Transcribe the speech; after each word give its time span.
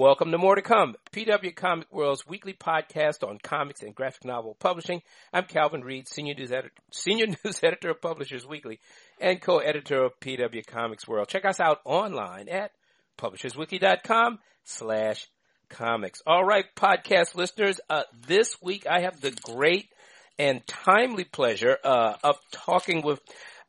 Welcome 0.00 0.30
to 0.32 0.38
More 0.38 0.54
to 0.54 0.62
Come, 0.62 0.96
PW 1.12 1.54
Comic 1.54 1.92
World's 1.92 2.26
weekly 2.26 2.54
podcast 2.54 3.22
on 3.22 3.36
comics 3.36 3.82
and 3.82 3.94
graphic 3.94 4.24
novel 4.24 4.56
publishing. 4.58 5.02
I'm 5.30 5.44
Calvin 5.44 5.82
Reid, 5.82 6.08
senior 6.08 6.32
news 6.32 6.50
editor, 6.50 6.72
senior 6.90 7.26
news 7.26 7.60
editor 7.62 7.90
of 7.90 8.00
Publishers 8.00 8.46
Weekly 8.46 8.80
and 9.20 9.42
co-editor 9.42 10.04
of 10.04 10.18
PW 10.18 10.66
Comics 10.66 11.06
World. 11.06 11.28
Check 11.28 11.44
us 11.44 11.60
out 11.60 11.80
online 11.84 12.48
at 12.48 12.70
publishersweekly.com 13.18 14.38
slash 14.64 15.28
comics. 15.68 16.22
All 16.26 16.46
right, 16.46 16.64
podcast 16.74 17.34
listeners, 17.34 17.78
uh, 17.90 18.04
this 18.26 18.56
week 18.62 18.86
I 18.90 19.02
have 19.02 19.20
the 19.20 19.32
great 19.42 19.90
and 20.38 20.66
timely 20.66 21.24
pleasure, 21.24 21.76
uh, 21.84 22.14
of 22.24 22.36
talking 22.52 23.02
with, 23.02 23.20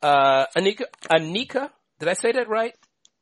uh, 0.02 0.46
Anika, 0.56 0.86
Anika, 1.12 1.72
did 2.00 2.08
I 2.08 2.14
say 2.14 2.32
that 2.32 2.48
right? 2.48 2.74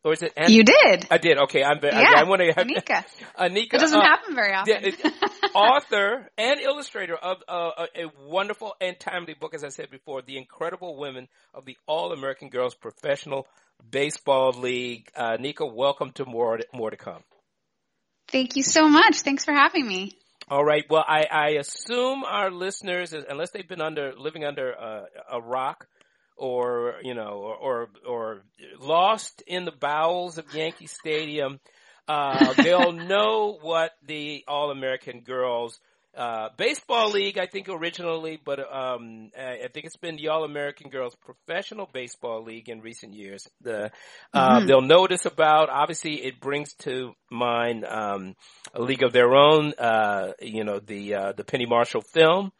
Or 0.04 0.14
is 0.14 0.24
it? 0.24 0.32
An- 0.38 0.52
you 0.52 0.64
did. 0.64 1.08
I 1.12 1.18
did. 1.18 1.38
Okay, 1.38 1.62
I'm. 1.62 1.80
Yeah, 1.84 2.14
I, 2.16 2.22
I 2.22 2.24
want 2.24 2.42
to. 2.42 2.54
Anika. 2.54 3.04
Anika. 3.40 3.74
It 3.74 3.80
doesn't 3.80 4.00
uh, 4.00 4.04
happen 4.04 4.34
very 4.34 4.54
often. 4.54 4.94
author 5.54 6.30
and 6.38 6.60
illustrator 6.62 7.16
of 7.16 7.38
uh, 7.48 7.86
a 7.96 8.06
wonderful 8.26 8.76
and 8.80 8.98
timely 8.98 9.34
book, 9.34 9.54
as 9.54 9.64
I 9.64 9.70
said 9.70 9.90
before, 9.90 10.22
"The 10.22 10.38
Incredible 10.38 10.98
Women 10.98 11.28
of 11.54 11.66
the 11.66 11.78
All 11.86 12.14
American 12.14 12.50
Girls 12.50 12.76
Professional 12.76 13.46
Baseball 13.92 14.54
League." 14.54 15.10
Uh, 15.16 15.36
Nika, 15.38 15.66
welcome 15.66 16.12
to 16.14 16.26
more 16.26 16.60
more 16.74 16.92
to 16.92 16.98
come. 16.98 17.24
Thank 18.30 18.56
you 18.56 18.64
so 18.64 18.88
much. 18.88 19.22
Thanks 19.22 19.44
for 19.44 19.54
having 19.54 19.86
me. 19.86 20.14
All 20.50 20.64
right. 20.64 20.84
Well, 20.90 21.04
I, 21.08 21.26
I 21.32 21.50
assume 21.60 22.24
our 22.24 22.50
listeners, 22.50 23.14
unless 23.14 23.52
they've 23.52 23.68
been 23.68 23.82
under 23.82 24.14
living 24.18 24.46
under 24.46 24.74
uh, 24.80 25.02
a 25.32 25.42
rock, 25.42 25.88
or 26.40 26.96
you 27.04 27.14
know, 27.14 27.44
or 27.44 27.56
or, 27.56 27.90
or 28.08 28.42
lost 28.80 29.44
in 29.46 29.66
the 29.66 29.72
bowels 29.72 30.38
of 30.38 30.54
Yankee 30.54 30.88
Stadium, 30.88 31.60
uh, 32.08 32.54
they'll 32.58 32.94
know 32.94 33.58
what 33.62 33.92
the 34.06 34.44
All 34.48 34.72
American 34.72 35.22
Girls 35.22 35.80
uh, 36.18 36.50
Baseball 36.58 37.12
League, 37.12 37.38
I 37.38 37.46
think 37.46 37.70
originally, 37.70 38.40
but 38.44 38.60
um, 38.60 39.30
I 39.38 39.70
think 39.74 39.86
it's 39.86 39.98
been 39.98 40.16
the 40.16 40.30
All 40.30 40.44
American 40.44 40.90
Girls 40.90 41.16
Professional 41.16 41.88
Baseball 41.92 42.44
League 42.44 42.68
in 42.68 42.82
recent 42.82 43.14
years. 43.14 43.48
The 43.62 43.92
uh, 44.34 44.58
mm-hmm. 44.58 44.68
they'll 44.68 44.82
notice 44.82 45.26
about. 45.26 45.70
Obviously, 45.70 46.16
it 46.26 46.40
brings 46.40 46.74
to 46.80 47.14
mind 47.30 47.86
um, 47.86 48.36
a 48.74 48.82
league 48.82 49.04
of 49.04 49.14
their 49.14 49.36
own. 49.36 49.74
Uh, 49.78 50.32
you 50.42 50.64
know, 50.64 50.80
the 50.80 51.14
uh, 51.14 51.32
the 51.34 51.44
Penny 51.44 51.66
Marshall 51.66 52.02
film 52.02 52.52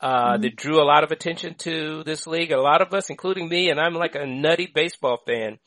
uh, 0.00 0.32
mm-hmm. 0.32 0.42
that 0.42 0.56
drew 0.56 0.80
a 0.80 0.84
lot 0.84 1.04
of 1.04 1.10
attention 1.10 1.54
to 1.54 2.02
this 2.04 2.26
league. 2.26 2.52
A 2.52 2.60
lot 2.60 2.82
of 2.82 2.92
us, 2.92 3.10
including 3.10 3.48
me, 3.48 3.70
and 3.70 3.80
I'm 3.80 3.94
like 3.94 4.14
a 4.14 4.26
nutty 4.26 4.70
baseball 4.72 5.18
fan, 5.26 5.58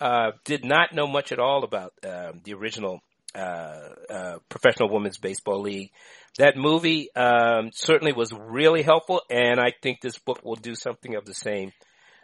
uh, 0.00 0.32
did 0.44 0.64
not 0.64 0.94
know 0.94 1.06
much 1.06 1.32
at 1.32 1.38
all 1.38 1.64
about 1.64 1.92
uh, 2.04 2.32
the 2.44 2.54
original 2.54 3.00
uh, 3.34 3.88
uh, 4.10 4.38
professional 4.48 4.90
women's 4.90 5.18
baseball 5.18 5.60
league. 5.60 5.90
That 6.38 6.56
movie 6.56 7.08
um, 7.14 7.70
certainly 7.72 8.12
was 8.12 8.32
really 8.32 8.82
helpful, 8.82 9.22
and 9.30 9.58
I 9.58 9.72
think 9.82 10.00
this 10.00 10.18
book 10.18 10.44
will 10.44 10.56
do 10.56 10.74
something 10.74 11.14
of 11.14 11.24
the 11.24 11.34
same 11.34 11.72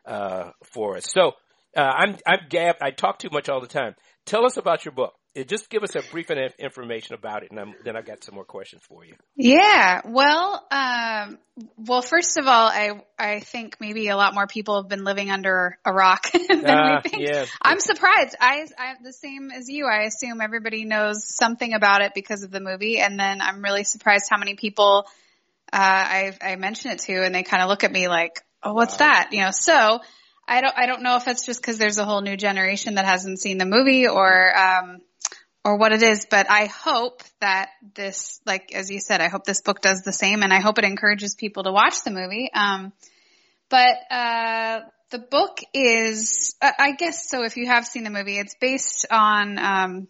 uh, 0.04 0.50
for 0.64 0.96
us. 0.96 1.06
So 1.10 1.32
uh 1.76 1.80
I'm 1.80 2.16
I'm 2.26 2.40
Gab. 2.48 2.76
I 2.80 2.90
talk 2.90 3.18
too 3.18 3.30
much 3.32 3.48
all 3.48 3.60
the 3.60 3.66
time. 3.66 3.94
Tell 4.26 4.44
us 4.44 4.56
about 4.56 4.84
your 4.84 4.92
book 4.92 5.14
just 5.46 5.70
give 5.70 5.82
us 5.82 5.94
a 5.96 6.02
brief 6.10 6.30
information 6.30 7.14
about 7.14 7.42
it, 7.42 7.50
and 7.50 7.58
I'm, 7.58 7.74
then 7.84 7.96
I've 7.96 8.04
got 8.04 8.22
some 8.22 8.34
more 8.34 8.44
questions 8.44 8.82
for 8.86 9.02
you. 9.04 9.14
Yeah, 9.34 10.02
well, 10.04 10.66
um, 10.70 11.38
well, 11.78 12.02
first 12.02 12.36
of 12.36 12.46
all, 12.46 12.68
I 12.68 13.02
I 13.18 13.40
think 13.40 13.78
maybe 13.80 14.08
a 14.08 14.16
lot 14.16 14.34
more 14.34 14.46
people 14.46 14.82
have 14.82 14.90
been 14.90 15.04
living 15.04 15.30
under 15.30 15.78
a 15.86 15.92
rock 15.92 16.30
than 16.32 16.66
uh, 16.66 17.00
we 17.02 17.10
think. 17.10 17.28
Yeah. 17.28 17.46
I'm 17.62 17.80
surprised. 17.80 18.36
I 18.40 18.66
I'm 18.78 18.96
the 19.02 19.12
same 19.12 19.50
as 19.50 19.68
you. 19.68 19.86
I 19.86 20.02
assume 20.02 20.42
everybody 20.42 20.84
knows 20.84 21.24
something 21.26 21.72
about 21.72 22.02
it 22.02 22.12
because 22.14 22.42
of 22.42 22.50
the 22.50 22.60
movie, 22.60 22.98
and 22.98 23.18
then 23.18 23.40
I'm 23.40 23.62
really 23.62 23.84
surprised 23.84 24.26
how 24.30 24.38
many 24.38 24.54
people 24.54 25.06
uh, 25.72 25.76
I 25.78 26.36
I 26.42 26.56
mention 26.56 26.90
it 26.90 26.98
to, 27.00 27.24
and 27.24 27.34
they 27.34 27.42
kind 27.42 27.62
of 27.62 27.70
look 27.70 27.84
at 27.84 27.92
me 27.92 28.08
like, 28.08 28.42
"Oh, 28.62 28.74
what's 28.74 28.94
wow. 28.94 29.08
that?" 29.08 29.28
You 29.32 29.42
know, 29.42 29.50
so. 29.50 30.00
I 30.44 30.60
don't. 30.60 30.76
I 30.76 30.86
don't 30.86 31.02
know 31.02 31.16
if 31.16 31.28
it's 31.28 31.46
just 31.46 31.62
because 31.62 31.78
there's 31.78 31.98
a 31.98 32.04
whole 32.04 32.20
new 32.20 32.36
generation 32.36 32.96
that 32.96 33.04
hasn't 33.04 33.38
seen 33.38 33.58
the 33.58 33.64
movie, 33.64 34.08
or 34.08 34.58
um, 34.58 35.00
or 35.64 35.76
what 35.76 35.92
it 35.92 36.02
is, 36.02 36.26
but 36.28 36.50
I 36.50 36.66
hope 36.66 37.22
that 37.40 37.70
this, 37.94 38.40
like 38.44 38.74
as 38.74 38.90
you 38.90 38.98
said, 38.98 39.20
I 39.20 39.28
hope 39.28 39.44
this 39.44 39.60
book 39.60 39.80
does 39.80 40.02
the 40.02 40.12
same, 40.12 40.42
and 40.42 40.52
I 40.52 40.60
hope 40.60 40.78
it 40.78 40.84
encourages 40.84 41.34
people 41.34 41.62
to 41.64 41.72
watch 41.72 42.02
the 42.04 42.10
movie. 42.10 42.50
Um, 42.52 42.92
but 43.68 43.96
uh, 44.10 44.80
the 45.10 45.18
book 45.18 45.60
is, 45.72 46.56
I 46.60 46.92
guess, 46.92 47.30
so 47.30 47.44
if 47.44 47.56
you 47.56 47.66
have 47.66 47.86
seen 47.86 48.02
the 48.04 48.10
movie, 48.10 48.38
it's 48.38 48.56
based 48.60 49.06
on 49.10 49.58
um, 49.58 50.08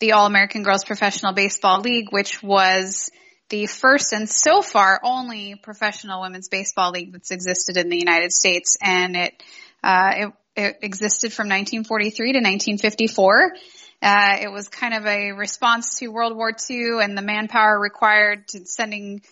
the 0.00 0.12
All 0.12 0.26
American 0.26 0.62
Girls 0.62 0.84
Professional 0.84 1.32
Baseball 1.32 1.80
League, 1.80 2.08
which 2.10 2.42
was 2.42 3.10
the 3.48 3.66
first 3.66 4.12
and 4.12 4.28
so 4.28 4.62
far 4.62 4.98
only 5.02 5.54
professional 5.54 6.22
women's 6.22 6.48
baseball 6.48 6.90
league 6.90 7.12
that's 7.12 7.30
existed 7.30 7.76
in 7.76 7.88
the 7.88 7.98
United 7.98 8.32
States, 8.32 8.76
and 8.80 9.16
it 9.16 9.42
uh, 9.84 10.10
it, 10.16 10.32
it 10.56 10.76
existed 10.82 11.32
from 11.32 11.48
1943 11.48 12.32
to 12.32 12.38
1954. 12.38 13.52
Uh, 14.02 14.36
it 14.40 14.52
was 14.52 14.68
kind 14.68 14.94
of 14.94 15.06
a 15.06 15.32
response 15.32 15.98
to 15.98 16.08
World 16.08 16.36
War 16.36 16.52
II 16.70 17.02
and 17.02 17.16
the 17.16 17.22
manpower 17.22 17.78
required 17.78 18.48
to 18.48 18.66
sending 18.66 19.22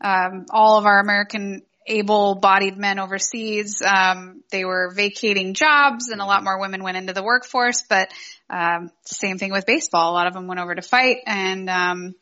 um, 0.00 0.46
all 0.50 0.78
of 0.78 0.86
our 0.86 1.00
American 1.00 1.62
able-bodied 1.86 2.76
men 2.78 2.98
overseas. 2.98 3.82
Um, 3.84 4.42
they 4.50 4.64
were 4.64 4.90
vacating 4.94 5.54
jobs, 5.54 6.08
and 6.08 6.20
a 6.20 6.24
lot 6.24 6.42
more 6.42 6.58
women 6.58 6.82
went 6.82 6.96
into 6.96 7.12
the 7.12 7.22
workforce. 7.22 7.84
But 7.88 8.10
um, 8.48 8.90
same 9.04 9.38
thing 9.38 9.52
with 9.52 9.66
baseball. 9.66 10.12
A 10.12 10.14
lot 10.14 10.26
of 10.26 10.34
them 10.34 10.46
went 10.46 10.60
over 10.60 10.74
to 10.74 10.82
fight, 10.82 11.18
and 11.26 11.68
um, 11.68 12.14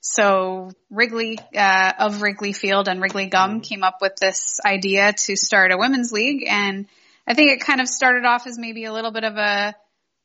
so 0.00 0.70
Wrigley 0.90 1.38
uh, 1.54 1.92
of 1.98 2.22
Wrigley 2.22 2.52
Field 2.52 2.88
and 2.88 3.00
Wrigley 3.00 3.26
Gum 3.26 3.50
mm-hmm. 3.50 3.60
came 3.60 3.82
up 3.82 3.98
with 4.00 4.16
this 4.16 4.58
idea 4.64 5.12
to 5.12 5.36
start 5.36 5.72
a 5.72 5.78
women's 5.78 6.12
league, 6.12 6.44
and 6.48 6.86
I 7.26 7.34
think 7.34 7.52
it 7.52 7.60
kind 7.60 7.80
of 7.80 7.88
started 7.88 8.24
off 8.24 8.46
as 8.46 8.58
maybe 8.58 8.84
a 8.84 8.92
little 8.92 9.12
bit 9.12 9.24
of 9.24 9.36
a 9.36 9.74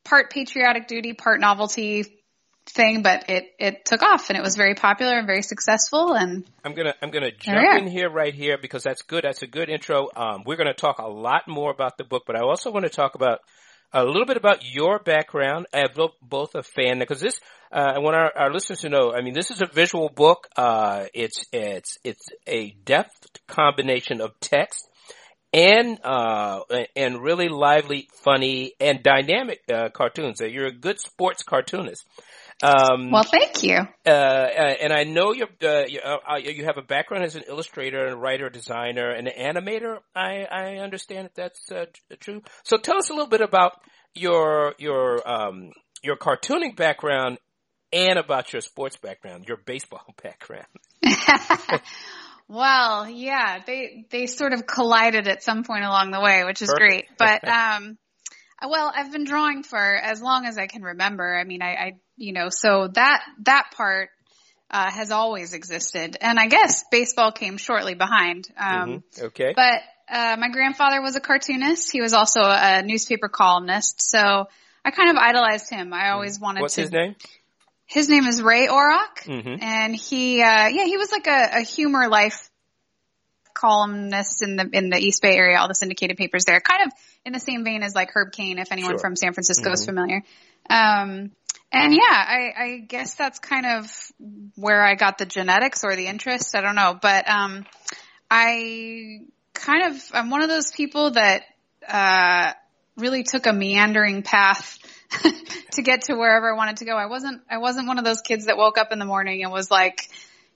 part 0.06 0.30
patriotic 0.30 0.86
duty, 0.86 1.12
part 1.12 1.40
novelty 1.40 2.04
thing, 2.66 3.02
but 3.02 3.28
it 3.28 3.52
it 3.58 3.84
took 3.84 4.02
off 4.02 4.30
and 4.30 4.38
it 4.38 4.42
was 4.42 4.56
very 4.56 4.74
popular 4.74 5.18
and 5.18 5.26
very 5.26 5.42
successful. 5.42 6.14
And 6.14 6.44
I'm 6.64 6.74
gonna 6.74 6.94
I'm 7.02 7.10
gonna 7.10 7.30
jump 7.30 7.58
in 7.78 7.86
here 7.88 8.08
right 8.10 8.34
here 8.34 8.58
because 8.60 8.82
that's 8.82 9.02
good. 9.02 9.24
That's 9.24 9.42
a 9.42 9.46
good 9.46 9.68
intro. 9.68 10.08
Um, 10.16 10.42
we're 10.46 10.56
gonna 10.56 10.74
talk 10.74 10.98
a 10.98 11.06
lot 11.06 11.46
more 11.46 11.70
about 11.70 11.98
the 11.98 12.04
book, 12.04 12.24
but 12.26 12.36
I 12.36 12.40
also 12.40 12.70
want 12.70 12.84
to 12.84 12.90
talk 12.90 13.14
about 13.14 13.40
a 13.92 14.04
little 14.04 14.26
bit 14.26 14.36
about 14.36 14.64
your 14.64 14.98
background. 14.98 15.66
I 15.72 15.78
have 15.80 15.96
both 16.22 16.54
a 16.54 16.62
fan 16.62 16.98
because 16.98 17.20
this. 17.20 17.40
Uh, 17.72 17.94
I 17.96 17.98
want 17.98 18.14
our, 18.14 18.32
our, 18.36 18.52
listeners 18.52 18.82
to 18.82 18.88
know. 18.88 19.12
I 19.12 19.22
mean, 19.22 19.34
this 19.34 19.50
is 19.50 19.60
a 19.60 19.66
visual 19.66 20.08
book. 20.08 20.46
Uh, 20.56 21.06
it's 21.12 21.46
it's 21.52 21.98
it's 22.04 22.28
a 22.46 22.70
deft 22.84 23.40
combination 23.48 24.20
of 24.20 24.38
text 24.38 24.88
and 25.56 25.98
uh, 26.04 26.60
and 26.94 27.22
really 27.22 27.48
lively, 27.48 28.08
funny, 28.22 28.74
and 28.78 29.02
dynamic 29.02 29.62
uh, 29.72 29.88
cartoons. 29.88 30.40
You're 30.40 30.66
a 30.66 30.72
good 30.72 31.00
sports 31.00 31.42
cartoonist. 31.42 32.04
Um, 32.62 33.10
well, 33.10 33.22
thank 33.22 33.62
you. 33.62 33.78
Uh, 34.06 34.10
uh 34.10 34.74
and 34.80 34.92
I 34.92 35.04
know 35.04 35.32
you 35.32 35.46
uh, 35.62 35.84
you, 35.88 36.00
uh, 36.00 36.36
you 36.36 36.66
have 36.66 36.76
a 36.76 36.82
background 36.82 37.24
as 37.24 37.36
an 37.36 37.44
illustrator 37.48 38.06
and 38.06 38.20
writer, 38.20 38.50
designer, 38.50 39.10
and 39.10 39.28
an 39.28 39.56
animator. 39.56 39.98
I, 40.14 40.44
I 40.44 40.76
understand 40.76 41.30
that 41.34 41.54
that's 41.68 41.90
true. 42.20 42.42
So 42.64 42.76
tell 42.76 42.98
us 42.98 43.08
a 43.08 43.14
little 43.14 43.28
bit 43.28 43.40
about 43.40 43.80
your 44.14 44.74
your 44.78 45.26
um, 45.26 45.70
your 46.02 46.16
cartooning 46.16 46.76
background 46.76 47.38
and 47.94 48.18
about 48.18 48.52
your 48.52 48.60
sports 48.60 48.98
background, 48.98 49.46
your 49.48 49.56
baseball 49.56 50.04
background. 50.22 50.66
Well, 52.48 53.08
yeah, 53.08 53.60
they 53.66 54.06
they 54.10 54.26
sort 54.26 54.52
of 54.52 54.66
collided 54.66 55.26
at 55.26 55.42
some 55.42 55.64
point 55.64 55.84
along 55.84 56.10
the 56.12 56.20
way, 56.20 56.44
which 56.44 56.62
is 56.62 56.68
Perfect. 56.68 56.78
great. 56.78 57.04
But 57.18 57.48
um 57.48 57.98
well, 58.64 58.90
I've 58.94 59.12
been 59.12 59.24
drawing 59.24 59.62
for 59.62 59.78
as 59.78 60.22
long 60.22 60.46
as 60.46 60.56
I 60.56 60.66
can 60.66 60.82
remember. 60.82 61.36
I 61.36 61.44
mean, 61.44 61.62
I, 61.62 61.74
I 61.74 61.92
you 62.16 62.32
know, 62.32 62.48
so 62.50 62.88
that 62.94 63.22
that 63.42 63.72
part 63.76 64.10
uh, 64.70 64.90
has 64.90 65.10
always 65.10 65.52
existed, 65.52 66.16
and 66.20 66.38
I 66.38 66.46
guess 66.48 66.84
baseball 66.90 67.32
came 67.32 67.56
shortly 67.56 67.94
behind. 67.94 68.48
Um, 68.56 68.88
mm-hmm. 68.88 69.24
Okay, 69.26 69.52
but 69.54 69.82
uh, 70.08 70.36
my 70.38 70.48
grandfather 70.50 71.02
was 71.02 71.16
a 71.16 71.20
cartoonist. 71.20 71.92
He 71.92 72.00
was 72.00 72.14
also 72.14 72.40
a 72.42 72.82
newspaper 72.82 73.28
columnist, 73.28 74.02
so 74.02 74.46
I 74.84 74.90
kind 74.90 75.10
of 75.10 75.16
idolized 75.16 75.70
him. 75.70 75.92
I 75.92 76.10
always 76.10 76.40
wanted 76.40 76.62
What's 76.62 76.76
to. 76.76 76.82
What's 76.82 76.92
his 76.92 76.98
name? 76.98 77.16
His 77.86 78.08
name 78.08 78.26
is 78.26 78.42
Ray 78.42 78.66
Orrock, 78.66 79.22
mm-hmm. 79.24 79.62
and 79.62 79.94
he, 79.94 80.42
uh, 80.42 80.66
yeah, 80.68 80.84
he 80.84 80.96
was 80.96 81.12
like 81.12 81.26
a, 81.28 81.58
a 81.58 81.60
humor 81.62 82.08
life 82.08 82.50
columnist 83.54 84.42
in 84.42 84.56
the 84.56 84.68
in 84.72 84.90
the 84.90 84.98
East 84.98 85.22
Bay 85.22 85.36
area, 85.36 85.58
all 85.58 85.68
the 85.68 85.74
syndicated 85.74 86.16
papers 86.16 86.44
there, 86.44 86.60
kind 86.60 86.82
of 86.86 86.92
in 87.24 87.32
the 87.32 87.40
same 87.40 87.64
vein 87.64 87.82
as 87.82 87.94
like 87.94 88.10
Herb 88.12 88.32
Caen, 88.32 88.58
if 88.58 88.72
anyone 88.72 88.92
sure. 88.92 88.98
from 88.98 89.16
San 89.16 89.32
Francisco 89.32 89.66
mm-hmm. 89.66 89.74
is 89.74 89.86
familiar. 89.86 90.22
Um, 90.68 91.30
and 91.72 91.92
yeah, 91.92 92.00
I, 92.10 92.52
I 92.56 92.78
guess 92.86 93.14
that's 93.14 93.38
kind 93.38 93.66
of 93.66 94.12
where 94.54 94.82
I 94.82 94.94
got 94.94 95.18
the 95.18 95.26
genetics 95.26 95.84
or 95.84 95.96
the 95.96 96.06
interest. 96.06 96.54
I 96.54 96.60
don't 96.60 96.76
know, 96.76 96.98
but 97.00 97.28
um, 97.28 97.64
I 98.30 99.20
kind 99.54 99.94
of 99.94 100.02
I'm 100.12 100.30
one 100.30 100.42
of 100.42 100.48
those 100.48 100.70
people 100.72 101.12
that 101.12 101.42
uh, 101.88 102.52
really 102.96 103.24
took 103.24 103.46
a 103.46 103.52
meandering 103.52 104.22
path 104.22 104.78
to 105.72 105.82
get 105.82 106.02
to 106.02 106.14
wherever 106.14 106.52
I 106.52 106.56
wanted 106.56 106.78
to 106.78 106.84
go. 106.84 106.96
I 106.96 107.06
wasn't, 107.06 107.42
I 107.50 107.58
wasn't 107.58 107.88
one 107.88 107.98
of 107.98 108.04
those 108.04 108.20
kids 108.20 108.46
that 108.46 108.56
woke 108.56 108.78
up 108.78 108.92
in 108.92 108.98
the 108.98 109.04
morning 109.04 109.42
and 109.42 109.52
was 109.52 109.70
like, 109.70 110.08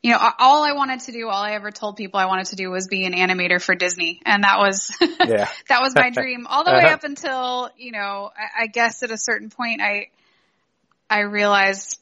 you 0.02 0.12
know, 0.12 0.18
all 0.38 0.62
I 0.64 0.72
wanted 0.72 1.00
to 1.00 1.12
do, 1.12 1.28
all 1.28 1.42
I 1.42 1.52
ever 1.52 1.70
told 1.70 1.96
people 1.96 2.18
I 2.18 2.26
wanted 2.26 2.46
to 2.46 2.56
do 2.56 2.70
was 2.70 2.88
be 2.88 3.04
an 3.04 3.12
animator 3.12 3.60
for 3.60 3.74
Disney. 3.74 4.20
And 4.24 4.44
that 4.44 4.58
was, 4.58 4.90
yeah. 5.00 5.48
that 5.68 5.82
was 5.82 5.94
my 5.94 6.10
dream 6.14 6.46
all 6.48 6.64
the 6.64 6.72
way 6.72 6.84
uh-huh. 6.84 6.94
up 6.94 7.04
until, 7.04 7.70
you 7.76 7.92
know, 7.92 8.30
I, 8.34 8.64
I 8.64 8.66
guess 8.66 9.02
at 9.02 9.10
a 9.10 9.18
certain 9.18 9.50
point 9.50 9.82
I, 9.82 10.08
I 11.10 11.20
realized 11.20 12.00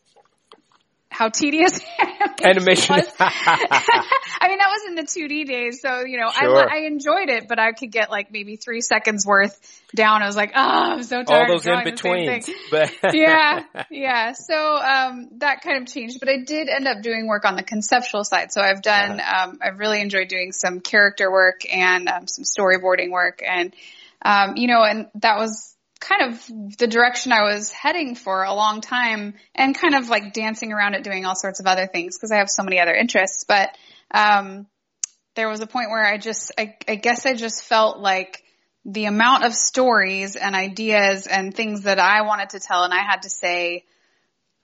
how 1.10 1.28
tedious 1.28 1.81
animation 2.44 2.96
was. 2.96 3.06
I 3.19 4.49
mean, 4.49 4.58
that 4.58 4.70
was 4.70 4.82
in 4.88 4.94
the 4.94 5.02
2D 5.02 5.46
days, 5.46 5.81
so 5.81 6.00
you 6.05 6.19
know, 6.19 6.31
sure. 6.31 6.70
I, 6.70 6.78
I 6.78 6.87
enjoyed 6.87 7.28
it, 7.28 7.49
but 7.49 7.58
I 7.58 7.72
could 7.72 7.90
get 7.90 8.10
like 8.10 8.31
maybe 8.31 8.56
three 8.56 8.81
seconds 8.81 9.26
worth 9.26 9.58
down. 9.94 10.22
I 10.22 10.26
was 10.26 10.37
like, 10.37 10.52
oh, 10.55 10.60
I'm 10.60 11.02
so 11.02 11.22
tired. 11.22 11.50
All 11.50 11.56
those 11.56 11.66
in 11.66 11.84
between. 11.84 12.43
But 12.70 13.14
yeah, 13.14 13.64
yeah. 13.90 14.32
So 14.32 14.76
um, 14.76 15.28
that 15.38 15.62
kind 15.62 15.82
of 15.82 15.93
changed, 15.93 16.20
but 16.20 16.28
I 16.28 16.38
did 16.44 16.69
end 16.69 16.87
up 16.87 17.02
doing 17.02 17.26
work 17.26 17.44
on 17.44 17.56
the 17.56 17.62
conceptual 17.62 18.25
side. 18.25 18.52
So 18.52 18.61
I've 18.61 18.82
done, 18.82 19.20
uh-huh. 19.20 19.49
um, 19.49 19.58
I've 19.62 19.78
really 19.78 20.00
enjoyed 20.00 20.28
doing 20.28 20.52
some 20.52 20.81
character 20.81 21.31
work 21.31 21.62
and 21.72 22.08
um, 22.08 22.26
some 22.26 22.44
storyboarding 22.44 23.11
work, 23.11 23.43
and 23.46 23.75
um, 24.22 24.56
you 24.56 24.69
know, 24.69 24.82
and 24.82 25.06
that 25.16 25.38
was 25.38 25.75
kind 26.00 26.32
of 26.32 26.76
the 26.78 26.86
direction 26.86 27.32
I 27.32 27.42
was 27.42 27.70
heading 27.70 28.14
for 28.14 28.44
a 28.44 28.54
long 28.54 28.80
time 28.80 29.34
and 29.54 29.74
kind 29.74 29.94
of 29.94 30.08
like 30.08 30.32
dancing 30.32 30.72
around 30.72 30.94
it 30.94 31.02
doing 31.02 31.24
all 31.24 31.34
sorts 31.34 31.60
of 31.60 31.66
other 31.66 31.86
things 31.86 32.16
because 32.16 32.30
I 32.30 32.36
have 32.36 32.48
so 32.48 32.62
many 32.62 32.78
other 32.80 32.94
interests. 32.94 33.44
But, 33.46 33.76
um, 34.12 34.66
there 35.34 35.48
was 35.48 35.60
a 35.60 35.66
point 35.66 35.90
where 35.90 36.04
I 36.04 36.18
just, 36.18 36.52
I, 36.58 36.76
I 36.88 36.96
guess 36.96 37.26
I 37.26 37.34
just 37.34 37.62
felt 37.62 37.98
like 37.98 38.42
the 38.84 39.04
amount 39.04 39.44
of 39.44 39.54
stories 39.54 40.34
and 40.34 40.54
ideas 40.54 41.26
and 41.26 41.54
things 41.54 41.82
that 41.82 41.98
I 41.98 42.22
wanted 42.22 42.50
to 42.50 42.60
tell 42.60 42.84
and 42.84 42.92
I 42.92 43.02
had 43.02 43.22
to 43.22 43.30
say 43.30 43.84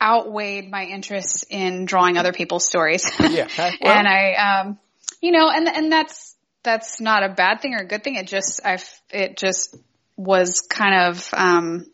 outweighed 0.03 0.71
my 0.71 0.85
interest 0.85 1.47
in 1.51 1.85
drawing 1.85 2.19
other 2.19 2.33
people's 2.33 2.67
stories. 2.67 3.09
Yeah. 3.21 3.49
Well, 3.57 3.73
and 3.83 4.09
I, 4.09 4.35
um, 4.35 4.79
you 5.21 5.33
know, 5.33 5.51
and, 5.51 5.69
and 5.69 5.93
that's, 5.93 6.35
that's 6.63 7.01
not 7.01 7.23
a 7.23 7.29
bad 7.29 7.61
thing 7.61 7.75
or 7.75 7.83
a 7.83 7.87
good 7.87 8.03
thing. 8.03 8.17
It 8.17 8.27
just, 8.27 8.61
I've, 8.65 8.89
it 9.11 9.37
just 9.37 9.77
was 10.17 10.61
kind 10.61 11.09
of 11.09 11.29
um, 11.33 11.87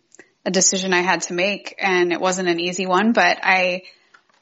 a 0.44 0.50
decision 0.50 0.92
I 0.92 1.00
had 1.00 1.22
to 1.22 1.34
make, 1.34 1.74
and 1.78 2.12
it 2.12 2.20
wasn't 2.20 2.48
an 2.48 2.60
easy 2.60 2.86
one. 2.86 3.12
But 3.12 3.38
I 3.42 3.82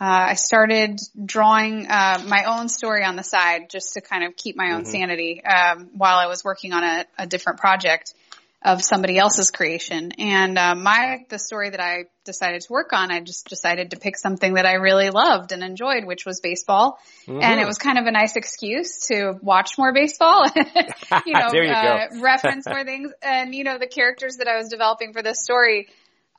uh, 0.00 0.30
I 0.30 0.34
started 0.34 1.00
drawing 1.24 1.88
uh, 1.88 2.22
my 2.26 2.44
own 2.44 2.68
story 2.68 3.04
on 3.04 3.16
the 3.16 3.24
side 3.24 3.68
just 3.68 3.94
to 3.94 4.00
kind 4.00 4.24
of 4.24 4.36
keep 4.36 4.56
my 4.56 4.72
own 4.72 4.82
mm-hmm. 4.82 4.90
sanity 4.90 5.44
um, 5.44 5.90
while 5.94 6.18
I 6.18 6.26
was 6.26 6.44
working 6.44 6.72
on 6.72 6.84
a, 6.84 7.04
a 7.18 7.26
different 7.26 7.58
project 7.58 8.14
of 8.62 8.82
somebody 8.82 9.18
else's 9.18 9.52
creation. 9.52 10.10
And 10.18 10.58
uh, 10.58 10.74
my 10.74 11.18
the 11.28 11.38
story 11.38 11.70
that 11.70 11.80
I 11.80 12.06
decided 12.24 12.62
to 12.62 12.72
work 12.72 12.92
on, 12.92 13.12
I 13.12 13.20
just 13.20 13.48
decided 13.48 13.92
to 13.92 13.98
pick 13.98 14.16
something 14.16 14.54
that 14.54 14.66
I 14.66 14.74
really 14.74 15.10
loved 15.10 15.52
and 15.52 15.62
enjoyed, 15.62 16.04
which 16.04 16.26
was 16.26 16.40
baseball. 16.40 16.98
Mm-hmm. 17.26 17.40
And 17.40 17.60
it 17.60 17.66
was 17.66 17.78
kind 17.78 17.98
of 17.98 18.06
a 18.06 18.10
nice 18.10 18.34
excuse 18.34 19.06
to 19.08 19.38
watch 19.42 19.78
more 19.78 19.92
baseball, 19.92 20.44
you 20.56 20.62
know, 21.34 21.52
you 21.52 21.70
uh, 21.70 22.06
reference 22.20 22.66
more 22.66 22.84
things. 22.84 23.12
And 23.22 23.54
you 23.54 23.62
know, 23.62 23.78
the 23.78 23.86
characters 23.86 24.36
that 24.38 24.48
I 24.48 24.56
was 24.56 24.68
developing 24.68 25.12
for 25.12 25.22
this 25.22 25.42
story. 25.42 25.88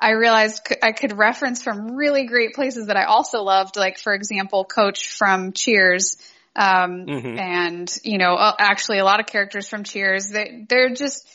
I 0.01 0.11
realized 0.11 0.61
I 0.81 0.93
could 0.93 1.17
reference 1.17 1.61
from 1.61 1.97
really 1.97 2.25
great 2.25 2.53
places 2.53 2.87
that 2.87 2.95
I 2.95 3.03
also 3.03 3.43
loved, 3.43 3.75
like 3.75 3.97
for 3.97 4.13
example, 4.13 4.63
Coach 4.63 5.09
from 5.09 5.51
Cheers, 5.51 6.15
um, 6.55 7.05
mm-hmm. 7.05 7.37
and 7.37 7.93
you 8.05 8.17
know, 8.17 8.35
uh, 8.35 8.55
actually 8.57 8.99
a 8.99 9.03
lot 9.03 9.19
of 9.19 9.25
characters 9.25 9.67
from 9.67 9.83
Cheers. 9.83 10.29
They, 10.29 10.65
they're 10.69 10.93
just 10.93 11.27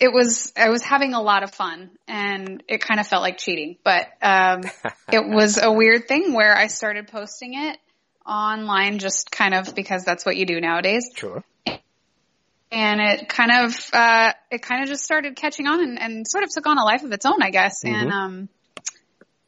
it 0.00 0.12
was 0.12 0.52
I 0.56 0.70
was 0.70 0.82
having 0.82 1.14
a 1.14 1.20
lot 1.20 1.42
of 1.42 1.52
fun 1.52 1.90
and 2.08 2.62
it 2.68 2.80
kind 2.80 3.00
of 3.00 3.06
felt 3.06 3.22
like 3.22 3.38
cheating, 3.38 3.76
but 3.84 4.06
um, 4.22 4.62
it 5.12 5.24
was 5.24 5.60
a 5.62 5.70
weird 5.70 6.08
thing 6.08 6.32
where 6.32 6.56
I 6.56 6.66
started 6.66 7.08
posting 7.08 7.54
it 7.54 7.78
online 8.26 8.98
just 8.98 9.30
kind 9.30 9.54
of 9.54 9.74
because 9.74 10.04
that's 10.04 10.24
what 10.24 10.36
you 10.36 10.46
do 10.46 10.60
nowadays. 10.60 11.10
Sure. 11.14 11.44
And 12.70 13.00
it 13.00 13.28
kind 13.28 13.52
of 13.52 13.90
uh, 13.92 14.32
it 14.50 14.62
kind 14.62 14.82
of 14.82 14.88
just 14.88 15.04
started 15.04 15.36
catching 15.36 15.66
on 15.66 15.80
and, 15.80 16.00
and, 16.00 16.26
sort 16.26 16.42
of 16.42 16.50
took 16.50 16.66
on 16.66 16.76
a 16.76 16.84
life 16.84 17.04
of 17.04 17.12
its 17.12 17.24
own, 17.24 17.40
I 17.40 17.50
guess. 17.50 17.84
Mm-hmm. 17.84 17.94
And 17.94 18.12
um, 18.12 18.48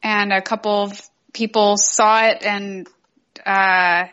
and 0.01 0.31
a 0.31 0.41
couple 0.41 0.83
of 0.83 1.01
people 1.33 1.75
saw 1.75 2.25
it 2.27 2.43
and 2.43 2.87
uh, 3.45 4.05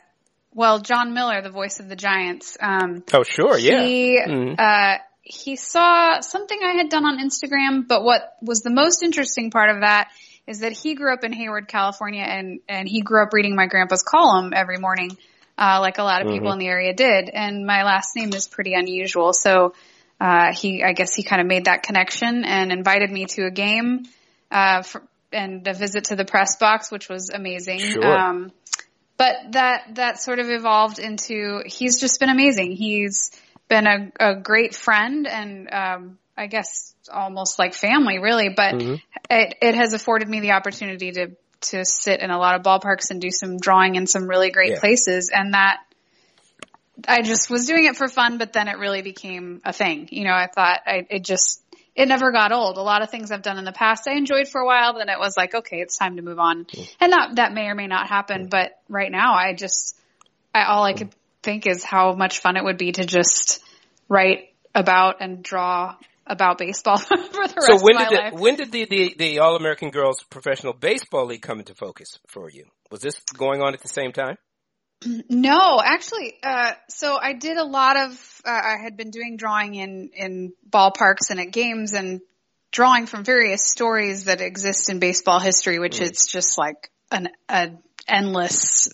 well, 0.52 0.80
Jon 0.80 1.14
Miller, 1.14 1.42
the 1.42 1.50
voice 1.50 1.78
of 1.78 1.88
the 1.88 1.96
Giants. 1.96 2.56
Um, 2.60 3.04
oh, 3.12 3.22
sure, 3.22 3.56
yeah. 3.56 3.84
He 3.84 4.20
mm-hmm. 4.20 4.54
uh, 4.58 4.98
he 5.24 5.56
saw 5.56 6.20
something 6.20 6.58
I 6.62 6.72
had 6.72 6.90
done 6.90 7.06
on 7.06 7.18
Instagram, 7.18 7.88
but 7.88 8.04
what 8.04 8.36
was 8.42 8.60
the 8.60 8.70
most 8.70 9.02
interesting 9.02 9.50
part 9.50 9.70
of 9.70 9.80
that 9.80 10.10
is 10.46 10.60
that 10.60 10.72
he 10.72 10.94
grew 10.94 11.12
up 11.12 11.24
in 11.24 11.32
Hayward, 11.32 11.66
California, 11.68 12.22
and 12.22 12.60
and 12.68 12.86
he 12.86 13.00
grew 13.00 13.22
up 13.22 13.32
reading 13.32 13.56
my 13.56 13.66
grandpa's 13.66 14.02
column 14.02 14.52
every 14.54 14.76
morning, 14.76 15.16
uh, 15.56 15.78
like 15.80 15.96
a 15.96 16.02
lot 16.02 16.20
of 16.20 16.28
people 16.28 16.48
mm-hmm. 16.48 16.52
in 16.52 16.58
the 16.58 16.66
area 16.66 16.92
did. 16.92 17.30
And 17.30 17.64
my 17.66 17.84
last 17.84 18.14
name 18.14 18.34
is 18.34 18.46
pretty 18.46 18.74
unusual, 18.74 19.32
so 19.32 19.74
uh, 20.20 20.52
he, 20.52 20.82
I 20.82 20.92
guess, 20.92 21.14
he 21.14 21.22
kind 21.22 21.40
of 21.40 21.48
made 21.48 21.64
that 21.64 21.82
connection 21.82 22.44
and 22.44 22.70
invited 22.70 23.10
me 23.10 23.24
to 23.26 23.46
a 23.46 23.50
game, 23.50 24.04
uh, 24.50 24.82
for, 24.82 25.02
and 25.32 25.66
a 25.66 25.72
visit 25.72 26.04
to 26.04 26.16
the 26.16 26.24
press 26.26 26.56
box, 26.56 26.92
which 26.92 27.08
was 27.08 27.30
amazing. 27.30 27.78
Sure. 27.78 28.06
Um, 28.06 28.52
but 29.16 29.36
that 29.52 29.94
that 29.94 30.20
sort 30.20 30.38
of 30.38 30.50
evolved 30.50 30.98
into 30.98 31.62
he's 31.64 31.98
just 31.98 32.20
been 32.20 32.30
amazing. 32.30 32.72
He's 32.72 33.30
been 33.68 33.86
a, 33.86 34.12
a 34.20 34.36
great 34.36 34.74
friend 34.74 35.26
and 35.26 35.72
um, 35.72 36.18
I 36.36 36.46
guess 36.46 36.94
almost 37.12 37.58
like 37.58 37.74
family, 37.74 38.18
really. 38.18 38.50
But 38.50 38.74
mm-hmm. 38.74 38.94
it 39.30 39.54
it 39.60 39.74
has 39.74 39.94
afforded 39.94 40.28
me 40.28 40.40
the 40.40 40.52
opportunity 40.52 41.12
to 41.12 41.28
to 41.62 41.84
sit 41.84 42.20
in 42.20 42.30
a 42.30 42.38
lot 42.38 42.56
of 42.56 42.62
ballparks 42.62 43.10
and 43.10 43.20
do 43.20 43.30
some 43.30 43.58
drawing 43.58 43.94
in 43.94 44.06
some 44.06 44.28
really 44.28 44.50
great 44.50 44.72
yeah. 44.72 44.80
places, 44.80 45.30
and 45.32 45.54
that 45.54 45.78
I 47.08 47.22
just 47.22 47.50
was 47.50 47.66
doing 47.66 47.84
it 47.86 47.96
for 47.96 48.08
fun. 48.08 48.38
But 48.38 48.52
then 48.52 48.68
it 48.68 48.78
really 48.78 49.02
became 49.02 49.60
a 49.64 49.72
thing. 49.72 50.08
You 50.10 50.24
know, 50.24 50.34
I 50.34 50.48
thought 50.52 50.80
I 50.86 51.06
it 51.08 51.24
just 51.24 51.62
it 51.94 52.08
never 52.08 52.32
got 52.32 52.52
old. 52.52 52.76
A 52.76 52.82
lot 52.82 53.02
of 53.02 53.10
things 53.10 53.30
I've 53.30 53.42
done 53.42 53.58
in 53.58 53.64
the 53.64 53.72
past 53.72 54.08
I 54.08 54.14
enjoyed 54.14 54.48
for 54.48 54.60
a 54.60 54.66
while, 54.66 54.94
then 54.98 55.08
it 55.08 55.18
was 55.18 55.36
like, 55.36 55.54
okay, 55.54 55.80
it's 55.80 55.96
time 55.96 56.16
to 56.16 56.22
move 56.22 56.38
on. 56.38 56.66
And 57.00 57.12
that 57.12 57.36
that 57.36 57.54
may 57.54 57.66
or 57.66 57.74
may 57.74 57.86
not 57.86 58.08
happen, 58.08 58.48
but 58.48 58.72
right 58.88 59.10
now 59.10 59.34
I 59.34 59.54
just 59.54 59.96
I 60.52 60.64
all 60.64 60.84
I 60.84 60.92
could 60.92 61.10
think 61.44 61.66
is 61.66 61.84
how 61.84 62.14
much 62.14 62.40
fun 62.40 62.56
it 62.56 62.64
would 62.64 62.78
be 62.78 62.92
to 62.92 63.04
just 63.04 63.60
write 64.08 64.48
about 64.74 65.16
and 65.20 65.42
draw 65.42 65.94
about 66.26 66.58
baseball 66.58 66.96
for 66.98 67.12
the 67.12 67.54
rest 67.56 67.66
so 67.66 67.78
when 67.82 67.96
of 67.96 68.08
did 68.08 68.18
my 68.18 68.30
the, 68.30 68.36
when 68.36 68.56
did 68.56 68.72
the, 68.72 68.86
the, 68.86 69.14
the 69.18 69.38
All 69.38 69.56
American 69.56 69.90
Girls 69.90 70.22
Professional 70.30 70.72
Baseball 70.72 71.26
League 71.26 71.42
come 71.42 71.58
into 71.58 71.74
focus 71.74 72.18
for 72.26 72.50
you? 72.50 72.64
Was 72.90 73.00
this 73.00 73.20
going 73.36 73.60
on 73.60 73.74
at 73.74 73.82
the 73.82 73.88
same 73.88 74.12
time? 74.12 74.36
No, 75.28 75.82
actually, 75.84 76.34
uh, 76.42 76.72
so 76.88 77.18
I 77.20 77.34
did 77.34 77.58
a 77.58 77.64
lot 77.64 77.98
of. 77.98 78.40
Uh, 78.42 78.50
I 78.50 78.76
had 78.82 78.96
been 78.96 79.10
doing 79.10 79.36
drawing 79.36 79.74
in 79.74 80.10
in 80.14 80.52
ballparks 80.70 81.28
and 81.28 81.38
at 81.40 81.50
games, 81.50 81.92
and 81.92 82.22
drawing 82.72 83.06
from 83.06 83.22
various 83.22 83.68
stories 83.68 84.24
that 84.24 84.40
exist 84.40 84.90
in 84.90 85.00
baseball 85.00 85.40
history, 85.40 85.78
which 85.78 85.98
mm. 85.98 86.10
is 86.10 86.26
just 86.30 86.56
like 86.56 86.90
an, 87.10 87.28
an 87.48 87.78
endless 88.08 88.88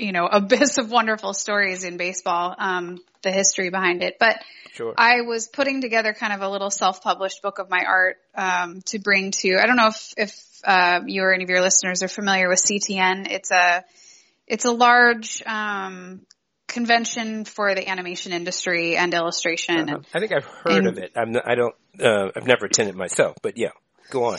you 0.00 0.12
know, 0.12 0.26
abyss 0.32 0.78
of 0.78 0.90
wonderful 0.90 1.34
stories 1.34 1.84
in 1.84 1.96
baseball, 1.96 2.54
um, 2.58 2.98
the 3.22 3.30
history 3.30 3.70
behind 3.70 4.02
it. 4.02 4.16
But 4.18 4.42
sure. 4.72 4.94
I 4.96 5.22
was 5.22 5.48
putting 5.48 5.80
together 5.80 6.12
kind 6.12 6.32
of 6.32 6.40
a 6.42 6.48
little 6.48 6.70
self-published 6.70 7.42
book 7.42 7.58
of 7.58 7.70
my 7.70 7.84
art, 7.86 8.16
um, 8.34 8.82
to 8.86 8.98
bring 8.98 9.30
to, 9.32 9.58
I 9.60 9.66
don't 9.66 9.76
know 9.76 9.88
if, 9.88 10.14
if, 10.16 10.46
uh, 10.64 11.00
you 11.06 11.22
or 11.22 11.32
any 11.32 11.44
of 11.44 11.50
your 11.50 11.62
listeners 11.62 12.02
are 12.02 12.08
familiar 12.08 12.48
with 12.48 12.58
CTN. 12.58 13.30
It's 13.30 13.50
a, 13.50 13.84
it's 14.46 14.64
a 14.64 14.72
large, 14.72 15.42
um, 15.46 16.22
convention 16.66 17.44
for 17.44 17.74
the 17.74 17.88
animation 17.88 18.32
industry 18.32 18.96
and 18.96 19.12
illustration. 19.12 19.90
Uh-huh. 19.90 19.98
I 20.14 20.20
think 20.20 20.32
I've 20.32 20.44
heard 20.44 20.72
and, 20.72 20.86
of 20.86 20.98
it. 20.98 21.12
I'm 21.16 21.32
not, 21.32 21.48
I 21.48 21.54
don't, 21.56 21.74
uh, 22.00 22.30
I've 22.34 22.46
never 22.46 22.66
attended 22.66 22.94
myself, 22.94 23.36
but 23.42 23.58
yeah, 23.58 23.70
go 24.10 24.24
on. 24.24 24.38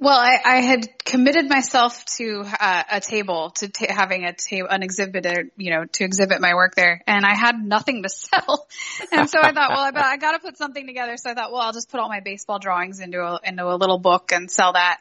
Well, 0.00 0.16
I, 0.16 0.38
I 0.44 0.60
had 0.60 1.04
committed 1.04 1.48
myself 1.48 2.04
to 2.18 2.44
uh, 2.60 2.82
a 2.88 3.00
table, 3.00 3.50
to 3.56 3.66
t- 3.66 3.88
having 3.88 4.24
a 4.24 4.32
table, 4.32 4.68
an 4.70 4.84
exhibitor, 4.84 5.50
you 5.56 5.72
know, 5.72 5.86
to 5.86 6.04
exhibit 6.04 6.40
my 6.40 6.54
work 6.54 6.76
there, 6.76 7.02
and 7.08 7.26
I 7.26 7.34
had 7.34 7.56
nothing 7.60 8.04
to 8.04 8.08
sell. 8.08 8.68
and 9.10 9.28
so 9.28 9.40
I 9.42 9.50
thought, 9.50 9.70
well, 9.70 9.90
I, 9.92 10.12
I 10.12 10.16
got 10.16 10.32
to 10.32 10.38
put 10.38 10.56
something 10.56 10.86
together. 10.86 11.16
So 11.16 11.30
I 11.30 11.34
thought, 11.34 11.50
well, 11.50 11.62
I'll 11.62 11.72
just 11.72 11.90
put 11.90 11.98
all 11.98 12.08
my 12.08 12.20
baseball 12.20 12.60
drawings 12.60 13.00
into 13.00 13.18
a 13.20 13.40
into 13.42 13.66
a 13.66 13.74
little 13.74 13.98
book 13.98 14.30
and 14.30 14.48
sell 14.48 14.74
that. 14.74 15.00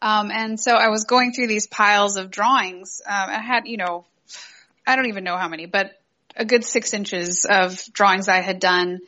Um, 0.00 0.30
and 0.30 0.60
so 0.60 0.76
I 0.76 0.90
was 0.90 1.06
going 1.06 1.32
through 1.32 1.48
these 1.48 1.66
piles 1.66 2.16
of 2.16 2.30
drawings. 2.30 3.02
Um, 3.04 3.30
I 3.30 3.40
had, 3.40 3.66
you 3.66 3.78
know, 3.78 4.04
I 4.86 4.94
don't 4.94 5.06
even 5.06 5.24
know 5.24 5.36
how 5.36 5.48
many, 5.48 5.66
but 5.66 5.90
a 6.36 6.44
good 6.44 6.62
six 6.62 6.94
inches 6.94 7.46
of 7.50 7.82
drawings 7.92 8.28
I 8.28 8.42
had 8.42 8.60
done 8.60 9.00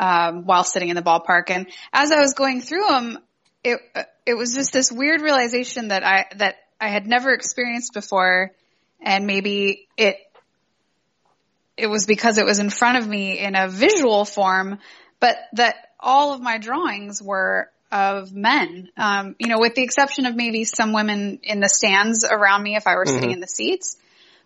um, 0.00 0.46
while 0.46 0.64
sitting 0.64 0.88
in 0.88 0.96
the 0.96 1.02
ballpark. 1.02 1.50
And 1.50 1.68
as 1.92 2.10
I 2.10 2.18
was 2.18 2.34
going 2.34 2.60
through 2.60 2.88
them, 2.88 3.18
it 3.64 3.80
it 4.26 4.34
was 4.34 4.54
just 4.54 4.72
this 4.72 4.90
weird 4.90 5.20
realization 5.20 5.88
that 5.88 6.04
I 6.04 6.26
that 6.36 6.56
I 6.80 6.88
had 6.88 7.06
never 7.06 7.32
experienced 7.32 7.92
before, 7.92 8.52
and 9.00 9.26
maybe 9.26 9.88
it 9.96 10.16
it 11.76 11.88
was 11.88 12.06
because 12.06 12.38
it 12.38 12.44
was 12.44 12.58
in 12.58 12.70
front 12.70 12.98
of 12.98 13.08
me 13.08 13.38
in 13.38 13.54
a 13.56 13.68
visual 13.68 14.24
form, 14.24 14.78
but 15.18 15.36
that 15.54 15.76
all 15.98 16.32
of 16.32 16.40
my 16.40 16.58
drawings 16.58 17.22
were 17.22 17.70
of 17.90 18.32
men. 18.32 18.88
Um, 18.96 19.34
you 19.38 19.48
know, 19.48 19.58
with 19.58 19.74
the 19.74 19.82
exception 19.82 20.26
of 20.26 20.36
maybe 20.36 20.64
some 20.64 20.92
women 20.92 21.40
in 21.42 21.60
the 21.60 21.68
stands 21.68 22.24
around 22.24 22.62
me 22.62 22.76
if 22.76 22.86
I 22.86 22.94
were 22.94 23.04
mm-hmm. 23.04 23.14
sitting 23.14 23.30
in 23.32 23.40
the 23.40 23.48
seats. 23.48 23.96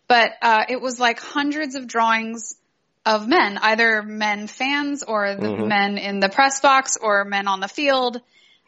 But 0.06 0.32
uh, 0.42 0.64
it 0.68 0.80
was 0.80 0.98
like 0.98 1.20
hundreds 1.20 1.74
of 1.74 1.86
drawings 1.86 2.56
of 3.06 3.28
men, 3.28 3.58
either 3.58 4.02
men 4.02 4.46
fans 4.46 5.02
or 5.02 5.34
the 5.34 5.46
mm-hmm. 5.46 5.68
men 5.68 5.98
in 5.98 6.20
the 6.20 6.28
press 6.28 6.60
box 6.60 6.96
or 7.00 7.24
men 7.24 7.48
on 7.48 7.60
the 7.60 7.68
field. 7.68 8.20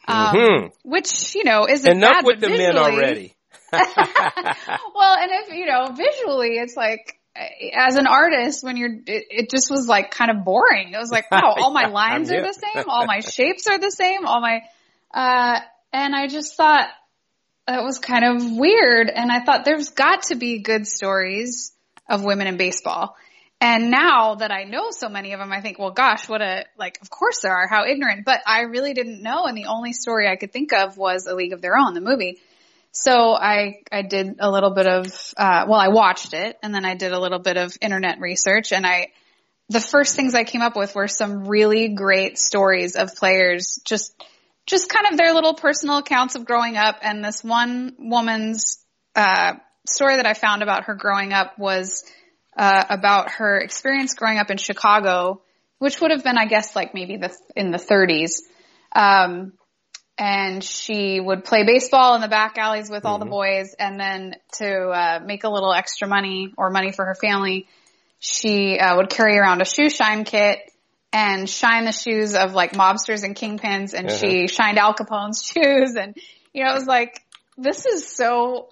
Um, 0.09 0.37
mm-hmm. 0.37 0.67
which, 0.89 1.35
you 1.35 1.45
know, 1.45 1.67
isn't 1.69 1.91
Enough 1.91 2.13
bad, 2.13 2.25
with 2.25 2.41
the 2.41 2.49
visually, 2.49 2.73
men 2.73 2.79
already. 2.79 3.37
well, 3.73 5.17
and 5.19 5.31
if, 5.33 5.53
you 5.53 5.67
know, 5.67 5.89
visually 5.89 6.59
it's 6.59 6.77
like, 6.77 7.19
as 7.75 7.97
an 7.97 8.07
artist, 8.07 8.65
when 8.65 8.77
you're, 8.77 8.93
it, 8.93 9.27
it, 9.31 9.51
just 9.51 9.71
was 9.71 9.87
like 9.87 10.11
kind 10.11 10.31
of 10.31 10.45
boring. 10.45 10.93
It 10.95 10.99
was 10.99 11.11
like, 11.11 11.31
wow, 11.31 11.55
all 11.57 11.73
my 11.73 11.87
lines 11.91 12.31
are 12.31 12.41
the 12.41 12.53
same, 12.53 12.85
all 12.89 13.07
my 13.07 13.21
shapes 13.21 13.67
are 13.67 13.79
the 13.79 13.91
same, 13.91 14.25
all 14.25 14.41
my, 14.41 14.63
uh, 15.13 15.61
and 15.93 16.15
I 16.15 16.29
just 16.29 16.57
thought 16.57 16.89
that 17.67 17.83
was 17.83 17.99
kind 17.99 18.25
of 18.25 18.57
weird. 18.57 19.11
And 19.11 19.31
I 19.31 19.45
thought 19.45 19.65
there's 19.65 19.91
got 19.91 20.25
to 20.25 20.37
be 20.37 20.61
good 20.61 20.87
stories 20.87 21.73
of 22.09 22.25
women 22.25 22.47
in 22.47 22.57
baseball. 22.57 23.17
And 23.61 23.91
now 23.91 24.35
that 24.35 24.51
I 24.51 24.65
know 24.65 24.91
so 24.91 25.09
many 25.09 25.33
of 25.33 25.41
them, 25.41 25.51
I 25.51 25.63
think, 25.63 25.79
well, 25.79 25.91
gosh, 25.91 26.29
what 26.29 26.43
a, 26.43 26.67
like, 26.79 26.99
of 27.01 27.09
course 27.09 27.41
there 27.41 27.57
are, 27.57 27.67
how 27.67 27.87
ignorant. 27.87 28.27
But 28.27 28.41
I 28.47 28.63
really 28.63 28.93
didn't 28.93 29.23
know. 29.23 29.47
And 29.47 29.57
the 29.57 29.67
only 29.67 29.93
story 29.93 30.29
I 30.29 30.37
could 30.37 30.53
think 30.53 30.75
of 30.75 30.99
was 30.99 31.27
A 31.27 31.35
League 31.35 31.55
of 31.55 31.63
Their 31.63 31.77
Own, 31.77 31.95
the 31.95 32.03
movie. 32.03 32.39
So 32.93 33.33
I, 33.35 33.81
I 33.91 34.03
did 34.03 34.37
a 34.41 34.51
little 34.51 34.75
bit 34.75 34.87
of, 34.87 35.07
uh, 35.37 35.65
well, 35.69 35.81
I 35.81 35.89
watched 35.89 36.35
it 36.35 36.59
and 36.63 36.75
then 36.75 36.85
I 36.85 36.97
did 36.97 37.13
a 37.13 37.21
little 37.21 37.39
bit 37.39 37.57
of 37.57 37.77
internet 37.81 38.21
research 38.21 38.73
and 38.73 38.87
I, 38.87 39.09
the 39.69 39.81
first 39.81 40.17
things 40.17 40.35
I 40.35 40.45
came 40.45 40.63
up 40.63 40.77
with 40.77 40.95
were 40.95 41.09
some 41.09 41.47
really 41.47 41.89
great 41.89 42.39
stories 42.39 42.95
of 42.95 43.15
players, 43.17 43.81
just, 43.85 44.15
just 44.67 44.89
kind 44.89 45.07
of 45.11 45.17
their 45.17 45.33
little 45.33 45.55
personal 45.55 45.99
accounts 45.99 46.37
of 46.37 46.45
growing 46.45 46.77
up. 46.77 46.99
And 47.03 47.25
this 47.25 47.43
one 47.43 47.95
woman's, 47.99 48.85
uh, 49.15 49.55
story 49.89 50.17
that 50.17 50.27
I 50.27 50.35
found 50.35 50.63
about 50.63 50.85
her 50.85 50.95
growing 50.95 51.33
up 51.33 51.59
was, 51.59 52.05
uh, 52.57 52.85
about 52.89 53.33
her 53.33 53.59
experience 53.59 54.15
growing 54.15 54.39
up 54.39 54.51
in 54.51 54.57
Chicago, 54.57 55.43
which 55.79 56.01
would 56.01 56.11
have 56.11 56.25
been, 56.25 56.39
I 56.39 56.47
guess, 56.47 56.75
like 56.75 56.95
maybe 56.95 57.19
the 57.19 57.37
in 57.55 57.71
the 57.71 57.79
30s. 57.79 58.41
Um, 58.93 59.53
and 60.19 60.65
she 60.65 61.21
would 61.21 61.45
play 61.45 61.65
baseball 61.65 62.15
in 62.15 62.23
the 62.23 62.29
back 62.29 62.57
alleys 62.57 62.89
with 62.89 63.01
mm-hmm. 63.01 63.07
all 63.07 63.19
the 63.19 63.27
mm-hmm. 63.27 63.33
boys, 63.33 63.75
and 63.79 64.01
then 64.01 64.37
to 64.55 64.89
uh, 64.89 65.21
make 65.25 65.45
a 65.45 65.51
little 65.51 65.73
extra 65.73 66.09
money 66.09 66.55
or 66.57 66.71
money 66.71 66.93
for 66.93 67.05
her 67.05 67.15
family, 67.15 67.69
she 68.19 68.79
uh, 68.79 68.97
would 68.97 69.11
carry 69.11 69.37
around 69.37 69.61
a 69.61 69.67
shoe 69.67 69.91
shine 69.91 70.25
kit 70.25 70.59
and 71.13 71.49
shine 71.49 71.85
the 71.85 71.93
shoes 71.93 72.35
of 72.35 72.55
like 72.55 72.73
mobsters 72.73 73.25
and 73.25 73.37
kingpins, 73.37 73.93
and 73.93 74.09
uh-huh. 74.09 74.17
she 74.17 74.49
shined 74.49 74.79
Al 74.79 74.95
Capone's 74.95 75.43
shoes, 75.55 75.95
and 75.97 76.17
you 76.55 76.65
know, 76.65 76.71
it 76.71 76.75
was 76.75 76.87
like 76.87 77.23
this 77.59 77.85
is 77.85 78.09
so, 78.09 78.69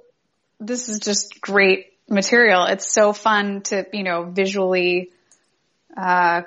this 0.61 0.89
is 0.89 1.01
just 1.01 1.43
great 1.43 1.94
material. 2.09 2.67
It's 2.67 2.93
so 2.93 3.13
fun 3.13 3.63
to, 3.63 3.87
you 3.93 4.03
know, 4.03 4.25
visually, 4.25 5.11
uh, 5.97 6.43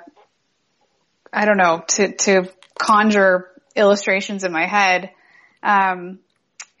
I 1.32 1.44
don't 1.44 1.56
know, 1.56 1.84
to, 1.88 2.12
to 2.16 2.52
conjure 2.78 3.50
illustrations 3.74 4.44
in 4.44 4.52
my 4.52 4.66
head. 4.66 5.10
Um, 5.62 6.20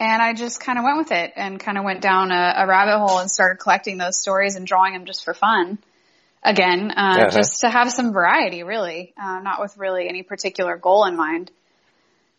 and 0.00 0.22
I 0.22 0.32
just 0.32 0.60
kind 0.60 0.78
of 0.78 0.84
went 0.84 0.98
with 0.98 1.12
it 1.12 1.32
and 1.34 1.58
kind 1.58 1.76
of 1.76 1.84
went 1.84 2.00
down 2.00 2.30
a, 2.30 2.54
a, 2.58 2.66
rabbit 2.66 2.98
hole 2.98 3.18
and 3.18 3.28
started 3.28 3.58
collecting 3.58 3.98
those 3.98 4.20
stories 4.20 4.54
and 4.54 4.64
drawing 4.64 4.92
them 4.92 5.06
just 5.06 5.24
for 5.24 5.34
fun. 5.34 5.78
Again, 6.40 6.92
uh, 6.92 6.94
uh-huh. 6.94 7.30
just 7.30 7.62
to 7.62 7.68
have 7.68 7.90
some 7.90 8.12
variety, 8.12 8.62
really, 8.62 9.12
uh, 9.20 9.40
not 9.40 9.60
with 9.60 9.76
really 9.76 10.08
any 10.08 10.22
particular 10.22 10.76
goal 10.76 11.04
in 11.04 11.16
mind. 11.16 11.50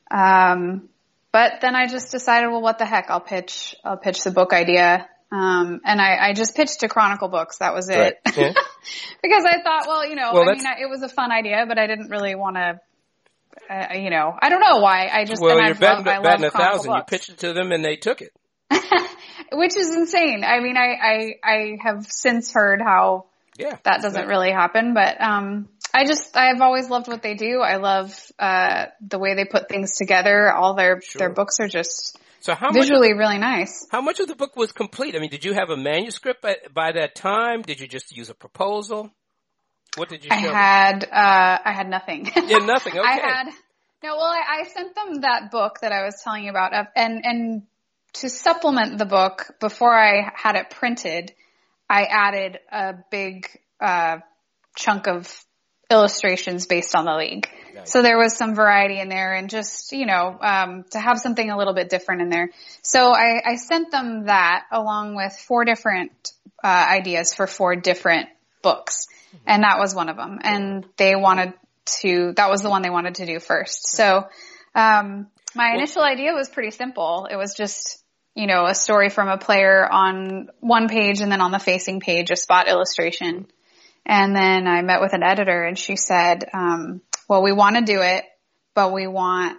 Um, 0.10 0.88
but 1.34 1.60
then 1.62 1.75
I 1.75 1.88
just 1.88 2.10
decided, 2.10 2.48
well, 2.48 2.62
what 2.62 2.79
the 2.79 2.86
heck? 2.86 3.10
I'll 3.10 3.19
pitch, 3.19 3.75
I'll 3.84 3.98
pitch 3.98 4.24
the 4.24 4.31
book 4.31 4.53
idea 4.53 5.08
um, 5.31 5.81
and 5.86 6.01
I, 6.01 6.29
I 6.29 6.33
just 6.33 6.55
pitched 6.55 6.79
to 6.79 6.88
Chronicle 6.88 7.27
Books. 7.27 7.59
That 7.59 7.74
was 7.74 7.88
it. 7.89 8.19
Right. 8.25 8.38
Yeah. 8.38 8.53
because 9.21 9.45
I 9.45 9.62
thought, 9.62 9.86
well, 9.88 10.05
you 10.07 10.15
know, 10.15 10.31
well, 10.33 10.50
I 10.50 10.53
mean, 10.53 10.65
I, 10.65 10.81
it 10.81 10.89
was 10.89 11.03
a 11.03 11.09
fun 11.09 11.31
idea, 11.31 11.65
but 11.67 11.77
I 11.77 11.86
didn't 11.86 12.09
really 12.09 12.33
want 12.33 12.55
to, 12.55 12.79
uh, 13.69 13.93
you 13.93 14.09
know, 14.09 14.36
I 14.39 14.50
don't 14.50 14.62
know 14.62 14.79
why. 14.79 15.07
I 15.07 15.25
just, 15.25 15.41
well, 15.41 15.63
you're 15.63 15.75
betting, 15.75 16.05
love, 16.05 16.24
betting 16.24 16.45
a 16.45 16.50
thousand. 16.50 16.91
Books. 16.91 17.12
You 17.12 17.17
pitched 17.17 17.29
it 17.29 17.38
to 17.39 17.53
them 17.53 17.71
and 17.71 17.86
they 17.86 17.95
took 17.95 18.21
it. 18.21 18.33
Which 19.51 19.77
is 19.77 19.93
insane. 19.95 20.43
I 20.43 20.62
mean, 20.62 20.77
I, 20.77 20.95
I, 21.01 21.33
I 21.43 21.77
have 21.83 22.07
since 22.07 22.51
heard 22.51 22.81
how 22.81 23.25
yeah, 23.57 23.77
that 23.83 24.01
doesn't 24.01 24.27
really 24.27 24.51
happen, 24.51 24.93
but, 24.93 25.21
um, 25.21 25.67
I 25.93 26.05
just, 26.05 26.38
I've 26.38 26.62
always 26.62 26.89
loved 26.89 27.07
what 27.07 27.21
they 27.21 27.33
do. 27.33 27.62
I 27.62 27.77
love, 27.77 28.15
uh, 28.39 28.86
the 29.01 29.19
way 29.19 29.36
they 29.36 29.45
put 29.45 29.69
things 29.69 29.98
together. 29.98 30.51
All 30.51 30.75
their, 30.75 31.01
sure. 31.01 31.19
their 31.19 31.29
books 31.29 31.55
are 31.59 31.67
just, 31.67 32.17
so 32.41 32.55
how 32.55 32.72
visually 32.72 33.10
much, 33.10 33.17
really 33.17 33.38
nice. 33.38 33.88
How 33.91 34.01
much 34.01 34.19
of 34.19 34.27
the 34.27 34.36
book 34.36 34.55
was 34.55 34.72
complete? 34.72 35.15
I 35.15 35.19
mean, 35.19 35.29
did 35.29 35.43
you 35.43 35.53
have 35.53 35.69
a 35.69 35.77
manuscript 35.77 36.41
by, 36.41 36.58
by 36.74 36.91
that 36.93 37.15
time? 37.15 37.62
Did 37.62 37.79
you 37.79 37.88
just 37.88 38.15
use 38.15 38.29
a 38.29 38.34
proposal? 38.34 39.12
What 39.96 40.10
did 40.10 40.24
you? 40.24 40.29
I 40.31 40.38
had 40.38 41.03
uh, 41.03 41.60
I 41.65 41.74
had 41.74 41.89
nothing. 41.89 42.29
Yeah, 42.36 42.58
nothing. 42.58 42.93
Okay. 42.98 43.08
I 43.08 43.13
had 43.13 43.46
no. 44.03 44.15
Well, 44.15 44.24
I, 44.24 44.62
I 44.62 44.63
sent 44.69 44.96
them 44.96 45.22
that 45.22 45.51
book 45.51 45.79
that 45.81 45.91
I 45.91 46.03
was 46.03 46.22
telling 46.24 46.43
you 46.43 46.51
about, 46.51 46.74
and 46.96 47.25
and 47.25 47.63
to 48.13 48.29
supplement 48.29 48.98
the 48.98 49.05
book 49.05 49.46
before 49.60 49.93
I 49.93 50.31
had 50.36 50.55
it 50.55 50.69
printed, 50.69 51.34
I 51.89 52.03
added 52.03 52.60
a 52.72 52.96
big 53.12 53.48
uh, 53.79 54.17
chunk 54.75 55.08
of 55.08 55.27
illustrations 55.89 56.65
based 56.65 56.96
on 56.96 57.05
the 57.05 57.15
league. 57.15 57.50
Nice. 57.74 57.91
So 57.91 58.01
there 58.01 58.17
was 58.17 58.38
some 58.38 58.55
variety 58.55 59.00
in 59.00 59.10
there 59.10 59.34
and 59.34 59.50
just, 59.50 59.91
you 59.91 60.05
know, 60.05 60.38
um, 60.41 60.84
to 60.91 61.00
have 61.00 61.19
something 61.19 61.50
a 61.50 61.58
little 61.58 61.74
bit 61.74 61.89
different 61.89 62.22
in 62.22 62.29
there. 62.29 62.50
So 62.81 63.12
I, 63.12 63.41
I 63.46 63.55
sent 63.55 63.91
them 63.91 64.25
that 64.25 64.65
along 64.72 65.15
with 65.15 65.34
four 65.34 65.65
different 65.65 66.12
uh, 66.63 66.67
ideas 66.67 67.34
for 67.34 67.48
four 67.48 67.75
different 67.75 68.29
books. 68.62 69.08
Mm-hmm. 69.29 69.43
And 69.48 69.63
that 69.63 69.79
was 69.79 69.96
one 69.96 70.10
of 70.10 70.17
them. 70.17 70.39
And 70.41 70.86
they 70.98 71.15
wanted 71.15 71.53
to, 72.01 72.34
that 72.36 72.50
was 72.50 72.62
the 72.62 72.69
one 72.69 72.81
they 72.81 72.89
wanted 72.89 73.15
to 73.15 73.25
do 73.25 73.39
first. 73.39 73.88
So, 73.88 74.27
um, 74.75 75.27
my 75.55 75.74
initial 75.74 76.03
idea 76.03 76.34
was 76.34 76.48
pretty 76.48 76.72
simple. 76.72 77.27
It 77.29 77.36
was 77.36 77.55
just, 77.55 78.03
you 78.36 78.46
know, 78.46 78.65
a 78.65 78.75
story 78.75 79.10
from 79.10 79.27
a 79.27 79.38
player 79.38 79.88
on 79.91 80.50
one 80.60 80.88
page 80.88 81.22
and 81.22 81.31
then 81.31 81.41
on 81.41 81.51
the 81.51 81.60
facing 81.60 82.00
page, 82.00 82.29
a 82.29 82.36
spot 82.36 82.67
illustration. 82.67 83.48
And 84.06 84.36
then 84.36 84.68
I 84.68 84.82
met 84.82 85.01
with 85.01 85.13
an 85.13 85.24
editor 85.24 85.63
and 85.63 85.77
she 85.77 85.96
said, 85.96 86.46
um, 86.53 87.01
well, 87.27 87.44
we 87.44 87.51
want 87.51 87.75
to 87.75 87.84
do 87.84 88.01
it, 88.01 88.24
but 88.74 88.91
we 88.91 89.08
want 89.08 89.58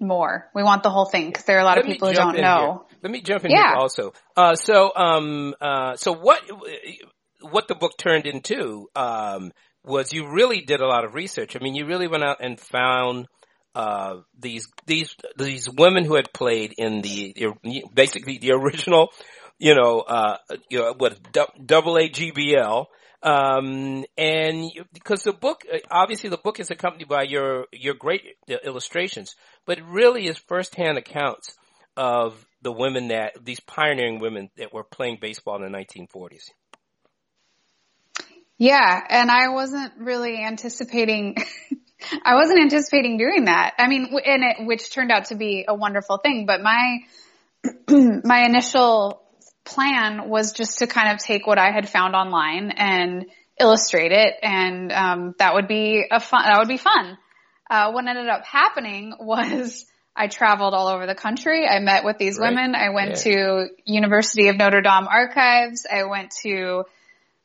more. 0.00 0.50
We 0.54 0.62
want 0.62 0.82
the 0.82 0.90
whole 0.90 1.06
thing 1.06 1.26
because 1.26 1.44
there 1.44 1.56
are 1.56 1.60
a 1.60 1.64
lot 1.64 1.76
Let 1.76 1.86
of 1.86 1.92
people 1.92 2.08
who 2.08 2.14
don't 2.14 2.40
know. 2.40 2.86
Here. 2.88 2.98
Let 3.02 3.12
me 3.12 3.20
jump 3.20 3.44
in 3.44 3.50
yeah. 3.50 3.70
here 3.70 3.76
also. 3.76 4.12
Uh, 4.36 4.54
so, 4.54 4.92
um, 4.94 5.54
uh, 5.60 5.96
so 5.96 6.12
what, 6.12 6.42
what 7.40 7.68
the 7.68 7.74
book 7.74 7.92
turned 7.98 8.26
into, 8.26 8.88
um, 8.96 9.52
was 9.84 10.12
you 10.12 10.30
really 10.30 10.62
did 10.62 10.80
a 10.80 10.86
lot 10.86 11.04
of 11.04 11.14
research. 11.14 11.56
I 11.56 11.58
mean, 11.58 11.74
you 11.74 11.84
really 11.84 12.08
went 12.08 12.24
out 12.24 12.38
and 12.40 12.58
found, 12.58 13.26
uh, 13.74 14.20
these, 14.38 14.68
these, 14.86 15.14
these 15.36 15.68
women 15.68 16.04
who 16.04 16.14
had 16.14 16.32
played 16.32 16.74
in 16.78 17.02
the, 17.02 17.34
basically 17.92 18.38
the 18.38 18.52
original, 18.52 19.10
you 19.58 19.74
know, 19.74 20.00
uh, 20.00 20.38
you 20.70 20.78
know, 20.78 20.94
what, 20.96 21.18
double 21.66 21.98
A 21.98 22.08
GBL, 22.08 22.86
um, 23.24 24.04
and 24.18 24.70
because 24.92 25.22
the 25.22 25.32
book, 25.32 25.64
uh, 25.72 25.78
obviously 25.90 26.28
the 26.28 26.36
book 26.36 26.60
is 26.60 26.70
accompanied 26.70 27.08
by 27.08 27.22
your, 27.22 27.64
your 27.72 27.94
great 27.94 28.36
illustrations, 28.64 29.34
but 29.64 29.78
it 29.78 29.84
really 29.84 30.26
is 30.26 30.36
firsthand 30.36 30.98
accounts 30.98 31.56
of 31.96 32.46
the 32.60 32.70
women 32.70 33.08
that, 33.08 33.42
these 33.42 33.60
pioneering 33.60 34.20
women 34.20 34.50
that 34.58 34.74
were 34.74 34.84
playing 34.84 35.18
baseball 35.22 35.56
in 35.56 35.72
the 35.72 35.78
1940s. 35.78 36.50
Yeah, 38.58 39.00
and 39.08 39.30
I 39.30 39.48
wasn't 39.48 39.94
really 39.98 40.44
anticipating, 40.44 41.36
I 42.24 42.34
wasn't 42.34 42.60
anticipating 42.60 43.16
doing 43.16 43.46
that. 43.46 43.72
I 43.78 43.88
mean, 43.88 44.14
and 44.22 44.44
it, 44.44 44.66
which 44.66 44.92
turned 44.92 45.10
out 45.10 45.26
to 45.26 45.34
be 45.34 45.64
a 45.66 45.74
wonderful 45.74 46.18
thing, 46.18 46.44
but 46.44 46.60
my, 46.60 46.98
my 47.88 48.44
initial 48.44 49.23
plan 49.64 50.28
was 50.28 50.52
just 50.52 50.78
to 50.78 50.86
kind 50.86 51.12
of 51.12 51.18
take 51.18 51.46
what 51.46 51.58
I 51.58 51.70
had 51.70 51.88
found 51.88 52.14
online 52.14 52.70
and 52.70 53.26
illustrate 53.58 54.12
it, 54.12 54.34
and 54.42 54.92
um, 54.92 55.34
that 55.38 55.54
would 55.54 55.68
be 55.68 56.04
a 56.10 56.20
fun. 56.20 56.42
That 56.44 56.58
would 56.58 56.68
be 56.68 56.76
fun. 56.76 57.18
Uh, 57.70 57.92
what 57.92 58.06
ended 58.06 58.28
up 58.28 58.44
happening 58.44 59.14
was 59.20 59.86
I 60.16 60.28
traveled 60.28 60.74
all 60.74 60.88
over 60.88 61.06
the 61.06 61.14
country. 61.14 61.66
I 61.66 61.80
met 61.80 62.04
with 62.04 62.18
these 62.18 62.38
right. 62.38 62.50
women. 62.50 62.74
I 62.74 62.90
went 62.90 63.24
yeah. 63.26 63.32
to 63.32 63.68
University 63.84 64.48
of 64.48 64.56
Notre 64.56 64.80
Dame 64.80 65.08
archives. 65.08 65.86
I 65.90 66.04
went 66.04 66.32
to 66.42 66.84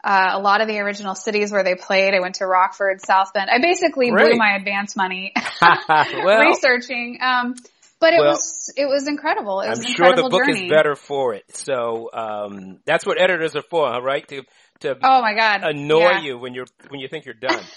uh, 0.03 0.29
a 0.33 0.39
lot 0.39 0.61
of 0.61 0.67
the 0.67 0.79
original 0.79 1.15
cities 1.15 1.51
where 1.51 1.63
they 1.63 1.75
played. 1.75 2.13
I 2.13 2.19
went 2.19 2.35
to 2.35 2.45
Rockford, 2.45 3.01
South 3.01 3.33
Bend. 3.33 3.49
I 3.49 3.59
basically 3.59 4.11
blew 4.11 4.35
my 4.35 4.55
advance 4.55 4.95
money 4.95 5.33
well, 5.61 6.41
researching. 6.41 7.19
Um, 7.21 7.55
but 7.99 8.13
it 8.13 8.19
well, 8.19 8.31
was 8.31 8.73
it 8.75 8.85
was 8.87 9.07
incredible. 9.07 9.61
It 9.61 9.69
was 9.69 9.79
I'm 9.79 9.91
sure 9.91 10.15
the 10.15 10.29
book 10.29 10.45
journey. 10.45 10.65
is 10.65 10.71
better 10.71 10.95
for 10.95 11.33
it. 11.33 11.55
So 11.55 12.09
um, 12.13 12.79
that's 12.85 13.05
what 13.05 13.19
editors 13.21 13.55
are 13.55 13.61
for, 13.61 14.01
right? 14.01 14.27
To 14.29 14.43
to 14.81 14.97
oh 15.03 15.21
my 15.21 15.33
god 15.35 15.63
annoy 15.63 15.99
yeah. 15.99 16.21
you 16.21 16.37
when 16.37 16.53
you're 16.53 16.67
when 16.89 16.99
you 16.99 17.07
think 17.07 17.25
you're 17.25 17.33
done. 17.33 17.63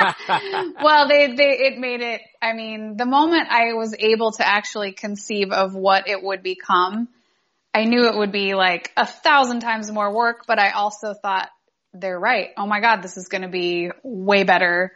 well, 0.82 1.08
they, 1.08 1.34
they, 1.34 1.50
it 1.50 1.78
made 1.78 2.00
it, 2.00 2.22
I 2.40 2.52
mean, 2.54 2.96
the 2.96 3.04
moment 3.04 3.48
I 3.50 3.74
was 3.74 3.94
able 3.98 4.32
to 4.32 4.46
actually 4.46 4.92
conceive 4.92 5.52
of 5.52 5.74
what 5.74 6.08
it 6.08 6.22
would 6.22 6.42
become, 6.42 7.08
I 7.74 7.84
knew 7.84 8.06
it 8.06 8.16
would 8.16 8.32
be 8.32 8.54
like 8.54 8.92
a 8.96 9.06
thousand 9.06 9.60
times 9.60 9.90
more 9.90 10.12
work, 10.12 10.44
but 10.46 10.58
I 10.58 10.70
also 10.70 11.14
thought 11.14 11.50
they're 11.92 12.18
right. 12.18 12.48
Oh 12.56 12.66
my 12.66 12.80
God, 12.80 13.02
this 13.02 13.16
is 13.16 13.28
going 13.28 13.42
to 13.42 13.48
be 13.48 13.90
way 14.02 14.44
better. 14.44 14.92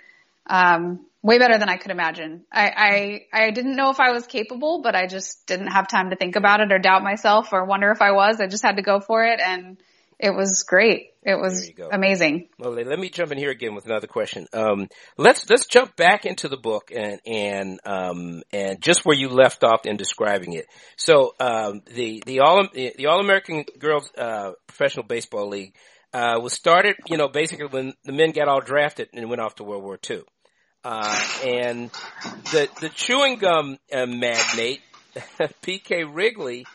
Um, 0.49 1.07
way 1.23 1.39
better 1.39 1.59
than 1.59 1.69
I 1.69 1.77
could 1.77 1.91
imagine. 1.91 2.45
I, 2.53 3.27
I, 3.33 3.45
I 3.45 3.51
didn't 3.53 3.77
know 3.77 3.91
if 3.91 4.01
I 4.01 4.13
was 4.13 4.27
capable, 4.27 4.83
but 4.83 4.95
I 4.95 5.07
just 5.07 5.47
didn't 5.47 5.69
have 5.69 5.89
time 5.89 6.11
to 6.11 6.17
think 6.17 6.37
about 6.37 6.61
it 6.61 6.73
or 6.73 6.79
doubt 6.79 7.03
myself 7.03 7.53
or 7.53 7.65
wonder 7.65 7.91
if 7.91 8.03
I 8.03 8.13
was. 8.13 8.41
I 8.41 8.49
just 8.49 8.65
had 8.65 8.77
to 8.77 8.83
go 8.83 9.01
for 9.01 9.25
it 9.25 9.41
and 9.41 9.79
it 10.19 10.35
was 10.35 10.63
great. 10.63 11.11
It 11.25 11.35
was 11.35 11.71
amazing. 11.91 12.49
Well, 12.59 12.73
let 12.73 12.99
me 12.99 13.11
jump 13.11 13.33
in 13.33 13.39
here 13.39 13.51
again 13.51 13.75
with 13.75 13.87
another 13.87 14.07
question. 14.07 14.47
Um, 14.53 14.89
let's 15.17 15.49
let's 15.51 15.67
jump 15.67 15.97
back 15.97 16.27
into 16.27 16.49
the 16.49 16.57
book 16.57 16.93
and 16.95 17.21
and 17.27 17.81
um, 17.85 18.43
and 18.53 18.81
just 18.81 19.05
where 19.05 19.17
you 19.17 19.29
left 19.29 19.65
off 19.65 19.85
in 19.85 19.97
describing 19.97 20.53
it. 20.53 20.67
So 20.97 21.35
um, 21.41 21.83
the 21.87 22.23
the 22.25 22.41
all 22.41 22.67
the 22.73 23.07
All 23.07 23.21
American 23.21 23.65
Girls 23.79 24.11
uh, 24.17 24.53
Professional 24.67 25.07
Baseball 25.07 25.49
League 25.49 25.75
uh, 26.13 26.39
was 26.41 26.53
started, 26.53 26.97
you 27.07 27.17
know, 27.17 27.29
basically 27.29 27.67
when 27.67 27.95
the 28.05 28.13
men 28.13 28.31
got 28.33 28.49
all 28.49 28.61
drafted 28.61 29.09
and 29.13 29.29
went 29.29 29.41
off 29.41 29.57
to 29.57 29.65
World 29.65 29.83
War 29.83 29.99
II. 30.09 30.23
Uh, 30.85 31.21
and 31.45 31.91
the 32.51 32.69
the 32.81 32.89
chewing 32.89 33.37
gum 33.37 33.79
uh, 33.93 34.07
magnate 34.07 34.81
P.K. 35.63 36.05
Wrigley 36.05 36.67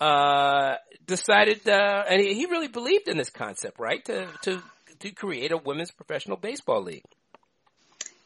uh, 0.00 0.74
decided, 1.06 1.68
uh, 1.68 2.04
and 2.08 2.20
he, 2.20 2.46
really 2.46 2.68
believed 2.68 3.08
in 3.08 3.16
this 3.16 3.30
concept, 3.30 3.78
right? 3.78 4.04
To 4.04 4.28
to 4.42 4.62
to 5.00 5.10
create 5.10 5.52
a 5.52 5.56
women's 5.56 5.90
professional 5.90 6.36
baseball 6.36 6.82
league. 6.82 7.04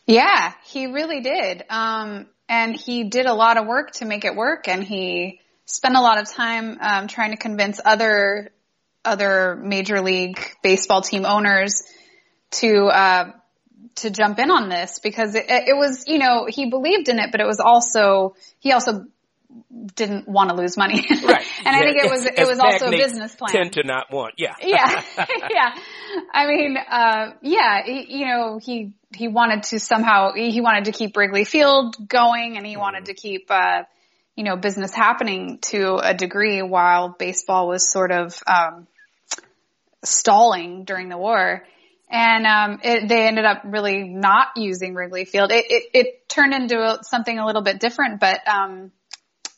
Yeah, 0.06 0.52
he 0.64 0.86
really 0.86 1.20
did. 1.20 1.64
Um, 1.70 2.26
and 2.48 2.76
he 2.76 3.04
did 3.04 3.26
a 3.26 3.34
lot 3.34 3.56
of 3.56 3.66
work 3.66 3.92
to 3.92 4.04
make 4.04 4.24
it 4.24 4.34
work, 4.34 4.68
and 4.68 4.84
he 4.84 5.40
spent 5.64 5.96
a 5.96 6.00
lot 6.00 6.20
of 6.20 6.28
time 6.28 6.78
um, 6.80 7.08
trying 7.08 7.30
to 7.30 7.36
convince 7.36 7.80
other 7.82 8.50
other 9.04 9.56
major 9.56 10.00
league 10.00 10.38
baseball 10.62 11.00
team 11.02 11.24
owners 11.24 11.82
to 12.50 12.86
uh, 12.86 13.32
to 13.96 14.10
jump 14.10 14.38
in 14.38 14.50
on 14.50 14.68
this 14.68 14.98
because 14.98 15.34
it, 15.34 15.46
it 15.48 15.76
was, 15.76 16.04
you 16.06 16.18
know, 16.18 16.46
he 16.48 16.70
believed 16.70 17.08
in 17.08 17.18
it, 17.18 17.30
but 17.32 17.40
it 17.40 17.46
was 17.46 17.60
also, 17.60 18.34
he 18.58 18.72
also 18.72 19.06
didn't 19.94 20.26
want 20.28 20.50
to 20.50 20.56
lose 20.56 20.76
money. 20.76 21.04
Right. 21.10 21.20
and 21.64 21.66
yeah. 21.66 21.72
I 21.72 21.80
think 21.80 21.96
it 22.04 22.10
was, 22.10 22.24
it 22.24 22.46
was 22.46 22.58
also 22.58 22.86
a 22.86 22.90
business 22.90 23.34
plan. 23.34 23.52
Tend 23.52 23.72
to 23.74 23.84
not 23.84 24.06
want, 24.10 24.34
yeah. 24.38 24.54
yeah. 24.62 25.02
yeah. 25.50 25.74
I 26.32 26.46
mean, 26.46 26.76
uh, 26.76 27.32
yeah, 27.42 27.82
he, 27.84 28.18
you 28.18 28.26
know, 28.26 28.58
he, 28.62 28.92
he 29.14 29.28
wanted 29.28 29.64
to 29.64 29.78
somehow, 29.78 30.32
he 30.34 30.60
wanted 30.60 30.86
to 30.86 30.92
keep 30.92 31.16
Wrigley 31.16 31.44
Field 31.44 31.96
going 32.08 32.56
and 32.56 32.66
he 32.66 32.76
mm. 32.76 32.80
wanted 32.80 33.06
to 33.06 33.14
keep, 33.14 33.50
uh, 33.50 33.82
you 34.36 34.44
know, 34.44 34.56
business 34.56 34.92
happening 34.92 35.58
to 35.60 35.96
a 35.96 36.14
degree 36.14 36.62
while 36.62 37.14
baseball 37.18 37.68
was 37.68 37.90
sort 37.90 38.10
of, 38.10 38.42
um, 38.46 38.86
stalling 40.04 40.84
during 40.84 41.08
the 41.08 41.18
war 41.18 41.62
and 42.12 42.46
um, 42.46 42.80
it, 42.84 43.08
they 43.08 43.26
ended 43.26 43.46
up 43.46 43.62
really 43.64 44.04
not 44.04 44.48
using 44.56 44.94
Wrigley 44.94 45.24
Field. 45.24 45.50
It, 45.50 45.64
it, 45.70 45.84
it 45.94 46.28
turned 46.28 46.52
into 46.52 46.98
something 47.02 47.38
a 47.38 47.46
little 47.46 47.62
bit 47.62 47.80
different, 47.80 48.20
but 48.20 48.46
um, 48.46 48.92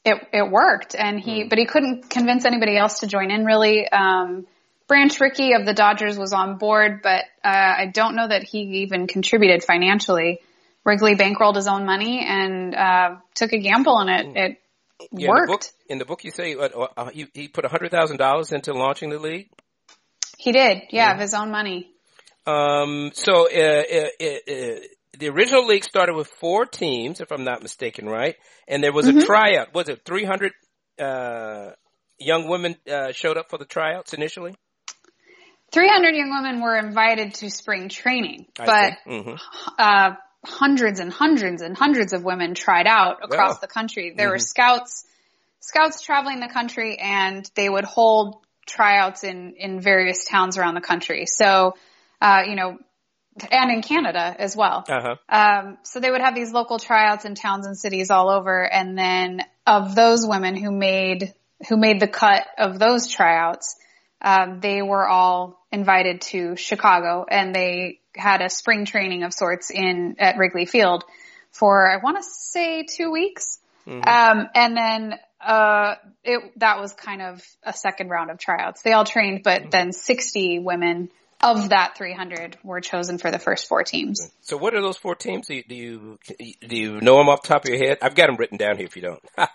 it 0.05 0.17
it 0.33 0.51
worked. 0.51 0.95
And 0.95 1.19
he, 1.19 1.43
mm. 1.43 1.51
but 1.51 1.59
he 1.59 1.67
couldn't 1.67 2.09
convince 2.09 2.45
anybody 2.45 2.79
else 2.79 3.01
to 3.01 3.09
join 3.09 3.33
in. 3.33 3.45
Really, 3.45 3.89
um, 3.89 4.47
Branch 4.87 5.21
Rickey 5.21 5.55
of 5.55 5.67
the 5.67 5.75
Dodgers 5.75 6.17
was 6.17 6.33
on 6.33 6.59
board, 6.59 7.01
but 7.03 7.25
uh, 7.45 7.49
I 7.49 7.91
don't 7.93 8.15
know 8.15 8.29
that 8.29 8.45
he 8.45 8.83
even 8.83 9.09
contributed 9.09 9.65
financially. 9.65 10.39
Wrigley 10.85 11.17
bankrolled 11.17 11.57
his 11.57 11.67
own 11.67 11.85
money 11.85 12.25
and 12.25 12.75
uh, 12.75 13.17
took 13.35 13.53
a 13.53 13.59
gamble, 13.59 13.99
and 13.99 14.37
it 14.37 14.61
it 15.01 15.09
yeah, 15.11 15.29
worked. 15.29 15.43
In 15.49 15.49
the, 15.49 15.57
book, 15.57 15.65
in 15.89 15.99
the 15.99 16.05
book, 16.05 16.25
you 16.25 16.31
say 16.31 16.55
uh, 16.55 16.69
uh 16.97 17.11
he, 17.11 17.27
he 17.35 17.49
put 17.49 17.65
a 17.65 17.69
hundred 17.69 17.91
thousand 17.91 18.19
dollars 18.19 18.53
into 18.53 18.73
launching 18.75 19.11
the 19.11 19.19
league. 19.19 19.49
He 20.39 20.53
did, 20.53 20.83
yeah, 20.91 21.09
yeah, 21.09 21.15
of 21.15 21.21
his 21.21 21.35
own 21.35 21.51
money. 21.51 21.94
Um, 22.47 23.13
so 23.15 23.49
uh, 23.51 23.83
uh, 23.93 24.09
uh, 24.21 24.27
uh, 24.27 24.81
the 25.19 25.29
original 25.29 25.67
league 25.67 25.85
started 25.85 26.15
with 26.15 26.29
four 26.29 26.67
teams, 26.67 27.21
if 27.21 27.33
I'm 27.33 27.45
not 27.45 27.63
mistaken, 27.63 28.07
right? 28.07 28.37
And 28.69 28.83
there 28.83 28.93
was 28.93 29.07
mm-hmm. 29.07 29.19
a 29.19 29.25
tryout. 29.25 29.75
Was 29.75 29.89
it 29.89 30.03
300 30.05 30.53
uh, 30.99 31.71
young 32.19 32.49
women 32.49 32.77
uh, 32.91 33.13
showed 33.13 33.37
up 33.39 33.49
for 33.49 33.59
the 33.59 33.65
tryouts 33.65 34.13
initially? 34.13 34.55
300 35.73 36.15
young 36.15 36.31
women 36.31 36.63
were 36.63 36.77
invited 36.77 37.35
to 37.35 37.51
spring 37.51 37.89
training, 37.89 38.47
I 38.59 38.67
but 38.67 39.11
mm-hmm. 39.11 40.15
hundreds 40.45 41.01
and 41.01 41.13
hundreds 41.13 41.63
and 41.63 41.77
hundreds 41.77 42.13
of 42.13 42.23
women 42.23 42.55
tried 42.55 42.87
out 42.87 43.25
across 43.25 43.59
the 43.59 43.67
country. 43.67 44.15
There 44.17 44.27
mm-hmm. 44.27 44.35
were 44.35 44.39
scouts, 44.39 45.05
scouts 45.61 46.03
traveling 46.03 46.39
the 46.39 46.49
country, 46.49 46.99
and 47.01 47.51
they 47.57 47.69
would 47.69 47.85
hold 47.85 48.37
tryouts 48.67 49.25
in 49.25 49.55
in 49.59 49.81
various 49.81 50.25
towns 50.25 50.59
around 50.59 50.75
the 50.75 50.81
country. 50.81 51.27
So 51.27 51.75
uh, 52.25 52.43
you 52.49 52.57
know, 52.57 52.79
and 53.51 53.71
in 53.71 53.83
Canada 53.83 54.35
as 54.39 54.57
well. 54.57 54.85
Uh-huh. 54.89 55.17
Um, 55.29 55.77
so 55.83 56.01
they 56.01 56.11
would 56.11 56.23
have 56.23 56.35
these 56.35 56.53
local 56.53 56.79
tryouts 56.79 57.27
in 57.27 57.35
towns 57.35 57.67
and 57.67 57.77
cities 57.77 58.11
all 58.11 58.31
over, 58.31 58.65
and 58.65 58.97
then 58.97 59.43
of 59.67 59.95
those 59.95 60.27
women 60.27 60.57
who 60.57 60.71
made 60.71 61.35
who 61.69 61.77
made 61.77 62.01
the 62.01 62.09
cut 62.09 62.47
of 62.59 62.79
those 62.79 63.09
tryouts, 63.09 63.77
um, 64.23 64.61
they 64.61 64.81
were 64.81 65.07
all 65.07 65.65
invited 65.71 66.23
to 66.23 66.57
Chicago, 66.57 67.27
and 67.31 67.55
they 67.55 68.01
had 68.17 68.41
a 68.41 68.49
spring 68.49 68.87
training 68.87 69.23
of 69.23 69.35
sorts 69.35 69.71
in 69.71 70.17
at 70.19 70.39
Wrigley 70.39 70.65
Field 70.65 71.05
for 71.51 71.91
I 71.91 71.99
want 71.99 72.17
to 72.17 72.23
say 72.23 72.85
two 72.85 73.11
weeks, 73.11 73.59
mm-hmm. 73.87 74.01
um, 74.09 74.49
and 74.55 74.75
then 74.75 75.15
uh, 75.45 75.97
it 76.23 76.41
that 76.57 76.81
was 76.81 76.95
kind 76.95 77.21
of 77.21 77.43
a 77.63 77.75
second 77.75 78.09
round 78.09 78.31
of 78.31 78.39
tryouts. 78.39 78.81
They 78.81 78.93
all 78.95 79.05
trained, 79.05 79.43
but 79.43 79.61
mm-hmm. 79.61 79.71
then 79.71 79.93
60 79.93 80.61
women 80.61 81.11
of 81.45 81.69
that 81.69 81.95
300 81.99 82.57
were 82.65 82.81
chosen 82.81 83.19
for 83.19 83.31
the 83.31 83.39
first 83.39 83.69
four 83.69 83.85
teams. 83.85 84.33
So 84.41 84.57
what 84.57 84.75
are 84.75 84.81
those 84.81 84.97
four 84.97 85.15
teams? 85.15 85.47
Do 85.47 85.55
you, 85.55 85.63
do 85.69 85.75
you, 85.75 86.19
do 86.67 86.77
you 86.77 87.01
know 87.03 87.19
them 87.19 87.29
off 87.29 87.43
the 87.43 87.49
top 87.49 87.65
of 87.65 87.69
your 87.69 87.77
head? 87.77 87.99
I've 88.01 88.15
got 88.15 88.29
them 88.29 88.37
written 88.37 88.57
down 88.57 88.79
here 88.79 88.87
if 88.87 88.97
you 88.97 89.03
don't. 89.03 89.23
uh, 89.37 89.49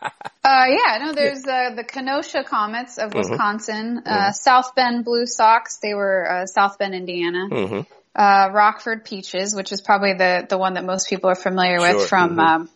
yeah, 0.43 0.99
no, 1.02 1.13
there's, 1.13 1.43
uh, 1.45 1.71
the 1.75 1.84
Kenosha 1.84 2.43
Comets 2.43 2.99
of 2.99 3.10
mm-hmm. 3.10 3.32
Wisconsin, 3.32 4.04
uh, 4.06 4.12
mm-hmm. 4.12 4.32
South 4.34 4.75
Bend 4.75 5.04
Blue 5.04 5.25
Sox. 5.25 5.78
They 5.78 5.95
were, 5.95 6.32
uh, 6.32 6.45
South 6.45 6.78
Bend, 6.78 6.93
Indiana. 6.93 7.47
Mm-hmm. 7.49 7.80
Uh, 8.15 8.49
Rockford 8.54 9.04
Peaches, 9.04 9.56
which 9.56 9.71
is 9.71 9.82
probably 9.82 10.13
the, 10.13 10.45
the 10.47 10.60
one 10.60 10.75
that 10.75 10.86
most 10.86 11.10
people 11.10 11.32
are 11.32 11.36
familiar 11.36 11.80
with 11.80 12.08
from, 12.08 12.32
mm-hmm. 12.32 12.39
um, 12.39 12.69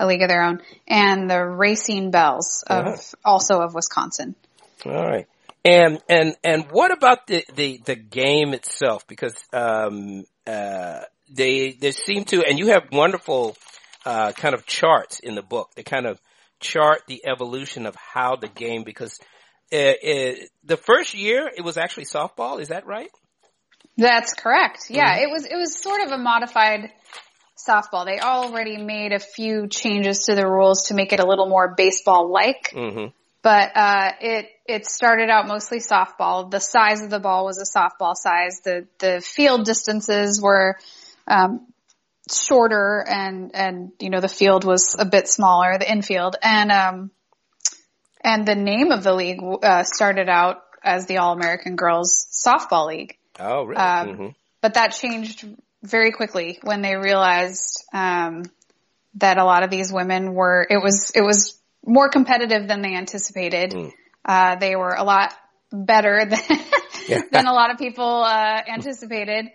a 0.00 0.06
league 0.06 0.22
of 0.22 0.28
their 0.28 0.42
own, 0.42 0.60
and 0.88 1.30
the 1.30 1.40
Racine 1.40 2.10
Belles 2.10 2.64
of, 2.66 2.86
uh-huh. 2.86 2.96
also 3.24 3.60
of 3.60 3.74
Wisconsin. 3.74 4.34
All 4.84 4.92
right. 4.92 5.26
And 5.66 6.00
and 6.08 6.36
and 6.44 6.66
what 6.70 6.92
about 6.92 7.26
the 7.26 7.44
the, 7.54 7.80
the 7.84 7.96
game 7.96 8.54
itself? 8.54 9.06
Because 9.08 9.34
um, 9.52 10.24
uh, 10.46 11.00
they 11.28 11.72
they 11.72 11.90
seem 11.90 12.24
to, 12.26 12.44
and 12.44 12.58
you 12.58 12.68
have 12.68 12.84
wonderful 12.92 13.56
uh, 14.04 14.30
kind 14.32 14.54
of 14.54 14.64
charts 14.64 15.18
in 15.18 15.34
the 15.34 15.42
book. 15.42 15.70
They 15.74 15.82
kind 15.82 16.06
of 16.06 16.20
chart 16.60 17.02
the 17.08 17.26
evolution 17.26 17.86
of 17.86 17.96
how 17.96 18.36
the 18.36 18.48
game. 18.48 18.84
Because 18.84 19.18
it, 19.72 19.96
uh, 19.96 20.08
it, 20.08 20.38
uh, 20.38 20.46
the 20.64 20.76
first 20.76 21.14
year 21.14 21.50
it 21.54 21.62
was 21.62 21.76
actually 21.76 22.04
softball. 22.04 22.60
Is 22.60 22.68
that 22.68 22.86
right? 22.86 23.10
That's 23.96 24.34
correct. 24.34 24.86
Yeah, 24.88 25.16
mm-hmm. 25.16 25.24
it 25.24 25.32
was 25.32 25.46
it 25.46 25.56
was 25.56 25.82
sort 25.82 26.00
of 26.02 26.12
a 26.12 26.18
modified 26.18 26.92
softball. 27.56 28.04
They 28.04 28.20
already 28.20 28.76
made 28.76 29.12
a 29.12 29.18
few 29.18 29.66
changes 29.66 30.26
to 30.26 30.36
the 30.36 30.46
rules 30.46 30.88
to 30.88 30.94
make 30.94 31.12
it 31.12 31.18
a 31.18 31.26
little 31.26 31.48
more 31.48 31.74
baseball 31.76 32.30
like. 32.30 32.70
Mm-hmm. 32.72 33.06
But 33.46 33.76
uh, 33.76 34.10
it 34.20 34.48
it 34.66 34.86
started 34.86 35.30
out 35.30 35.46
mostly 35.46 35.78
softball. 35.78 36.50
The 36.50 36.58
size 36.58 37.00
of 37.00 37.10
the 37.10 37.20
ball 37.20 37.44
was 37.44 37.60
a 37.60 37.78
softball 37.78 38.16
size. 38.16 38.60
The 38.64 38.88
the 38.98 39.20
field 39.20 39.64
distances 39.64 40.42
were 40.42 40.76
um, 41.28 41.68
shorter, 42.28 43.04
and 43.08 43.52
and 43.54 43.92
you 44.00 44.10
know 44.10 44.18
the 44.18 44.26
field 44.26 44.64
was 44.64 44.96
a 44.98 45.04
bit 45.04 45.28
smaller, 45.28 45.78
the 45.78 45.88
infield, 45.88 46.34
and 46.42 46.72
um, 46.72 47.12
and 48.20 48.44
the 48.48 48.56
name 48.56 48.90
of 48.90 49.04
the 49.04 49.14
league 49.14 49.38
uh, 49.62 49.84
started 49.84 50.28
out 50.28 50.64
as 50.82 51.06
the 51.06 51.18
All 51.18 51.32
American 51.32 51.76
Girls 51.76 52.26
Softball 52.44 52.88
League. 52.88 53.16
Oh, 53.38 53.62
really? 53.62 53.76
Um, 53.76 54.08
mm-hmm. 54.08 54.28
But 54.60 54.74
that 54.74 54.88
changed 54.88 55.46
very 55.84 56.10
quickly 56.10 56.58
when 56.64 56.82
they 56.82 56.96
realized 56.96 57.84
um, 57.92 58.42
that 59.14 59.38
a 59.38 59.44
lot 59.44 59.62
of 59.62 59.70
these 59.70 59.92
women 59.92 60.34
were. 60.34 60.66
It 60.68 60.82
was 60.82 61.12
it 61.14 61.22
was 61.22 61.55
more 61.86 62.08
competitive 62.08 62.68
than 62.68 62.82
they 62.82 62.94
anticipated. 62.94 63.70
Mm. 63.70 63.92
Uh, 64.24 64.56
they 64.56 64.76
were 64.76 64.94
a 64.94 65.04
lot 65.04 65.32
better 65.72 66.24
than, 66.28 66.60
yeah. 67.08 67.22
than 67.30 67.46
a 67.46 67.52
lot 67.52 67.70
of 67.70 67.78
people 67.78 68.22
uh, 68.24 68.60
anticipated. 68.68 69.46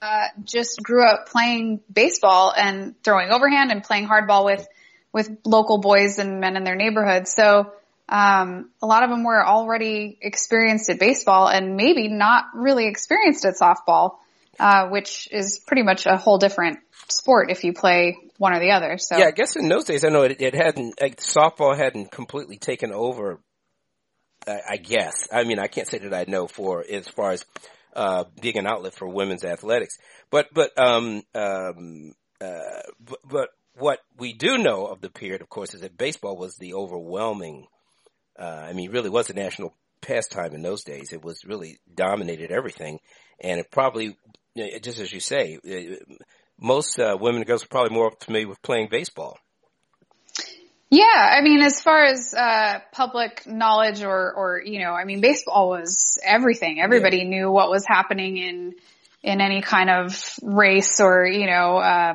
Uh, 0.00 0.26
just 0.44 0.80
grew 0.82 1.04
up 1.04 1.28
playing 1.28 1.80
baseball 1.92 2.52
and 2.56 2.94
throwing 3.02 3.30
overhand 3.30 3.72
and 3.72 3.82
playing 3.82 4.06
hardball 4.06 4.44
with 4.44 4.66
with 5.12 5.30
local 5.44 5.78
boys 5.78 6.18
and 6.18 6.38
men 6.38 6.56
in 6.56 6.64
their 6.64 6.76
neighborhood. 6.76 7.26
So 7.26 7.72
um, 8.08 8.70
a 8.80 8.86
lot 8.86 9.02
of 9.02 9.10
them 9.10 9.24
were 9.24 9.44
already 9.44 10.18
experienced 10.20 10.88
at 10.90 10.98
baseball 10.98 11.48
and 11.48 11.76
maybe 11.76 12.08
not 12.08 12.44
really 12.54 12.86
experienced 12.86 13.44
at 13.44 13.54
softball, 13.54 14.16
uh, 14.58 14.88
which 14.88 15.28
is 15.30 15.58
pretty 15.66 15.82
much 15.82 16.06
a 16.06 16.16
whole 16.16 16.38
different 16.38 16.78
sport 17.08 17.50
if 17.50 17.64
you 17.64 17.72
play 17.72 18.16
one 18.38 18.52
or 18.52 18.60
the 18.60 18.70
other. 18.70 18.98
So 18.98 19.16
Yeah, 19.16 19.26
I 19.26 19.30
guess 19.30 19.56
in 19.56 19.68
those 19.68 19.84
days, 19.84 20.04
I 20.04 20.08
know 20.08 20.22
it, 20.22 20.40
it 20.40 20.54
hadn't, 20.54 21.00
like, 21.00 21.16
softball 21.16 21.76
hadn't 21.76 22.10
completely 22.10 22.58
taken 22.58 22.92
over, 22.92 23.40
I, 24.46 24.60
I 24.70 24.76
guess. 24.76 25.28
I 25.32 25.44
mean, 25.44 25.58
I 25.58 25.66
can't 25.68 25.88
say 25.88 25.98
that 25.98 26.14
I 26.14 26.24
know 26.30 26.46
for, 26.46 26.84
as 26.88 27.08
far 27.08 27.32
as, 27.32 27.44
uh, 27.94 28.24
being 28.40 28.58
an 28.58 28.66
outlet 28.66 28.94
for 28.94 29.08
women's 29.08 29.44
athletics. 29.44 29.96
But, 30.30 30.48
but, 30.52 30.78
um, 30.78 31.22
um, 31.34 32.14
uh, 32.40 32.82
but, 33.00 33.18
but 33.28 33.48
what 33.74 34.00
we 34.18 34.32
do 34.32 34.58
know 34.58 34.86
of 34.86 35.00
the 35.00 35.10
period, 35.10 35.40
of 35.40 35.48
course, 35.48 35.74
is 35.74 35.80
that 35.80 35.96
baseball 35.96 36.36
was 36.36 36.56
the 36.56 36.74
overwhelming, 36.74 37.66
uh, 38.38 38.66
I 38.68 38.72
mean, 38.72 38.90
really 38.90 39.10
was 39.10 39.30
a 39.30 39.34
national 39.34 39.74
pastime 40.00 40.54
in 40.54 40.62
those 40.62 40.84
days. 40.84 41.12
It 41.12 41.24
was 41.24 41.44
really 41.44 41.78
dominated 41.92 42.50
everything. 42.50 43.00
And 43.40 43.58
it 43.58 43.70
probably, 43.70 44.16
just 44.80 44.98
as 44.98 45.12
you 45.12 45.20
say, 45.20 45.58
most 46.60 46.98
uh, 46.98 47.16
women 47.20 47.40
and 47.40 47.46
girls 47.46 47.64
are 47.64 47.68
probably 47.68 47.94
more 47.94 48.12
familiar 48.20 48.48
with 48.48 48.60
playing 48.62 48.88
baseball. 48.90 49.38
Yeah, 50.90 51.04
I 51.04 51.42
mean, 51.42 51.60
as 51.60 51.82
far 51.82 52.04
as 52.04 52.32
uh, 52.32 52.80
public 52.92 53.46
knowledge, 53.46 54.02
or 54.02 54.32
or 54.32 54.62
you 54.64 54.80
know, 54.80 54.92
I 54.92 55.04
mean, 55.04 55.20
baseball 55.20 55.68
was 55.68 56.18
everything. 56.24 56.80
Everybody 56.80 57.18
yeah. 57.18 57.28
knew 57.28 57.50
what 57.50 57.70
was 57.70 57.84
happening 57.86 58.38
in 58.38 58.74
in 59.22 59.40
any 59.42 59.60
kind 59.60 59.90
of 59.90 60.18
race, 60.42 60.98
or 61.00 61.26
you 61.26 61.46
know, 61.46 61.76
uh, 61.76 62.14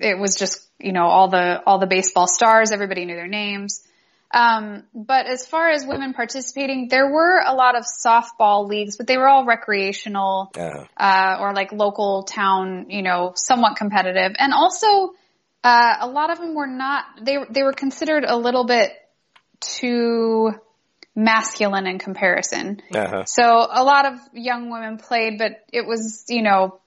it 0.00 0.18
was 0.18 0.36
just 0.36 0.68
you 0.78 0.92
know 0.92 1.04
all 1.04 1.28
the 1.28 1.62
all 1.64 1.78
the 1.78 1.86
baseball 1.86 2.26
stars. 2.26 2.72
Everybody 2.72 3.06
knew 3.06 3.16
their 3.16 3.26
names. 3.26 3.82
Um, 4.32 4.84
but 4.94 5.26
as 5.26 5.46
far 5.46 5.68
as 5.68 5.84
women 5.86 6.14
participating, 6.14 6.88
there 6.88 7.10
were 7.10 7.42
a 7.44 7.54
lot 7.54 7.76
of 7.76 7.84
softball 7.84 8.66
leagues, 8.66 8.96
but 8.96 9.06
they 9.06 9.18
were 9.18 9.28
all 9.28 9.44
recreational, 9.44 10.50
uh-huh. 10.56 10.84
uh, 10.96 11.36
or 11.40 11.52
like 11.52 11.72
local 11.72 12.22
town, 12.22 12.86
you 12.88 13.02
know, 13.02 13.32
somewhat 13.34 13.76
competitive. 13.76 14.32
And 14.38 14.54
also, 14.54 15.12
uh, 15.62 15.96
a 16.00 16.08
lot 16.08 16.30
of 16.30 16.38
them 16.38 16.54
were 16.54 16.66
not, 16.66 17.04
they, 17.20 17.36
they 17.50 17.62
were 17.62 17.74
considered 17.74 18.24
a 18.26 18.36
little 18.36 18.64
bit 18.64 18.92
too 19.60 20.52
masculine 21.14 21.86
in 21.86 21.98
comparison. 21.98 22.80
Uh-huh. 22.94 23.24
So 23.26 23.44
a 23.44 23.84
lot 23.84 24.06
of 24.06 24.18
young 24.32 24.70
women 24.70 24.96
played, 24.96 25.38
but 25.38 25.62
it 25.72 25.86
was, 25.86 26.24
you 26.28 26.42
know, 26.42 26.80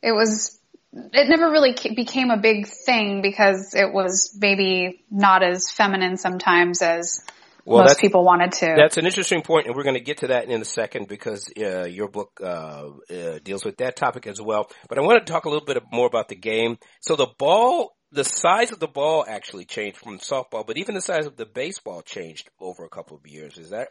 it 0.00 0.12
was 0.12 0.60
it 0.94 1.28
never 1.28 1.50
really 1.50 1.74
became 1.94 2.30
a 2.30 2.36
big 2.36 2.66
thing 2.68 3.20
because 3.20 3.74
it 3.74 3.92
was 3.92 4.36
maybe 4.40 5.04
not 5.10 5.42
as 5.42 5.70
feminine 5.70 6.16
sometimes 6.16 6.82
as 6.82 7.24
well, 7.64 7.82
most 7.82 7.98
people 7.98 8.24
wanted 8.24 8.52
to. 8.52 8.74
That's 8.76 8.98
an 8.98 9.06
interesting 9.06 9.42
point, 9.42 9.66
and 9.66 9.74
we're 9.74 9.84
going 9.84 9.96
to 9.96 10.02
get 10.02 10.18
to 10.18 10.28
that 10.28 10.48
in 10.48 10.60
a 10.60 10.66
second 10.66 11.08
because 11.08 11.50
uh, 11.58 11.84
your 11.84 12.08
book 12.08 12.38
uh, 12.42 12.90
uh, 13.10 13.38
deals 13.42 13.64
with 13.64 13.78
that 13.78 13.96
topic 13.96 14.26
as 14.26 14.40
well. 14.40 14.70
But 14.88 14.98
I 14.98 15.00
want 15.00 15.24
to 15.24 15.32
talk 15.32 15.46
a 15.46 15.48
little 15.48 15.64
bit 15.64 15.82
more 15.90 16.06
about 16.06 16.28
the 16.28 16.36
game. 16.36 16.78
So 17.00 17.16
the 17.16 17.28
ball, 17.38 17.96
the 18.12 18.24
size 18.24 18.70
of 18.70 18.80
the 18.80 18.86
ball 18.86 19.24
actually 19.26 19.64
changed 19.64 19.96
from 19.96 20.18
softball, 20.18 20.66
but 20.66 20.76
even 20.76 20.94
the 20.94 21.00
size 21.00 21.26
of 21.26 21.36
the 21.36 21.46
baseball 21.46 22.02
changed 22.02 22.50
over 22.60 22.84
a 22.84 22.90
couple 22.90 23.16
of 23.16 23.26
years. 23.26 23.56
Is 23.56 23.70
that? 23.70 23.88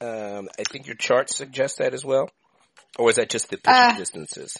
Um, 0.00 0.48
I 0.58 0.64
think 0.64 0.86
your 0.86 0.96
charts 0.96 1.36
suggest 1.36 1.78
that 1.78 1.92
as 1.92 2.04
well, 2.04 2.30
or 2.98 3.10
is 3.10 3.16
that 3.16 3.28
just 3.28 3.50
the 3.50 3.58
pitching 3.58 3.74
uh, 3.74 3.96
distances? 3.98 4.56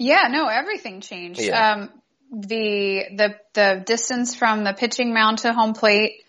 Yeah, 0.00 0.28
no, 0.30 0.46
everything 0.46 1.02
changed. 1.02 1.40
Yeah. 1.40 1.72
Um, 1.72 1.90
the 2.32 3.04
the 3.14 3.34
the 3.52 3.82
distance 3.84 4.34
from 4.34 4.64
the 4.64 4.72
pitching 4.72 5.12
mound 5.12 5.40
to 5.40 5.52
home 5.52 5.74
plate 5.74 6.24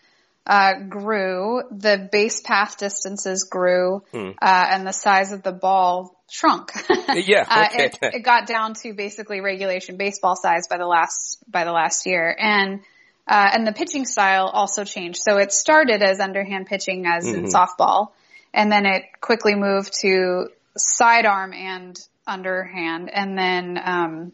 uh, 0.46 0.74
grew. 0.90 1.64
The 1.72 2.10
base 2.12 2.42
path 2.42 2.78
distances 2.78 3.48
grew, 3.50 4.04
hmm. 4.12 4.32
uh, 4.42 4.68
and 4.72 4.86
the 4.86 4.92
size 4.92 5.32
of 5.32 5.42
the 5.42 5.54
ball 5.54 6.22
shrunk. 6.30 6.72
yeah, 7.16 7.46
uh, 7.48 7.68
it, 7.72 7.98
it, 8.02 8.24
got 8.24 8.46
down 8.46 8.74
to 8.82 8.94
basically 8.94 9.40
regulation 9.40 9.96
baseball 9.96 10.36
size 10.36 10.68
by 10.68 10.78
the 10.78 10.88
last 10.88 11.42
by 11.50 11.64
the 11.64 11.72
last 11.72 12.06
year, 12.06 12.36
and 12.38 12.82
uh, 13.26 13.52
and 13.54 13.66
the 13.66 13.72
pitching 13.72 14.04
style 14.04 14.48
also 14.48 14.84
changed. 14.84 15.22
So 15.24 15.38
it 15.38 15.54
started 15.54 16.04
as 16.04 16.20
underhand 16.20 16.66
pitching 16.68 17.06
as 17.06 17.24
mm-hmm. 17.26 17.46
in 17.46 17.52
softball, 17.52 18.10
and 18.54 18.70
then 18.70 18.86
it 18.86 19.04
quickly 19.22 19.56
moved 19.56 19.94
to 20.02 20.50
sidearm 20.76 21.54
and 21.54 21.98
underhand, 22.32 23.10
and 23.14 23.38
then 23.38 23.80
um, 23.84 24.32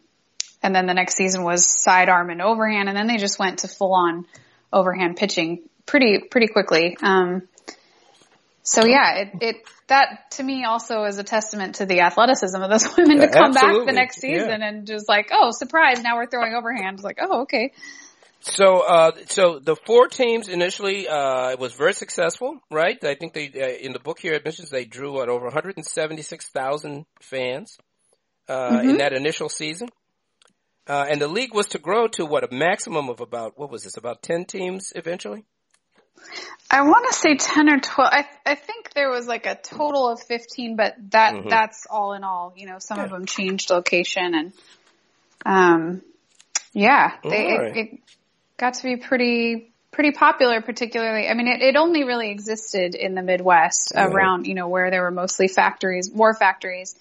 and 0.62 0.74
then 0.74 0.86
the 0.86 0.94
next 0.94 1.16
season 1.16 1.42
was 1.42 1.66
sidearm 1.66 2.30
and 2.30 2.40
overhand, 2.40 2.88
and 2.88 2.96
then 2.96 3.06
they 3.06 3.16
just 3.16 3.38
went 3.38 3.60
to 3.60 3.68
full 3.68 3.94
on 3.94 4.26
overhand 4.72 5.16
pitching 5.16 5.68
pretty 5.86 6.20
pretty 6.30 6.46
quickly. 6.48 6.96
Um, 7.02 7.48
so 8.62 8.84
yeah, 8.84 9.16
it, 9.16 9.28
it 9.40 9.56
that 9.88 10.30
to 10.32 10.42
me 10.42 10.64
also 10.64 11.04
is 11.04 11.18
a 11.18 11.24
testament 11.24 11.76
to 11.76 11.86
the 11.86 12.00
athleticism 12.00 12.60
of 12.60 12.70
those 12.70 12.86
women 12.96 13.18
to 13.18 13.28
come 13.28 13.56
Absolutely. 13.56 13.78
back 13.78 13.86
the 13.86 13.92
next 13.92 14.20
season 14.20 14.60
yeah. 14.60 14.68
and 14.68 14.86
just 14.86 15.08
like, 15.08 15.30
oh, 15.32 15.50
surprise! 15.50 16.02
Now 16.02 16.16
we're 16.16 16.26
throwing 16.26 16.54
overhand. 16.54 17.02
Like, 17.02 17.18
oh, 17.20 17.42
okay. 17.42 17.72
So, 18.40 18.80
uh, 18.80 19.12
so 19.26 19.58
the 19.58 19.74
four 19.74 20.06
teams 20.06 20.48
initially, 20.48 21.08
uh, 21.08 21.56
was 21.56 21.72
very 21.74 21.92
successful, 21.92 22.60
right? 22.70 23.02
I 23.02 23.14
think 23.14 23.34
they, 23.34 23.48
uh, 23.48 23.84
in 23.84 23.92
the 23.92 23.98
book 23.98 24.20
here, 24.20 24.34
it 24.34 24.44
mentions 24.44 24.70
they 24.70 24.84
drew 24.84 25.12
what, 25.12 25.28
over 25.28 25.46
176,000 25.46 27.04
fans, 27.20 27.78
uh, 28.48 28.70
mm-hmm. 28.70 28.90
in 28.90 28.98
that 28.98 29.12
initial 29.12 29.48
season. 29.48 29.88
Uh, 30.86 31.06
and 31.08 31.20
the 31.20 31.28
league 31.28 31.54
was 31.54 31.68
to 31.68 31.78
grow 31.78 32.08
to 32.08 32.24
what, 32.24 32.44
a 32.44 32.54
maximum 32.54 33.10
of 33.10 33.20
about, 33.20 33.58
what 33.58 33.70
was 33.70 33.84
this, 33.84 33.96
about 33.96 34.22
10 34.22 34.46
teams 34.46 34.92
eventually? 34.96 35.44
I 36.70 36.82
want 36.82 37.06
to 37.08 37.14
say 37.14 37.36
10 37.36 37.68
or 37.68 37.78
12. 37.78 38.10
I, 38.12 38.24
I 38.44 38.54
think 38.54 38.92
there 38.94 39.10
was 39.10 39.26
like 39.26 39.46
a 39.46 39.54
total 39.54 40.08
of 40.08 40.20
15, 40.22 40.76
but 40.76 40.94
that, 41.10 41.34
mm-hmm. 41.34 41.48
that's 41.48 41.86
all 41.90 42.14
in 42.14 42.24
all, 42.24 42.54
you 42.56 42.66
know, 42.66 42.78
some 42.78 42.98
yeah. 42.98 43.04
of 43.04 43.10
them 43.10 43.26
changed 43.26 43.70
location 43.70 44.34
and, 44.34 44.52
um, 45.44 46.02
yeah, 46.72 47.12
they, 47.22 47.56
right. 47.58 47.76
it, 47.76 47.76
it, 47.76 48.00
got 48.58 48.74
to 48.74 48.82
be 48.82 48.96
pretty 48.96 49.72
pretty 49.90 50.10
popular 50.10 50.60
particularly 50.60 51.28
i 51.28 51.34
mean 51.34 51.48
it, 51.48 51.62
it 51.62 51.76
only 51.76 52.04
really 52.04 52.30
existed 52.30 52.94
in 52.94 53.14
the 53.14 53.22
midwest 53.22 53.92
around 53.96 54.46
you 54.46 54.54
know 54.54 54.68
where 54.68 54.90
there 54.90 55.02
were 55.02 55.10
mostly 55.10 55.48
factories 55.48 56.10
war 56.10 56.34
factories 56.34 56.94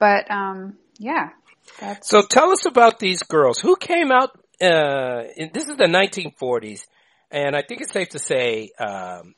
but 0.00 0.28
um 0.30 0.76
yeah 0.98 1.30
so 2.00 2.22
tell 2.22 2.50
us 2.50 2.66
about 2.66 2.98
these 2.98 3.22
girls 3.22 3.60
who 3.60 3.76
came 3.76 4.10
out 4.10 4.30
uh 4.60 5.22
in, 5.36 5.50
this 5.54 5.68
is 5.68 5.76
the 5.76 5.84
1940s 5.84 6.86
and 7.30 7.54
i 7.54 7.62
think 7.62 7.80
it's 7.80 7.92
safe 7.92 8.08
to 8.08 8.18
say 8.18 8.70
um 8.80 9.34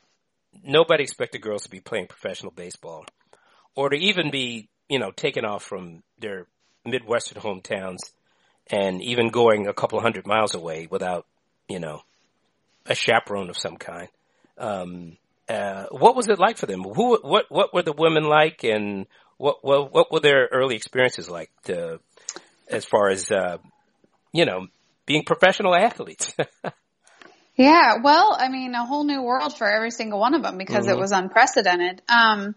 nobody 0.64 1.02
expected 1.02 1.42
girls 1.42 1.64
to 1.64 1.70
be 1.70 1.80
playing 1.80 2.06
professional 2.06 2.52
baseball 2.52 3.04
or 3.74 3.90
to 3.90 3.96
even 3.96 4.30
be 4.30 4.70
you 4.88 4.98
know 4.98 5.10
taken 5.10 5.44
off 5.44 5.62
from 5.62 6.02
their 6.18 6.46
midwestern 6.86 7.42
hometowns 7.42 8.00
and 8.68 9.02
even 9.02 9.28
going 9.28 9.66
a 9.66 9.74
couple 9.74 10.00
hundred 10.00 10.26
miles 10.26 10.54
away 10.54 10.88
without 10.90 11.26
you 11.72 11.78
know, 11.78 12.02
a 12.86 12.94
chaperone 12.94 13.48
of 13.50 13.56
some 13.56 13.76
kind. 13.76 14.08
Um, 14.58 15.16
uh, 15.48 15.86
what 15.90 16.14
was 16.14 16.28
it 16.28 16.38
like 16.38 16.58
for 16.58 16.66
them? 16.66 16.82
Who, 16.82 17.18
what, 17.22 17.46
what 17.48 17.72
were 17.72 17.82
the 17.82 17.92
women 17.92 18.24
like, 18.24 18.62
and 18.64 19.06
what, 19.42 19.64
what, 19.64 19.92
what 19.92 20.12
were 20.12 20.20
their 20.20 20.48
early 20.52 20.76
experiences 20.76 21.28
like, 21.28 21.50
to, 21.64 21.98
as 22.68 22.84
far 22.84 23.08
as, 23.08 23.28
uh, 23.28 23.58
you 24.32 24.46
know, 24.46 24.68
being 25.04 25.24
professional 25.24 25.74
athletes? 25.74 26.32
yeah, 27.56 27.96
well, 28.04 28.36
I 28.38 28.48
mean, 28.48 28.72
a 28.76 28.86
whole 28.86 29.02
new 29.02 29.20
world 29.20 29.58
for 29.58 29.68
every 29.68 29.90
single 29.90 30.20
one 30.20 30.34
of 30.34 30.44
them 30.44 30.58
because 30.58 30.86
mm-hmm. 30.86 30.96
it 30.96 31.00
was 31.00 31.10
unprecedented. 31.10 32.02
Um, 32.08 32.54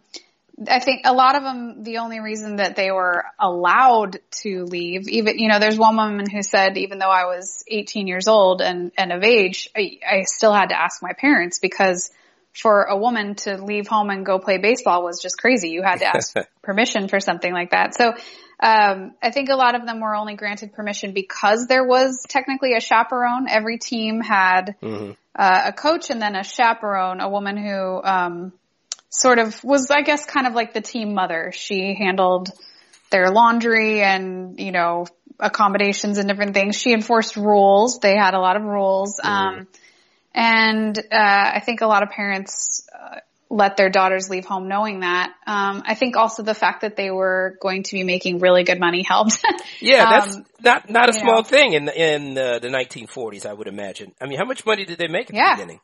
I 0.69 0.79
think 0.79 1.01
a 1.05 1.13
lot 1.13 1.35
of 1.35 1.41
them, 1.41 1.81
the 1.81 1.97
only 1.97 2.19
reason 2.19 2.57
that 2.57 2.75
they 2.75 2.91
were 2.91 3.25
allowed 3.39 4.19
to 4.43 4.65
leave, 4.65 5.09
even, 5.09 5.39
you 5.39 5.49
know, 5.49 5.57
there's 5.57 5.79
one 5.79 5.95
woman 5.95 6.29
who 6.29 6.43
said, 6.43 6.77
even 6.77 6.99
though 6.99 7.09
I 7.09 7.25
was 7.25 7.63
18 7.67 8.05
years 8.05 8.27
old 8.27 8.61
and, 8.61 8.91
and 8.95 9.11
of 9.11 9.23
age, 9.23 9.71
I, 9.75 9.97
I 10.07 10.21
still 10.25 10.53
had 10.53 10.69
to 10.69 10.79
ask 10.79 11.01
my 11.01 11.13
parents 11.13 11.57
because 11.57 12.11
for 12.55 12.83
a 12.83 12.97
woman 12.97 13.35
to 13.35 13.57
leave 13.57 13.87
home 13.87 14.09
and 14.09 14.25
go 14.25 14.39
play 14.39 14.57
baseball 14.57 15.03
was 15.03 15.21
just 15.21 15.37
crazy. 15.37 15.69
You 15.69 15.83
had 15.83 15.99
to 15.99 16.07
ask 16.07 16.35
permission 16.63 17.07
for 17.07 17.19
something 17.19 17.51
like 17.51 17.71
that. 17.71 17.95
So, 17.95 18.13
um, 18.57 19.13
I 19.21 19.31
think 19.31 19.49
a 19.49 19.55
lot 19.55 19.75
of 19.75 19.85
them 19.85 19.99
were 19.99 20.15
only 20.15 20.35
granted 20.35 20.73
permission 20.73 21.11
because 21.11 21.67
there 21.67 21.85
was 21.85 22.23
technically 22.27 22.73
a 22.73 22.79
chaperone. 22.79 23.47
Every 23.49 23.77
team 23.77 24.21
had 24.21 24.75
mm-hmm. 24.81 25.11
uh, 25.35 25.61
a 25.65 25.73
coach 25.73 26.09
and 26.09 26.21
then 26.21 26.35
a 26.35 26.43
chaperone, 26.43 27.19
a 27.19 27.29
woman 27.29 27.57
who, 27.57 28.01
um, 28.01 28.53
sort 29.09 29.39
of 29.39 29.61
was, 29.63 29.91
I 29.91 30.01
guess, 30.01 30.25
kind 30.25 30.47
of 30.47 30.53
like 30.53 30.73
the 30.73 30.81
team 30.81 31.13
mother. 31.13 31.51
She 31.53 31.95
handled 31.95 32.49
their 33.09 33.29
laundry 33.29 34.01
and, 34.01 34.59
you 34.59 34.71
know, 34.71 35.05
accommodations 35.39 36.17
and 36.17 36.29
different 36.29 36.53
things. 36.53 36.77
She 36.77 36.93
enforced 36.93 37.35
rules. 37.35 37.99
They 37.99 38.15
had 38.15 38.33
a 38.33 38.39
lot 38.39 38.55
of 38.55 38.63
rules. 38.63 39.19
Mm. 39.23 39.29
Um, 39.29 39.67
and, 40.35 40.97
uh, 40.97 41.51
I 41.55 41.61
think 41.65 41.81
a 41.81 41.87
lot 41.87 42.03
of 42.03 42.09
parents, 42.09 42.87
uh, 42.93 43.19
let 43.49 43.77
their 43.77 43.89
daughters 43.89 44.29
leave 44.29 44.45
home 44.45 44.67
knowing 44.67 45.01
that. 45.01 45.33
Um, 45.45 45.83
I 45.85 45.95
think 45.95 46.17
also 46.17 46.43
the 46.43 46.53
fact 46.53 46.81
that 46.81 46.95
they 46.95 47.11
were 47.11 47.57
going 47.61 47.83
to 47.83 47.91
be 47.93 48.03
making 48.03 48.39
really 48.39 48.63
good 48.63 48.79
money 48.79 49.03
helped. 49.03 49.43
yeah, 49.79 50.09
that's 50.09 50.35
um, 50.35 50.45
not 50.63 50.89
not 50.89 51.09
a 51.09 51.13
small 51.13 51.37
know. 51.37 51.43
thing 51.43 51.73
in 51.73 51.87
in 51.89 52.37
uh, 52.37 52.59
the 52.59 52.69
1940s, 52.69 53.45
I 53.45 53.53
would 53.53 53.67
imagine. 53.67 54.13
I 54.19 54.25
mean, 54.25 54.37
how 54.37 54.45
much 54.45 54.65
money 54.65 54.85
did 54.85 54.97
they 54.97 55.07
make 55.07 55.29
at 55.29 55.35
yeah. 55.35 55.55
the 55.55 55.61
beginning? 55.61 55.79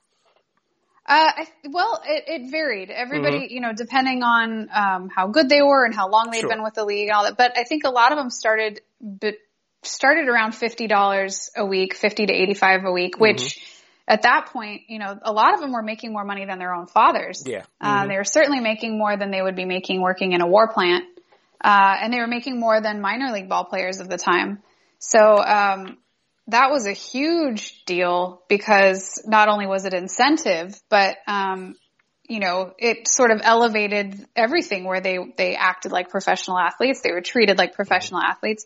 Uh, 1.05 1.31
I, 1.35 1.47
well, 1.69 2.01
it, 2.05 2.23
it 2.27 2.51
varied. 2.51 2.89
Everybody, 2.89 3.39
mm-hmm. 3.39 3.53
you 3.53 3.61
know, 3.61 3.73
depending 3.73 4.21
on 4.21 4.69
um, 4.73 5.09
how 5.09 5.27
good 5.27 5.49
they 5.49 5.61
were 5.61 5.83
and 5.83 5.95
how 5.95 6.09
long 6.09 6.29
they'd 6.31 6.41
sure. 6.41 6.49
been 6.49 6.63
with 6.63 6.75
the 6.75 6.85
league 6.85 7.09
and 7.09 7.15
all 7.15 7.23
that. 7.23 7.37
But 7.37 7.57
I 7.57 7.63
think 7.63 7.83
a 7.85 7.89
lot 7.89 8.11
of 8.11 8.17
them 8.17 8.29
started, 8.29 8.81
but 9.01 9.35
started 9.83 10.27
around 10.27 10.53
fifty 10.53 10.87
dollars 10.87 11.49
a 11.55 11.65
week, 11.65 11.95
fifty 11.95 12.25
to 12.25 12.33
eighty-five 12.33 12.85
a 12.85 12.91
week, 12.91 13.19
which. 13.19 13.41
Mm-hmm. 13.41 13.70
At 14.07 14.23
that 14.23 14.49
point, 14.51 14.81
you 14.87 14.99
know, 14.99 15.17
a 15.21 15.31
lot 15.31 15.53
of 15.53 15.61
them 15.61 15.71
were 15.71 15.83
making 15.83 16.11
more 16.11 16.25
money 16.25 16.45
than 16.45 16.59
their 16.59 16.73
own 16.73 16.87
fathers. 16.87 17.43
Yeah. 17.45 17.63
Uh, 17.79 17.99
mm-hmm. 17.99 18.09
they 18.09 18.17
were 18.17 18.23
certainly 18.23 18.59
making 18.59 18.97
more 18.97 19.15
than 19.15 19.31
they 19.31 19.41
would 19.41 19.55
be 19.55 19.65
making 19.65 20.01
working 20.01 20.33
in 20.33 20.41
a 20.41 20.47
war 20.47 20.67
plant. 20.67 21.05
Uh, 21.63 21.95
and 22.01 22.11
they 22.11 22.17
were 22.17 22.27
making 22.27 22.59
more 22.59 22.81
than 22.81 23.01
minor 23.01 23.31
league 23.31 23.47
ball 23.47 23.65
players 23.65 23.99
of 23.99 24.09
the 24.09 24.17
time. 24.17 24.59
So, 24.99 25.37
um, 25.37 25.97
that 26.47 26.71
was 26.71 26.87
a 26.87 26.91
huge 26.91 27.85
deal 27.85 28.41
because 28.49 29.21
not 29.25 29.47
only 29.47 29.67
was 29.67 29.85
it 29.85 29.93
incentive, 29.93 30.79
but, 30.89 31.17
um, 31.27 31.75
you 32.27 32.39
know, 32.39 32.73
it 32.77 33.07
sort 33.07 33.31
of 33.31 33.41
elevated 33.43 34.25
everything 34.35 34.83
where 34.85 35.01
they, 35.01 35.19
they 35.37 35.55
acted 35.55 35.91
like 35.91 36.09
professional 36.09 36.57
athletes. 36.57 37.01
They 37.01 37.11
were 37.11 37.21
treated 37.21 37.57
like 37.57 37.73
professional 37.75 38.21
athletes. 38.21 38.65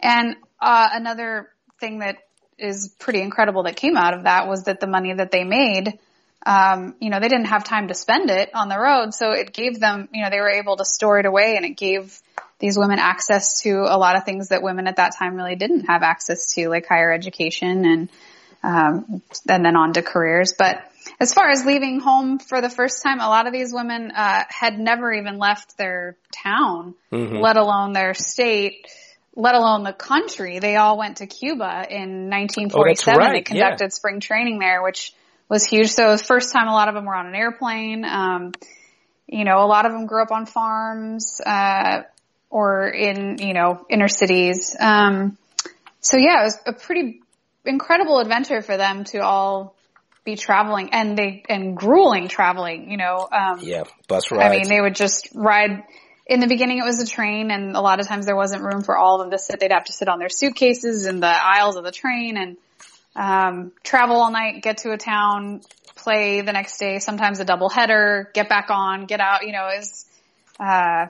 And, 0.00 0.36
uh, 0.60 0.88
another 0.92 1.48
thing 1.78 2.00
that 2.00 2.16
is 2.62 2.94
pretty 2.98 3.20
incredible 3.20 3.64
that 3.64 3.76
came 3.76 3.96
out 3.96 4.14
of 4.14 4.24
that 4.24 4.48
was 4.48 4.64
that 4.64 4.80
the 4.80 4.86
money 4.86 5.12
that 5.12 5.30
they 5.30 5.44
made, 5.44 5.98
um, 6.46 6.94
you 7.00 7.10
know, 7.10 7.20
they 7.20 7.28
didn't 7.28 7.46
have 7.46 7.64
time 7.64 7.88
to 7.88 7.94
spend 7.94 8.30
it 8.30 8.50
on 8.54 8.68
the 8.68 8.78
road. 8.78 9.14
So 9.14 9.32
it 9.32 9.52
gave 9.52 9.78
them, 9.80 10.08
you 10.12 10.22
know, 10.22 10.30
they 10.30 10.40
were 10.40 10.50
able 10.50 10.76
to 10.76 10.84
store 10.84 11.18
it 11.18 11.26
away 11.26 11.56
and 11.56 11.64
it 11.64 11.76
gave 11.76 12.20
these 12.58 12.78
women 12.78 12.98
access 12.98 13.62
to 13.62 13.84
a 13.88 13.98
lot 13.98 14.16
of 14.16 14.24
things 14.24 14.48
that 14.48 14.62
women 14.62 14.86
at 14.86 14.96
that 14.96 15.16
time 15.18 15.34
really 15.34 15.56
didn't 15.56 15.86
have 15.86 16.02
access 16.02 16.54
to, 16.54 16.68
like 16.68 16.86
higher 16.86 17.12
education 17.12 17.84
and, 17.84 18.08
um, 18.62 19.22
and 19.48 19.64
then 19.64 19.76
on 19.76 19.92
to 19.94 20.02
careers. 20.02 20.54
But 20.56 20.82
as 21.18 21.34
far 21.34 21.50
as 21.50 21.66
leaving 21.66 21.98
home 21.98 22.38
for 22.38 22.60
the 22.60 22.70
first 22.70 23.02
time, 23.02 23.18
a 23.18 23.28
lot 23.28 23.48
of 23.48 23.52
these 23.52 23.72
women, 23.72 24.12
uh, 24.12 24.44
had 24.48 24.78
never 24.78 25.12
even 25.12 25.38
left 25.38 25.76
their 25.76 26.16
town, 26.44 26.94
mm-hmm. 27.10 27.36
let 27.36 27.56
alone 27.56 27.92
their 27.92 28.14
state 28.14 28.86
let 29.34 29.54
alone 29.54 29.82
the 29.82 29.92
country. 29.92 30.58
They 30.58 30.76
all 30.76 30.98
went 30.98 31.18
to 31.18 31.26
Cuba 31.26 31.86
in 31.88 32.28
1947. 32.30 33.14
Oh, 33.14 33.24
right. 33.24 33.32
They 33.32 33.42
conducted 33.42 33.84
yeah. 33.84 33.88
spring 33.88 34.20
training 34.20 34.58
there, 34.58 34.82
which 34.82 35.12
was 35.48 35.64
huge. 35.64 35.90
So 35.90 36.08
it 36.08 36.10
was 36.10 36.22
first 36.22 36.52
time 36.52 36.68
a 36.68 36.72
lot 36.72 36.88
of 36.88 36.94
them 36.94 37.04
were 37.04 37.14
on 37.14 37.26
an 37.26 37.34
airplane. 37.34 38.04
Um, 38.04 38.52
you 39.26 39.44
know, 39.44 39.64
a 39.64 39.66
lot 39.66 39.86
of 39.86 39.92
them 39.92 40.06
grew 40.06 40.22
up 40.22 40.30
on 40.30 40.46
farms, 40.46 41.40
uh, 41.44 42.02
or 42.50 42.88
in, 42.88 43.38
you 43.38 43.54
know, 43.54 43.86
inner 43.88 44.08
cities. 44.08 44.76
Um, 44.78 45.38
so 46.00 46.18
yeah, 46.18 46.42
it 46.42 46.44
was 46.44 46.58
a 46.66 46.72
pretty 46.74 47.22
incredible 47.64 48.18
adventure 48.18 48.60
for 48.60 48.76
them 48.76 49.04
to 49.04 49.18
all 49.18 49.74
be 50.24 50.36
traveling 50.36 50.90
and 50.92 51.16
they, 51.16 51.42
and 51.48 51.76
grueling 51.76 52.28
traveling, 52.28 52.90
you 52.90 52.96
know, 52.96 53.26
um, 53.32 53.60
yeah, 53.60 53.84
bus 54.08 54.30
rides. 54.30 54.44
I 54.44 54.50
mean, 54.50 54.68
they 54.68 54.80
would 54.80 54.94
just 54.94 55.28
ride, 55.34 55.82
in 56.26 56.40
the 56.40 56.46
beginning 56.46 56.78
it 56.78 56.84
was 56.84 57.00
a 57.00 57.06
train 57.06 57.50
and 57.50 57.76
a 57.76 57.80
lot 57.80 58.00
of 58.00 58.06
times 58.06 58.26
there 58.26 58.36
wasn't 58.36 58.62
room 58.62 58.82
for 58.82 58.96
all 58.96 59.20
of 59.20 59.24
them 59.24 59.30
to 59.30 59.38
sit. 59.38 59.60
They'd 59.60 59.72
have 59.72 59.84
to 59.84 59.92
sit 59.92 60.08
on 60.08 60.18
their 60.18 60.28
suitcases 60.28 61.06
in 61.06 61.20
the 61.20 61.26
aisles 61.26 61.76
of 61.76 61.84
the 61.84 61.92
train 61.92 62.36
and 62.36 62.56
um, 63.14 63.72
travel 63.82 64.16
all 64.16 64.30
night, 64.30 64.62
get 64.62 64.78
to 64.78 64.92
a 64.92 64.98
town, 64.98 65.62
play 65.96 66.40
the 66.40 66.52
next 66.52 66.78
day, 66.78 66.98
sometimes 66.98 67.40
a 67.40 67.44
double 67.44 67.68
header, 67.68 68.30
get 68.34 68.48
back 68.48 68.70
on, 68.70 69.06
get 69.06 69.20
out, 69.20 69.46
you 69.46 69.52
know, 69.52 69.68
is, 69.78 70.06
uh, 70.58 71.06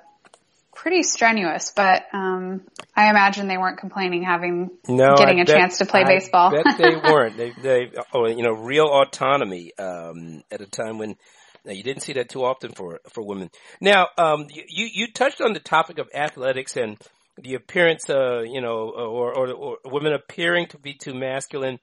pretty 0.75 1.03
strenuous, 1.03 1.73
but, 1.77 2.03
um, 2.13 2.63
I 2.97 3.11
imagine 3.11 3.47
they 3.47 3.59
weren't 3.59 3.79
complaining 3.79 4.25
having, 4.25 4.71
no, 4.89 5.15
getting 5.17 5.39
I 5.39 5.43
a 5.43 5.45
bet, 5.45 5.57
chance 5.57 5.79
to 5.79 5.87
play 5.87 6.01
I 6.01 6.09
baseball. 6.09 6.51
bet 6.51 6.77
they 6.79 6.97
weren't. 7.11 7.37
They, 7.37 7.53
they, 7.63 7.93
oh, 8.13 8.27
you 8.27 8.43
know, 8.43 8.53
real 8.53 8.87
autonomy, 8.87 9.73
um, 9.79 10.43
at 10.51 10.61
a 10.61 10.67
time 10.67 10.99
when, 10.99 11.17
now 11.65 11.73
you 11.73 11.83
didn't 11.83 12.03
see 12.03 12.15
that 12.15 12.29
too 12.29 12.45
often 12.45 12.73
for, 12.73 13.01
for 13.11 13.23
women. 13.23 13.51
Now, 13.81 14.09
um, 14.19 14.47
you, 14.51 14.89
you 14.93 15.13
touched 15.13 15.41
on 15.41 15.53
the 15.53 15.61
topic 15.61 15.99
of 15.99 16.09
athletics 16.15 16.77
and, 16.77 16.99
the 17.41 17.55
appearance, 17.55 18.09
uh, 18.11 18.41
you 18.41 18.61
know, 18.61 18.91
or, 18.91 19.35
or, 19.35 19.53
or 19.53 19.79
women 19.85 20.13
appearing 20.13 20.67
to 20.69 20.79
be 20.79 20.95
too 20.95 21.15
masculine. 21.15 21.79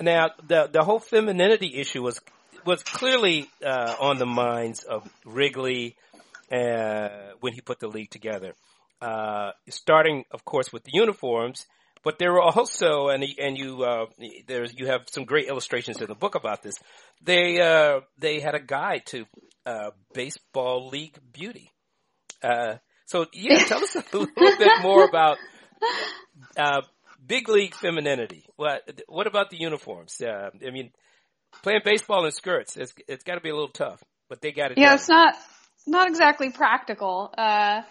Now, 0.00 0.30
the 0.46 0.68
the 0.72 0.82
whole 0.82 0.98
femininity 0.98 1.74
issue 1.74 2.02
was 2.02 2.20
was 2.66 2.82
clearly 2.82 3.48
uh, 3.64 3.94
on 4.00 4.18
the 4.18 4.26
minds 4.26 4.82
of 4.82 5.08
Wrigley 5.24 5.96
uh, 6.50 7.08
when 7.40 7.52
he 7.52 7.60
put 7.60 7.80
the 7.80 7.88
league 7.88 8.10
together. 8.10 8.54
Uh, 9.00 9.52
starting, 9.68 10.24
of 10.30 10.44
course, 10.44 10.72
with 10.72 10.82
the 10.84 10.90
uniforms, 10.92 11.66
but 12.04 12.18
there 12.18 12.32
were 12.32 12.42
also, 12.42 13.08
and 13.08 13.24
and 13.38 13.56
you 13.56 13.82
uh, 13.82 14.06
there's 14.46 14.74
you 14.78 14.86
have 14.86 15.02
some 15.10 15.24
great 15.24 15.48
illustrations 15.48 16.00
in 16.00 16.06
the 16.06 16.14
book 16.14 16.34
about 16.34 16.62
this. 16.62 16.74
They 17.22 17.60
uh, 17.60 18.00
they 18.18 18.40
had 18.40 18.54
a 18.54 18.60
guide 18.60 19.06
to 19.06 19.24
uh, 19.66 19.90
baseball 20.12 20.88
league 20.88 21.18
beauty. 21.32 21.72
Uh, 22.42 22.76
so 23.06 23.26
yeah, 23.32 23.58
tell 23.64 23.82
us 23.82 23.96
a 23.96 24.04
little 24.12 24.28
bit 24.36 24.82
more 24.82 25.04
about 25.04 25.38
uh, 26.56 26.82
big 27.26 27.48
league 27.48 27.74
femininity. 27.74 28.44
What 28.56 29.02
what 29.08 29.26
about 29.26 29.50
the 29.50 29.58
uniforms? 29.58 30.20
Uh, 30.20 30.50
I 30.66 30.70
mean, 30.70 30.90
playing 31.62 31.80
baseball 31.84 32.24
in 32.26 32.32
skirts, 32.32 32.76
it's, 32.76 32.94
it's 33.08 33.24
got 33.24 33.34
to 33.36 33.40
be 33.40 33.50
a 33.50 33.54
little 33.54 33.68
tough, 33.68 34.02
but 34.28 34.40
they 34.40 34.52
got 34.52 34.72
it. 34.72 34.78
Yeah, 34.78 34.88
done. 34.88 34.94
it's 34.96 35.08
not 35.08 35.34
not 35.86 36.08
exactly 36.08 36.50
practical. 36.50 37.32
Uh, 37.36 37.82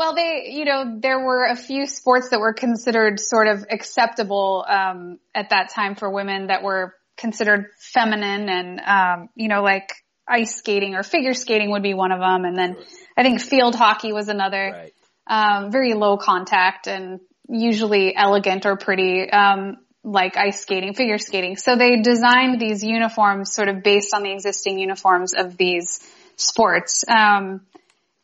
well, 0.00 0.14
they, 0.14 0.48
you 0.48 0.64
know, 0.64 0.96
there 0.98 1.20
were 1.20 1.44
a 1.44 1.54
few 1.54 1.86
sports 1.86 2.30
that 2.30 2.40
were 2.40 2.54
considered 2.54 3.20
sort 3.20 3.48
of 3.48 3.66
acceptable 3.70 4.64
um, 4.66 5.18
at 5.34 5.50
that 5.50 5.74
time 5.74 5.94
for 5.94 6.10
women 6.10 6.46
that 6.46 6.62
were 6.62 6.94
considered 7.18 7.66
feminine, 7.78 8.48
and 8.48 8.80
um, 8.80 9.28
you 9.34 9.48
know, 9.48 9.62
like 9.62 9.92
ice 10.26 10.56
skating 10.56 10.94
or 10.94 11.02
figure 11.02 11.34
skating 11.34 11.70
would 11.72 11.82
be 11.82 11.92
one 11.92 12.12
of 12.12 12.18
them, 12.18 12.46
and 12.46 12.56
then 12.56 12.76
I 13.14 13.22
think 13.22 13.42
field 13.42 13.74
hockey 13.74 14.14
was 14.14 14.28
another. 14.28 14.70
Right. 14.72 14.94
Um, 15.26 15.70
very 15.70 15.92
low 15.92 16.16
contact 16.16 16.86
and 16.86 17.20
usually 17.46 18.16
elegant 18.16 18.64
or 18.64 18.78
pretty, 18.78 19.30
um, 19.30 19.76
like 20.02 20.38
ice 20.38 20.62
skating, 20.62 20.94
figure 20.94 21.18
skating. 21.18 21.56
So 21.58 21.76
they 21.76 22.00
designed 22.00 22.58
these 22.58 22.82
uniforms 22.82 23.52
sort 23.52 23.68
of 23.68 23.82
based 23.82 24.14
on 24.14 24.22
the 24.22 24.32
existing 24.32 24.78
uniforms 24.78 25.34
of 25.34 25.58
these 25.58 26.00
sports. 26.36 27.04
Um, 27.06 27.60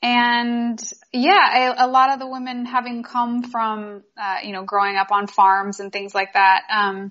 and 0.07 0.81
yeah, 1.13 1.73
a, 1.73 1.87
a, 1.87 1.89
lot 1.89 2.13
of 2.13 2.21
the 2.21 2.29
women 2.29 2.65
having 2.65 3.03
come 3.03 3.43
from, 3.43 4.05
uh, 4.17 4.37
you 4.45 4.53
know, 4.53 4.63
growing 4.63 4.95
up 4.95 5.11
on 5.11 5.27
farms 5.27 5.81
and 5.81 5.93
things 5.93 6.15
like 6.15 6.35
that, 6.35 6.63
um, 6.73 7.11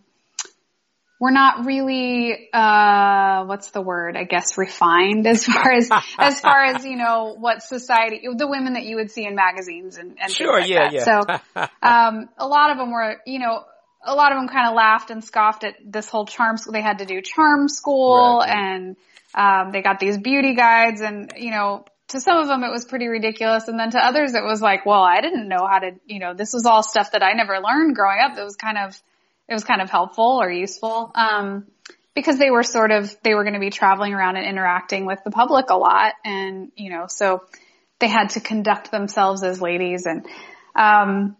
we're 1.19 1.31
not 1.31 1.65
really 1.65 2.49
uh 2.51 3.45
what's 3.45 3.71
the 3.71 3.81
word 3.81 4.17
i 4.17 4.25
guess 4.25 4.58
refined 4.58 5.25
as 5.25 5.45
far 5.45 5.71
as 5.71 5.89
as 6.19 6.41
far 6.41 6.65
as 6.65 6.84
you 6.84 6.97
know 6.97 7.38
what 7.39 7.63
society 7.63 8.27
the 8.36 8.45
women 8.45 8.73
that 8.73 8.84
you 8.84 8.97
would 8.97 9.10
see 9.10 9.25
in 9.25 9.34
magazines 9.34 9.97
and, 9.97 10.17
and 10.21 10.29
sure 10.29 10.60
like 10.60 10.69
yeah 10.69 10.89
that. 10.89 10.93
yeah 10.93 11.03
so 11.55 11.62
um 11.88 12.27
a 12.38 12.45
lot 12.45 12.69
of 12.69 12.77
them 12.77 12.91
were 12.91 13.21
you 13.25 13.39
know 13.39 13.63
a 14.03 14.13
lot 14.13 14.34
of 14.34 14.38
them 14.38 14.49
kind 14.49 14.67
of 14.67 14.75
laughed 14.75 15.10
and 15.10 15.23
scoffed 15.23 15.63
at 15.63 15.75
this 15.86 16.10
whole 16.10 16.25
charm 16.25 16.58
school 16.58 16.73
they 16.73 16.81
had 16.81 16.97
to 16.97 17.05
do 17.05 17.21
charm 17.21 17.69
school 17.69 18.39
right. 18.39 18.49
and 18.49 18.97
um 19.36 19.71
they 19.71 19.81
got 19.81 20.01
these 20.01 20.17
beauty 20.17 20.53
guides 20.53 20.99
and 20.99 21.31
you 21.38 21.51
know 21.51 21.86
to 22.10 22.20
some 22.20 22.38
of 22.38 22.48
them 22.48 22.63
it 22.63 22.72
was 22.72 22.86
pretty 22.86 23.08
ridiculous 23.08 23.68
and 23.68 23.80
then 23.80 23.91
to 23.91 23.98
others 23.98 24.34
it 24.34 24.44
was 24.44 24.62
like 24.62 24.86
well 24.86 25.02
i 25.02 25.22
didn't 25.22 25.48
know 25.48 25.68
how 25.68 25.80
to 25.80 25.91
you 26.06 26.20
know 26.20 26.34
this 26.34 26.54
was 26.54 26.65
all 26.65 26.84
stuff 26.84 27.12
that 27.12 27.24
i 27.24 27.34
never 27.34 27.60
learned 27.60 27.96
growing 27.96 28.20
up 28.24 28.38
it 28.38 28.44
was 28.44 28.56
kind 28.56 28.78
of 28.78 28.96
it 29.48 29.54
was 29.54 29.63
kind 29.63 29.82
of 29.82 29.89
helpful 29.89 30.39
or 30.41 30.50
useful. 30.50 31.12
Um, 31.15 31.68
because 32.13 32.38
they 32.38 32.50
were 32.50 32.63
sort 32.63 32.91
of, 32.91 33.15
they 33.24 33.34
were 33.34 33.44
going 33.44 33.56
to 33.56 33.60
be 33.60 33.70
traveling 33.70 34.13
around 34.13 34.38
and 34.38 34.48
interacting 34.48 35.06
with 35.06 35.20
the 35.24 35.32
public 35.32 35.70
a 35.70 35.76
lot. 35.76 36.13
And, 36.24 36.72
you 36.76 36.89
know, 36.89 37.06
so 37.08 37.44
they 38.00 38.08
had 38.08 38.30
to 38.32 38.39
conduct 38.39 38.89
themselves 38.89 39.44
as 39.44 39.62
ladies 39.62 40.06
and, 40.06 40.26
um, 40.76 41.36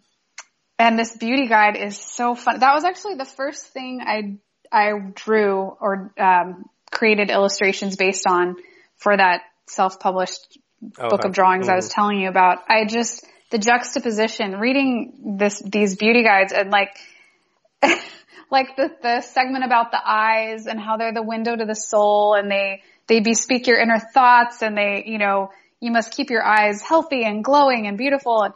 and 0.78 0.98
this 0.98 1.16
beauty 1.16 1.46
guide 1.48 1.76
is 1.76 1.96
so 1.96 2.34
fun. 2.34 2.60
That 2.60 2.74
was 2.74 2.84
actually 2.84 3.14
the 3.14 3.24
first 3.24 3.68
thing 3.68 4.02
I, 4.04 4.36
I 4.70 4.92
drew 5.14 5.62
or, 5.80 6.12
um, 6.18 6.66
created 6.90 7.30
illustrations 7.30 7.96
based 7.96 8.26
on 8.28 8.56
for 8.96 9.16
that 9.16 9.40
self-published 9.66 10.58
oh, 10.98 11.08
book 11.08 11.24
of 11.24 11.32
drawings 11.32 11.68
I 11.68 11.76
was 11.76 11.88
mm-hmm. 11.88 11.94
telling 11.94 12.20
you 12.20 12.28
about. 12.28 12.58
I 12.68 12.84
just, 12.84 13.24
the 13.50 13.58
juxtaposition, 13.58 14.58
reading 14.58 15.36
this, 15.38 15.60
these 15.60 15.96
beauty 15.96 16.22
guides 16.22 16.52
and 16.52 16.70
like, 16.70 16.96
like 18.50 18.76
the, 18.76 18.90
the 19.02 19.20
segment 19.20 19.64
about 19.64 19.90
the 19.90 20.00
eyes 20.04 20.66
and 20.66 20.80
how 20.80 20.96
they're 20.96 21.14
the 21.14 21.22
window 21.22 21.56
to 21.56 21.64
the 21.64 21.74
soul 21.74 22.34
and 22.34 22.50
they, 22.50 22.82
they 23.06 23.20
bespeak 23.20 23.66
your 23.66 23.78
inner 23.78 23.98
thoughts 23.98 24.62
and 24.62 24.76
they, 24.76 25.04
you 25.06 25.18
know, 25.18 25.50
you 25.80 25.90
must 25.90 26.12
keep 26.12 26.30
your 26.30 26.44
eyes 26.44 26.82
healthy 26.82 27.24
and 27.24 27.44
glowing 27.44 27.86
and 27.86 27.98
beautiful. 27.98 28.42
And, 28.42 28.54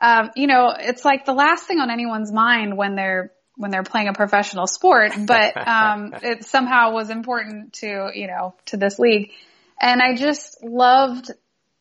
um, 0.00 0.30
you 0.36 0.46
know, 0.46 0.74
it's 0.78 1.04
like 1.04 1.24
the 1.24 1.32
last 1.32 1.64
thing 1.66 1.78
on 1.78 1.90
anyone's 1.90 2.32
mind 2.32 2.76
when 2.76 2.94
they're, 2.94 3.32
when 3.56 3.70
they're 3.72 3.82
playing 3.82 4.08
a 4.08 4.12
professional 4.12 4.66
sport, 4.66 5.12
but, 5.26 5.56
um, 5.66 6.14
it 6.22 6.44
somehow 6.44 6.92
was 6.92 7.10
important 7.10 7.72
to, 7.74 8.10
you 8.14 8.26
know, 8.28 8.54
to 8.66 8.76
this 8.76 8.98
league. 8.98 9.32
And 9.80 10.00
I 10.02 10.14
just 10.14 10.62
loved 10.62 11.30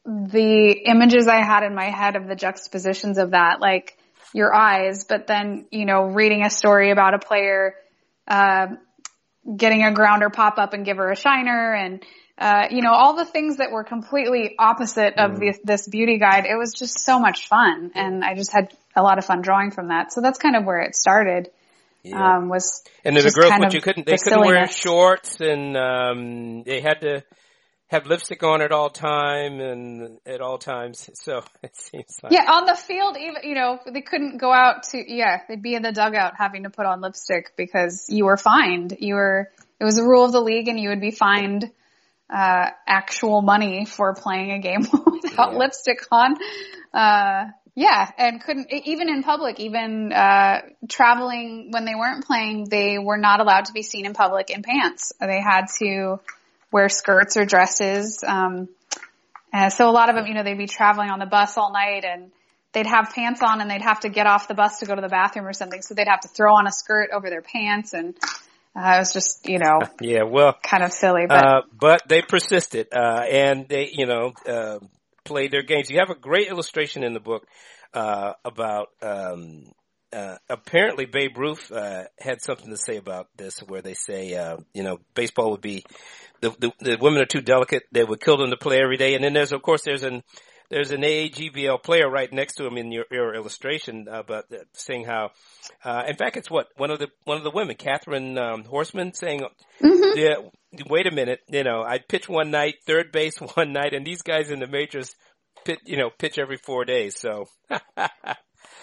the 0.05 0.71
images 0.85 1.27
I 1.27 1.43
had 1.43 1.63
in 1.63 1.75
my 1.75 1.89
head 1.89 2.15
of 2.15 2.27
the 2.27 2.35
juxtapositions 2.35 3.17
of 3.17 3.31
that. 3.31 3.59
Like, 3.61 3.97
your 4.33 4.53
eyes, 4.53 5.05
but 5.05 5.27
then, 5.27 5.65
you 5.71 5.85
know, 5.85 6.03
reading 6.03 6.45
a 6.45 6.49
story 6.49 6.91
about 6.91 7.13
a 7.13 7.19
player, 7.19 7.75
uh, 8.27 8.67
getting 9.55 9.83
a 9.83 9.93
grounder 9.93 10.29
pop 10.29 10.57
up 10.57 10.73
and 10.73 10.85
give 10.85 10.97
her 10.97 11.11
a 11.11 11.15
shiner 11.15 11.73
and 11.73 12.03
uh, 12.39 12.67
you 12.69 12.83
know, 12.83 12.91
all 12.91 13.15
the 13.15 13.25
things 13.25 13.57
that 13.57 13.71
were 13.71 13.83
completely 13.83 14.53
opposite 14.59 15.15
of 15.17 15.31
Mm. 15.31 15.39
this, 15.39 15.59
this 15.63 15.87
beauty 15.87 16.19
guide. 16.19 16.45
It 16.45 16.55
was 16.55 16.71
just 16.71 16.99
so 17.03 17.19
much 17.19 17.47
fun, 17.47 17.91
and 17.95 18.23
I 18.23 18.35
just 18.35 18.53
had 18.53 18.71
a 18.95 19.01
lot 19.01 19.17
of 19.17 19.25
fun 19.25 19.41
drawing 19.41 19.71
from 19.71 19.87
that. 19.87 20.13
So 20.13 20.21
that's 20.21 20.37
kind 20.37 20.55
of 20.55 20.63
where 20.63 20.81
it 20.81 20.95
started. 20.95 21.49
Yeah. 22.03 22.37
Um, 22.37 22.47
was 22.47 22.83
and 23.03 23.17
the 23.17 23.31
girls, 23.31 23.53
but 23.59 23.73
you 23.73 23.81
couldn't, 23.81 24.05
they 24.05 24.13
the 24.13 24.17
couldn't 24.23 24.45
wear 24.45 24.67
shorts 24.67 25.41
and, 25.41 25.75
um, 25.75 26.61
they 26.63 26.79
had 26.79 27.01
to 27.01 27.23
have 27.87 28.05
lipstick 28.05 28.43
on 28.43 28.61
at 28.61 28.71
all 28.71 28.89
time 28.89 29.59
and 29.59 30.19
at 30.25 30.41
all 30.41 30.57
times. 30.57 31.09
So 31.27 31.43
it 31.63 31.75
seems 31.75 32.17
like, 32.21 32.31
Yeah, 32.33 32.51
on 32.51 32.65
the 32.65 32.75
field, 32.75 33.17
even 33.17 33.41
you 33.43 33.55
know, 33.55 33.79
they 33.91 34.01
couldn't 34.01 34.37
go 34.37 34.51
out 34.53 34.83
to. 34.91 35.03
Yeah, 35.05 35.41
they'd 35.47 35.61
be 35.61 35.75
in 35.75 35.81
the 35.81 35.91
dugout 35.91 36.33
having 36.37 36.63
to 36.63 36.69
put 36.69 36.85
on 36.85 37.01
lipstick 37.01 37.53
because 37.57 38.05
you 38.09 38.25
were 38.25 38.37
fined. 38.37 38.95
You 38.99 39.15
were. 39.15 39.51
It 39.79 39.83
was 39.83 39.97
a 39.97 40.03
rule 40.03 40.25
of 40.25 40.31
the 40.31 40.41
league, 40.41 40.67
and 40.67 40.79
you 40.79 40.89
would 40.89 41.01
be 41.01 41.11
fined 41.11 41.69
uh, 42.33 42.69
actual 42.87 43.41
money 43.41 43.85
for 43.85 44.13
playing 44.13 44.51
a 44.51 44.59
game 44.59 44.81
without 45.05 45.53
Yeah. 45.53 45.57
lipstick 45.57 45.99
on. 46.11 46.35
Uh, 46.93 47.45
yeah, 47.75 48.09
and 48.17 48.41
couldn't 48.41 48.71
even 48.73 49.07
in 49.07 49.21
public, 49.21 49.59
even 49.59 50.11
uh, 50.11 50.61
traveling 50.89 51.69
when 51.71 51.85
they 51.85 51.93
weren't 51.93 52.25
playing, 52.25 52.67
they 52.69 52.97
were 52.97 53.17
not 53.17 53.39
allowed 53.39 53.65
to 53.65 53.73
be 53.73 53.83
seen 53.83 54.05
in 54.05 54.13
public 54.13 54.49
in 54.49 54.63
pants. 54.63 55.13
They 55.19 55.39
had 55.39 55.65
to 55.79 56.19
wear 56.71 56.89
skirts 56.89 57.37
or 57.37 57.45
dresses. 57.45 58.23
Um, 58.25 58.69
and 59.53 59.71
so 59.71 59.89
a 59.89 59.91
lot 59.91 60.09
of 60.09 60.15
them, 60.15 60.27
you 60.27 60.33
know, 60.33 60.43
they'd 60.43 60.57
be 60.57 60.67
traveling 60.67 61.09
on 61.09 61.19
the 61.19 61.25
bus 61.25 61.57
all 61.57 61.71
night 61.71 62.03
and 62.03 62.31
they'd 62.73 62.87
have 62.87 63.11
pants 63.13 63.41
on 63.41 63.61
and 63.61 63.69
they'd 63.69 63.81
have 63.81 64.01
to 64.01 64.09
get 64.09 64.27
off 64.27 64.47
the 64.47 64.53
bus 64.53 64.79
to 64.79 64.85
go 64.85 64.95
to 64.95 65.01
the 65.01 65.07
bathroom 65.07 65.47
or 65.47 65.53
something. 65.53 65.81
So 65.81 65.93
they'd 65.93 66.07
have 66.07 66.21
to 66.21 66.27
throw 66.27 66.53
on 66.53 66.67
a 66.67 66.71
skirt 66.71 67.09
over 67.13 67.29
their 67.29 67.41
pants 67.41 67.93
and 67.93 68.15
uh, 68.75 68.95
it 68.95 68.99
was 68.99 69.13
just, 69.13 69.49
you 69.49 69.57
know, 69.57 69.79
yeah, 70.01 70.23
well, 70.23 70.53
kind 70.61 70.83
of 70.83 70.93
silly, 70.93 71.25
but 71.27 71.43
Uh, 71.43 71.61
but 71.73 72.03
they 72.07 72.21
persisted, 72.21 72.87
uh, 72.95 73.23
and 73.27 73.67
they, 73.67 73.89
you 73.91 74.05
know, 74.05 74.33
uh, 74.47 74.77
played 75.23 75.51
their 75.51 75.63
games. 75.63 75.89
You 75.89 75.97
have 75.97 76.15
a 76.15 76.19
great 76.19 76.47
illustration 76.47 77.03
in 77.03 77.13
the 77.13 77.19
book, 77.19 77.47
uh, 77.95 78.33
about, 78.45 78.89
um, 79.01 79.71
uh, 80.13 80.35
apparently 80.47 81.05
Babe 81.05 81.37
Ruth, 81.37 81.71
uh, 81.71 82.03
had 82.19 82.41
something 82.41 82.69
to 82.69 82.77
say 82.77 82.97
about 82.97 83.29
this 83.35 83.59
where 83.59 83.81
they 83.81 83.95
say, 83.95 84.35
uh, 84.35 84.57
you 84.75 84.83
know, 84.83 84.99
baseball 85.15 85.51
would 85.51 85.61
be, 85.61 85.83
the, 86.41 86.49
the, 86.59 86.71
the 86.79 86.97
women 87.01 87.21
are 87.21 87.25
too 87.25 87.41
delicate. 87.41 87.83
They 87.91 88.03
would 88.03 88.21
kill 88.21 88.37
them 88.37 88.49
to 88.51 88.57
play 88.57 88.81
every 88.81 88.97
day. 88.97 89.15
And 89.15 89.23
then 89.23 89.33
there's, 89.33 89.51
of 89.51 89.61
course, 89.61 89.83
there's 89.83 90.03
an, 90.03 90.23
there's 90.69 90.91
an 90.91 91.01
AAGBL 91.01 91.81
player 91.83 92.09
right 92.09 92.31
next 92.31 92.55
to 92.55 92.65
him 92.65 92.77
in 92.77 92.91
your, 92.91 93.05
your 93.11 93.33
illustration, 93.33 94.07
uh, 94.11 94.19
about 94.19 94.45
uh, 94.51 94.57
saying 94.73 95.05
how, 95.05 95.31
uh, 95.83 96.03
in 96.07 96.15
fact, 96.15 96.37
it's 96.37 96.49
what 96.51 96.67
one 96.75 96.91
of 96.91 96.99
the 96.99 97.07
one 97.23 97.37
of 97.37 97.43
the 97.43 97.51
women, 97.51 97.75
Catherine 97.75 98.37
um, 98.37 98.63
Horstman, 98.65 99.15
saying, 99.15 99.45
Mhm. 99.81 100.15
"Yeah, 100.15 100.35
wait 100.89 101.07
a 101.07 101.11
minute, 101.11 101.39
you 101.47 101.63
know, 101.63 101.83
I 101.83 101.99
pitch 101.99 102.27
one 102.27 102.51
night, 102.51 102.75
third 102.85 103.11
base 103.11 103.37
one 103.55 103.71
night, 103.71 103.93
and 103.93 104.05
these 104.05 104.21
guys 104.21 104.51
in 104.51 104.59
the 104.59 104.67
majors, 104.67 105.15
pit, 105.63 105.79
you 105.85 105.97
know, 105.97 106.09
pitch 106.09 106.37
every 106.37 106.57
four 106.57 106.83
days. 106.83 107.17
So, 107.17 107.45
so 107.69 107.77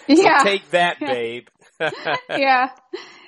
yeah. 0.08 0.38
take 0.42 0.70
that, 0.70 0.98
babe. 1.00 1.48
yeah. 2.30 2.70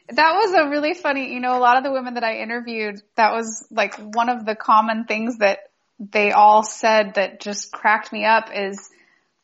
That 0.09 0.35
was 0.35 0.53
a 0.53 0.69
really 0.71 0.95
funny, 0.95 1.33
you 1.33 1.41
know, 1.41 1.57
a 1.57 1.61
lot 1.61 1.79
of 1.79 1.85
the 1.85 1.93
women 1.93 2.15
that 2.15 2.25
I 2.25 2.39
interviewed, 2.39 3.03
that 3.17 3.33
was 3.33 3.67
like 3.71 3.97
one 3.97 4.29
of 4.29 4.45
the 4.47 4.55
common 4.55 5.05
things 5.05 5.39
that 5.39 5.59
they 5.99 6.33
all 6.33 6.63
said 6.63 7.15
that 7.15 7.41
just 7.41 7.73
cracked 7.73 8.13
me 8.13 8.25
up 8.25 8.51
is, 8.55 8.89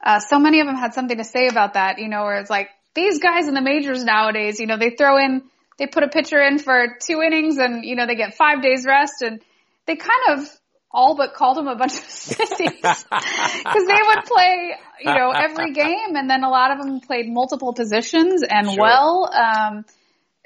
uh, 0.05 0.21
so 0.21 0.39
many 0.39 0.61
of 0.61 0.67
them 0.67 0.77
had 0.77 0.95
something 0.95 1.19
to 1.19 1.25
say 1.25 1.49
about 1.49 1.75
that, 1.75 1.99
you 1.99 2.09
know, 2.09 2.23
where 2.23 2.39
it's 2.39 2.51
like, 2.51 2.69
these 2.95 3.21
guys 3.21 3.49
in 3.49 3.55
the 3.55 3.63
majors 3.63 4.05
nowadays, 4.05 4.61
you 4.61 4.67
know, 4.67 4.77
they 4.77 4.91
throw 4.91 5.17
in, 5.17 5.43
they 5.79 5.87
put 5.87 6.03
a 6.03 6.09
pitcher 6.09 6.41
in 6.41 6.59
for 6.59 6.99
two 7.05 7.23
innings 7.23 7.57
and, 7.59 7.85
you 7.85 7.97
know, 7.97 8.07
they 8.07 8.15
get 8.15 8.35
five 8.35 8.63
days 8.63 8.85
rest 8.87 9.23
and 9.23 9.41
they 9.87 9.97
kind 9.97 10.39
of 10.39 10.49
all 10.93 11.17
but 11.17 11.35
called 11.35 11.57
them 11.57 11.69
a 11.69 11.77
bunch 11.77 11.95
of 11.95 11.99
sissies 12.05 12.71
because 12.81 13.87
they 13.87 14.01
would 14.07 14.25
play, 14.27 14.77
you 15.01 15.15
know, 15.15 15.31
every 15.31 15.73
game, 15.73 16.17
and 16.17 16.29
then 16.29 16.45
a 16.45 16.51
lot 16.51 16.71
of 16.71 16.85
them 16.85 17.01
played 17.01 17.27
multiple 17.29 17.73
positions 17.73 18.43
and 18.43 18.69
Sure. 18.69 18.79
well. 18.79 19.31
Um, 19.33 19.85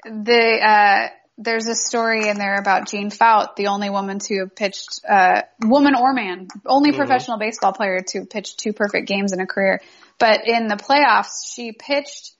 the 0.09 0.59
uh, 0.61 1.09
there's 1.37 1.67
a 1.67 1.75
story 1.75 2.27
in 2.27 2.37
there 2.37 2.55
about 2.55 2.89
Jean 2.89 3.11
Faut, 3.11 3.55
the 3.55 3.67
only 3.67 3.89
woman 3.89 4.19
to 4.19 4.39
have 4.39 4.55
pitched, 4.55 5.01
uh, 5.07 5.43
woman 5.61 5.93
or 5.95 6.13
man, 6.13 6.47
only 6.65 6.91
Mhm. 6.91 6.95
professional 6.97 7.37
baseball 7.37 7.73
player 7.73 7.99
to 8.07 8.25
pitch 8.25 8.57
two 8.57 8.73
perfect 8.73 9.07
games 9.07 9.33
in 9.33 9.39
a 9.39 9.45
career. 9.45 9.81
But 10.17 10.47
in 10.47 10.67
the 10.67 10.77
playoffs, 10.77 11.53
she 11.53 11.71
pitched. 11.71 12.31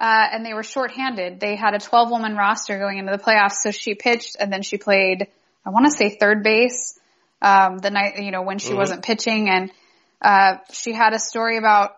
Uh, 0.00 0.26
and 0.32 0.44
they 0.44 0.52
were 0.52 0.64
shorthanded. 0.64 1.38
They 1.38 1.54
had 1.54 1.72
a 1.72 1.78
12 1.78 2.10
woman 2.10 2.36
roster 2.36 2.80
going 2.80 2.98
into 2.98 3.12
the 3.12 3.22
playoffs, 3.22 3.58
so 3.62 3.70
she 3.70 3.94
pitched 3.94 4.36
and 4.40 4.52
then 4.52 4.62
she 4.62 4.76
played, 4.76 5.28
I 5.64 5.70
want 5.70 5.86
to 5.86 5.92
say 5.92 6.10
third 6.10 6.42
base, 6.42 6.98
um, 7.40 7.78
the 7.78 7.90
night, 7.90 8.18
you 8.18 8.32
know, 8.32 8.42
when 8.42 8.58
she 8.58 8.70
Mhm. 8.70 8.76
wasn't 8.76 9.04
pitching 9.04 9.48
and, 9.48 9.70
uh, 10.20 10.56
she 10.72 10.92
had 10.92 11.12
a 11.12 11.20
story 11.20 11.58
about 11.58 11.92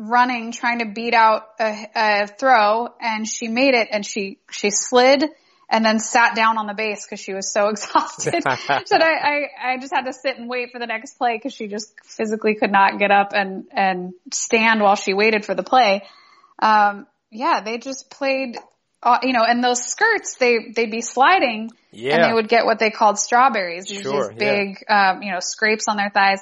running, 0.00 0.50
trying 0.50 0.78
to 0.78 0.86
beat 0.86 1.12
out 1.12 1.46
a, 1.60 1.86
a 1.94 2.26
throw 2.26 2.88
and 3.00 3.28
she 3.28 3.48
made 3.48 3.74
it 3.74 3.88
and 3.92 4.04
she, 4.04 4.38
she 4.50 4.70
slid 4.70 5.24
and 5.68 5.84
then 5.84 5.98
sat 5.98 6.34
down 6.34 6.56
on 6.56 6.66
the 6.66 6.72
base 6.72 7.06
because 7.06 7.20
she 7.20 7.34
was 7.34 7.52
so 7.52 7.68
exhausted. 7.70 8.42
so 8.86 8.96
I, 8.96 9.46
I, 9.62 9.72
I 9.72 9.78
just 9.78 9.92
had 9.94 10.06
to 10.06 10.12
sit 10.12 10.38
and 10.38 10.48
wait 10.48 10.70
for 10.72 10.78
the 10.78 10.86
next 10.86 11.18
play 11.18 11.36
because 11.36 11.52
she 11.52 11.68
just 11.68 11.92
physically 12.02 12.54
could 12.54 12.72
not 12.72 12.98
get 12.98 13.10
up 13.10 13.32
and, 13.34 13.66
and 13.72 14.14
stand 14.32 14.80
while 14.80 14.96
she 14.96 15.12
waited 15.12 15.44
for 15.44 15.54
the 15.54 15.62
play. 15.62 16.02
Um, 16.58 17.06
yeah, 17.30 17.60
they 17.62 17.76
just 17.76 18.10
played, 18.10 18.56
uh, 19.02 19.18
you 19.22 19.34
know, 19.34 19.44
and 19.46 19.62
those 19.62 19.84
skirts, 19.84 20.36
they, 20.36 20.72
they'd 20.74 20.90
be 20.90 21.02
sliding 21.02 21.70
yeah. 21.92 22.14
and 22.14 22.24
they 22.24 22.32
would 22.32 22.48
get 22.48 22.64
what 22.64 22.78
they 22.78 22.90
called 22.90 23.18
strawberries, 23.18 23.84
these, 23.84 24.00
Sure, 24.00 24.30
these 24.30 24.38
big, 24.38 24.84
um, 24.88 25.22
you 25.22 25.30
know, 25.30 25.40
scrapes 25.40 25.86
on 25.88 25.98
their 25.98 26.10
thighs, 26.10 26.40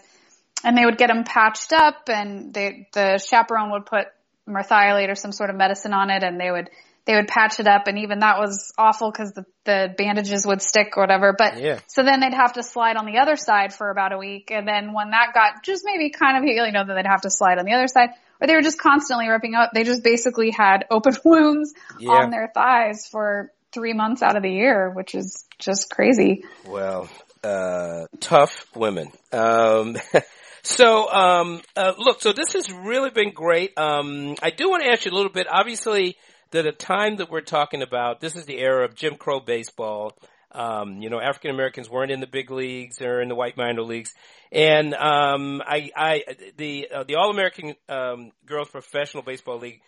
and 0.65 0.77
they 0.77 0.85
would 0.85 0.99
get 0.99 1.09
them 1.09 1.25
patched 1.25 1.73
up, 1.73 2.09
and 2.09 2.53
they, 2.53 2.89
the 2.93 3.19
chaperone 3.19 3.71
would 3.73 3.87
put 3.87 4.07
merthiolate 4.49 5.11
or 5.11 5.15
some 5.15 5.33
sort 5.33 5.51
of 5.51 5.57
medicine 5.57 5.93
on 5.93 6.11
it, 6.11 6.23
and 6.23 6.41
they 6.41 6.51
would 6.51 6.71
they 7.05 7.15
would 7.15 7.27
patch 7.27 7.59
it 7.59 7.67
up, 7.67 7.87
and 7.87 8.01
even 8.01 8.19
that 8.19 8.39
was 8.39 8.73
awful 8.77 9.11
because 9.11 9.33
the 9.33 9.45
the 9.65 9.95
bandages 9.97 10.47
would 10.47 10.61
stick 10.61 10.95
or 10.97 11.03
whatever. 11.03 11.35
But 11.37 11.59
Yeah. 11.59 11.79
so 11.87 12.03
then 12.03 12.21
they'd 12.21 12.35
have 12.35 12.55
to 12.55 12.63
slide 12.63 12.97
on 12.97 13.07
the 13.07 13.19
other 13.19 13.37
side 13.37 13.73
for 13.73 13.91
about 13.91 14.13
a 14.13 14.19
week, 14.19 14.51
and 14.51 14.69
then 14.69 14.93
when 14.93 15.11
that 15.11 15.33
got 15.33 15.65
just 15.65 15.85
maybe 15.87 16.11
kind 16.11 16.37
of 16.37 16.45
healing, 16.45 16.75
you 16.75 16.79
know, 16.79 16.85
then 16.87 16.97
they'd 16.97 17.07
have 17.07 17.23
to 17.23 17.31
slide 17.31 17.59
on 17.59 17.65
the 17.65 17.73
other 17.73 17.89
side, 17.89 18.11
or 18.41 18.47
they 18.47 18.55
were 18.55 18.63
just 18.63 18.79
constantly 18.79 19.29
ripping 19.29 19.55
up. 19.55 19.71
They 19.73 19.85
just 19.85 20.05
basically 20.05 20.51
had 20.51 20.85
open 20.91 21.15
wounds 21.25 21.73
Yeah. 21.99 22.11
on 22.11 22.31
their 22.31 22.51
thighs 22.53 23.07
for 23.07 23.53
three 23.73 23.93
months 23.93 24.23
out 24.23 24.37
of 24.37 24.43
the 24.43 24.51
year, 24.51 24.91
which 24.91 25.15
is 25.15 25.47
just 25.59 25.91
crazy. 25.91 26.45
Well, 26.67 27.09
uh, 27.43 28.07
tough 28.21 28.67
women. 28.75 29.13
Um, 29.33 29.97
so, 30.63 31.11
um, 31.11 31.63
uh, 31.77 31.93
look, 31.99 32.21
so 32.21 32.33
this 32.33 32.53
has 32.53 32.73
really 32.73 33.11
been 33.11 33.33
great. 33.33 33.77
Um, 33.79 34.37
I 34.43 34.51
do 34.51 34.69
want 34.69 34.85
to 34.85 34.91
ask 34.91 35.05
you 35.05 35.13
a 35.13 35.15
little 35.15 35.33
bit. 35.33 35.47
Obviously, 35.51 36.17
that 36.51 36.63
the 36.63 36.73
time 36.73 37.17
that 37.17 37.31
we're 37.31 37.41
talking 37.41 37.83
about, 37.83 38.21
this 38.21 38.37
is 38.37 38.47
the 38.47 38.59
era 38.59 38.85
of 38.85 38.95
Jim 38.95 39.17
Crow 39.17 39.41
baseball. 39.41 40.17
Um, 40.51 41.03
you 41.03 41.11
know, 41.11 41.21
African 41.21 41.51
Americans 41.51 41.91
weren't 41.91 42.11
in 42.11 42.21
the 42.21 42.27
big 42.27 42.51
leagues 42.51 43.03
or 43.03 43.21
in 43.21 43.29
the 43.29 43.35
white 43.35 43.59
minor 43.59 43.83
leagues, 43.83 44.15
and 44.51 44.95
um, 44.95 45.61
I, 45.65 45.91
I, 45.95 46.25
the 46.57 46.89
uh, 46.95 47.05
the 47.05 47.17
All 47.17 47.31
American 47.31 47.75
um, 47.89 48.33
Girls 48.47 48.71
Professional 48.71 49.23
Baseball 49.23 49.59
League 49.59 49.83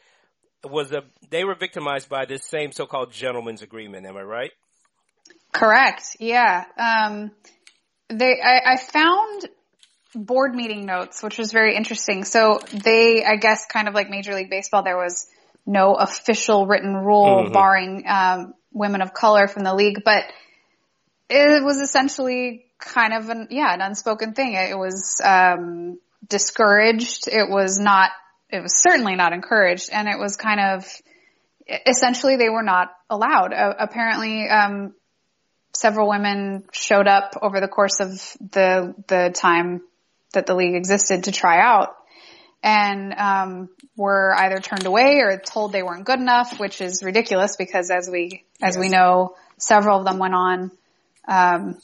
was 0.63 0.93
a 0.93 1.03
they 1.31 1.45
were 1.45 1.55
victimized 1.55 2.11
by 2.11 2.27
this 2.27 2.45
same 2.45 2.73
so-called 2.73 3.11
gentleman's 3.11 3.63
agreement. 3.63 4.07
Am 4.07 4.19
I 4.19 4.23
right? 4.23 4.51
Correct. 5.53 6.17
Yeah. 6.21 6.65
Um, 6.77 7.31
they, 8.09 8.41
I, 8.41 8.73
I 8.73 8.77
found 8.77 9.49
board 10.15 10.55
meeting 10.55 10.87
notes, 10.87 11.23
which 11.23 11.39
was 11.39 11.53
very 11.53 11.77
interesting. 11.77 12.25
So 12.25 12.61
they, 12.73 13.25
I 13.25 13.37
guess, 13.37 13.67
kind 13.67 13.89
of 13.89 13.95
like 13.95 14.11
Major 14.11 14.35
League 14.35 14.51
Baseball, 14.51 14.83
there 14.83 14.97
was 14.97 15.27
no 15.67 15.95
official 15.95 16.67
written 16.67 16.95
rule 16.95 17.45
Mhm. 17.45 17.53
barring 17.53 18.05
um, 18.07 18.55
women 18.73 19.03
of 19.03 19.13
color 19.13 19.47
from 19.47 19.65
the 19.65 19.75
league, 19.75 20.03
but 20.05 20.25
it 21.29 21.63
was 21.63 21.79
essentially 21.79 22.67
kind 22.79 23.13
of 23.13 23.29
an 23.29 23.49
yeah 23.51 23.73
an 23.73 23.81
unspoken 23.81 24.33
thing. 24.33 24.55
It 24.55 24.77
was 24.77 25.21
um, 25.23 25.99
discouraged. 26.27 27.29
It 27.29 27.49
was 27.49 27.79
not. 27.79 28.11
It 28.49 28.63
was 28.63 28.73
certainly 28.77 29.15
not 29.15 29.33
encouraged, 29.33 29.91
and 29.93 30.09
it 30.09 30.19
was 30.19 30.37
kind 30.37 30.61
of 30.61 30.87
essentially 31.87 32.37
they 32.37 32.49
were 32.49 32.65
not 32.65 32.89
allowed. 33.09 33.53
Uh, 33.53 33.75
apparently, 33.79 34.49
um, 34.49 34.95
several 35.73 36.09
women 36.09 36.65
showed 36.73 37.07
up 37.07 37.37
over 37.41 37.61
the 37.61 37.69
course 37.69 38.01
of 38.01 38.11
the 38.51 38.95
the 39.07 39.31
time 39.33 39.83
that 40.33 40.47
the 40.47 40.55
league 40.55 40.75
existed 40.75 41.25
to 41.25 41.33
try 41.33 41.61
out, 41.61 41.97
and 42.63 43.15
um, 43.15 43.69
were 43.97 44.35
either 44.37 44.59
turned 44.61 44.87
away 44.87 45.21
or 45.21 45.39
told 45.39 45.73
they 45.73 45.83
weren't 45.83 46.05
good 46.05 46.21
enough, 46.21 46.59
which 46.61 46.81
is 46.81 47.03
ridiculous 47.03 47.57
because 47.57 47.91
as 47.91 48.09
we 48.11 48.45
as 48.63 48.77
we 48.77 48.89
know, 48.89 49.35
several 49.59 49.99
of 49.99 50.05
them 50.05 50.19
went 50.19 50.35
on 50.35 50.71
um, 51.27 51.79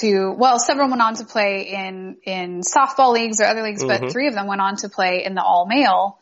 to 0.00 0.32
well, 0.36 0.58
several 0.58 0.88
went 0.88 1.02
on 1.02 1.14
to 1.14 1.24
play 1.24 1.68
in 1.72 2.16
in 2.24 2.60
softball 2.60 3.12
leagues 3.12 3.40
or 3.40 3.44
other 3.46 3.62
leagues, 3.62 3.82
Mhm. 3.82 3.88
but 3.88 4.12
three 4.12 4.28
of 4.28 4.34
them 4.34 4.46
went 4.46 4.60
on 4.60 4.76
to 4.76 4.88
play 4.88 5.24
in 5.24 5.34
the 5.34 5.42
all 5.42 5.66
male 5.66 6.18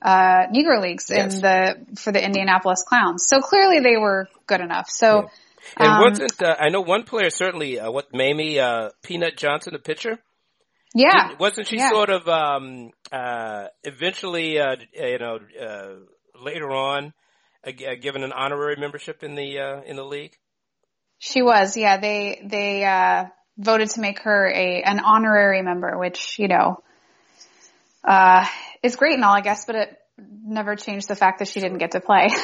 uh, 0.00 0.46
Negro 0.54 0.80
leagues 0.80 1.10
Yes. 1.10 1.34
in 1.34 1.40
the 1.40 1.86
for 1.96 2.12
the 2.12 2.24
Indianapolis 2.24 2.84
Clowns. 2.86 3.26
So 3.26 3.40
clearly 3.40 3.80
they 3.80 3.96
were 3.96 4.28
good 4.46 4.60
enough. 4.60 4.86
So 4.88 5.30
And 5.76 5.88
Um, 5.92 6.00
wasn't 6.00 6.42
uh, 6.42 6.56
I 6.58 6.68
know 6.70 6.80
one 6.80 7.04
player 7.04 7.30
certainly 7.30 7.78
uh, 7.78 7.90
what 7.90 8.12
Mamie 8.12 8.58
uh, 8.58 8.90
Peanut 9.02 9.36
Johnson, 9.36 9.72
the 9.72 9.78
pitcher? 9.78 10.18
Yeah. 10.94 11.28
Didn't- 11.28 11.40
wasn't 11.40 11.66
she 11.68 11.76
yeah. 11.76 11.90
sort 11.90 12.10
of 12.10 12.28
um, 12.28 12.90
uh, 13.10 13.68
eventually 13.84 14.58
uh, 14.58 14.76
you 14.92 15.18
know 15.18 15.38
uh, 15.60 16.42
later 16.42 16.70
on 16.70 17.12
uh, 17.66 17.70
uh, 17.70 17.94
given 18.00 18.22
an 18.22 18.32
honorary 18.32 18.76
membership 18.76 19.22
in 19.22 19.34
the 19.34 19.58
uh, 19.58 19.82
in 19.82 19.96
the 19.96 20.04
league? 20.04 20.36
She 21.18 21.42
was, 21.42 21.76
yeah. 21.76 21.98
They 21.98 22.42
they 22.44 22.84
uh, 22.84 23.26
voted 23.56 23.90
to 23.90 24.00
make 24.00 24.20
her 24.20 24.50
a 24.50 24.82
an 24.82 25.00
honorary 25.00 25.62
member, 25.62 25.96
which 25.98 26.38
you 26.38 26.48
know 26.48 26.82
uh, 28.04 28.44
is 28.82 28.96
great 28.96 29.14
and 29.14 29.24
all, 29.24 29.34
I 29.34 29.40
guess, 29.40 29.64
but 29.64 29.76
it 29.76 29.98
never 30.44 30.76
changed 30.76 31.08
the 31.08 31.16
fact 31.16 31.38
that 31.38 31.48
she 31.48 31.60
didn't 31.60 31.78
get 31.78 31.92
to 31.92 32.00
play. 32.00 32.28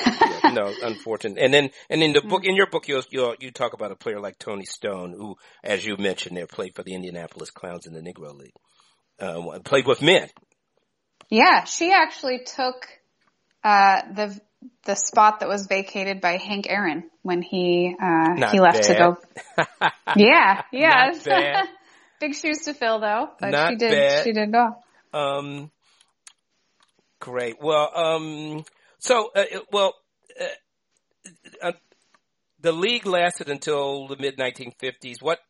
No, 0.50 0.72
unfortunate. 0.82 1.36
And 1.38 1.52
then, 1.52 1.70
and 1.90 2.02
in 2.02 2.14
the 2.14 2.22
book, 2.22 2.44
in 2.44 2.56
your 2.56 2.68
book, 2.68 2.88
you 2.88 3.02
you 3.10 3.34
you 3.38 3.50
talk 3.50 3.74
about 3.74 3.92
a 3.92 3.96
player 3.96 4.18
like 4.18 4.38
Toni 4.38 4.64
Stone, 4.64 5.12
who, 5.12 5.36
as 5.62 5.84
you 5.84 5.98
mentioned, 5.98 6.38
there 6.38 6.46
played 6.46 6.74
for 6.74 6.82
the 6.82 6.94
Indianapolis 6.94 7.50
Clowns 7.50 7.86
in 7.86 7.92
the 7.92 8.00
Negro 8.00 8.34
League, 8.34 8.54
uh, 9.20 9.58
played 9.58 9.86
with 9.86 10.00
men. 10.00 10.28
yeah, 11.28 11.64
she 11.64 11.92
actually 11.92 12.40
took 12.46 12.86
uh, 13.62 14.00
the 14.14 14.40
the 14.84 14.94
spot 14.94 15.40
that 15.40 15.48
was 15.48 15.66
vacated 15.66 16.20
by 16.20 16.38
Hank 16.38 16.66
Aaron 16.68 17.10
when 17.22 17.42
he 17.42 17.94
uh, 18.00 18.50
he 18.50 18.60
left 18.60 18.84
to 18.84 18.94
go. 18.94 19.16
Yeah, 20.16 20.62
yeah. 20.72 21.12
Bad. 21.24 21.68
Big 22.20 22.34
shoes 22.34 22.60
to 22.64 22.74
fill, 22.74 23.00
though. 23.00 23.28
But 23.38 23.50
Not 23.50 23.70
she 23.70 23.76
did. 23.76 23.90
bad. 23.90 24.24
She 24.24 24.32
did 24.32 24.50
go. 24.50 24.76
Um, 25.12 25.70
great. 27.28 27.56
Well, 27.60 27.90
um, 27.94 28.64
so, 28.98 29.30
uh, 29.34 29.44
well, 29.70 29.94
uh, 30.40 31.68
uh, 31.68 31.72
the 32.60 32.72
league 32.72 33.06
lasted 33.06 33.48
until 33.48 34.08
the 34.08 34.16
mid 34.16 34.38
1950s. 34.38 35.16
What, 35.20 35.40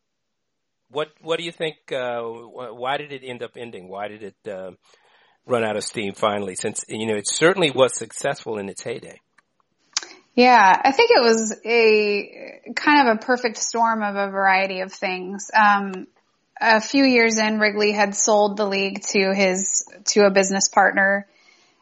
what, 0.91 1.09
what 1.21 1.39
do 1.39 1.45
you 1.45 1.53
think? 1.53 1.77
Uh, 1.93 2.21
why 2.23 2.97
did 2.97 3.13
it 3.13 3.23
end 3.25 3.43
up 3.43 3.53
ending? 3.57 3.89
Why 3.89 4.09
did 4.09 4.23
it 4.23 4.51
uh, 4.51 4.73
run 5.47 5.65
out 5.65 5.77
of 5.77 5.85
steam 5.85 6.15
finally? 6.15 6.57
Since 6.57 6.85
you 6.89 7.07
know 7.07 7.17
it 7.17 7.29
certainly 7.29 7.71
was 7.71 7.97
successful 7.97 8.59
in 8.59 8.69
its 8.69 8.83
heyday. 8.83 9.21
Yeah, 10.35 10.81
I 10.85 10.93
think 10.93 11.11
it 11.11 11.23
was 11.23 11.61
a 11.65 12.73
kind 12.75 13.09
of 13.09 13.17
a 13.17 13.19
perfect 13.19 13.57
storm 13.57 14.03
of 14.03 14.15
a 14.15 14.31
variety 14.31 14.81
of 14.81 14.93
things. 14.93 15.51
Um, 15.53 16.07
a 16.61 16.81
few 16.81 17.05
years 17.05 17.39
in, 17.39 17.59
Wrigley 17.59 17.93
had 17.93 18.15
sold 18.15 18.57
the 18.57 18.67
league 18.67 19.03
to 19.09 19.33
his 19.35 19.85
to 20.07 20.27
a 20.27 20.31
business 20.31 20.69
partner, 20.69 21.27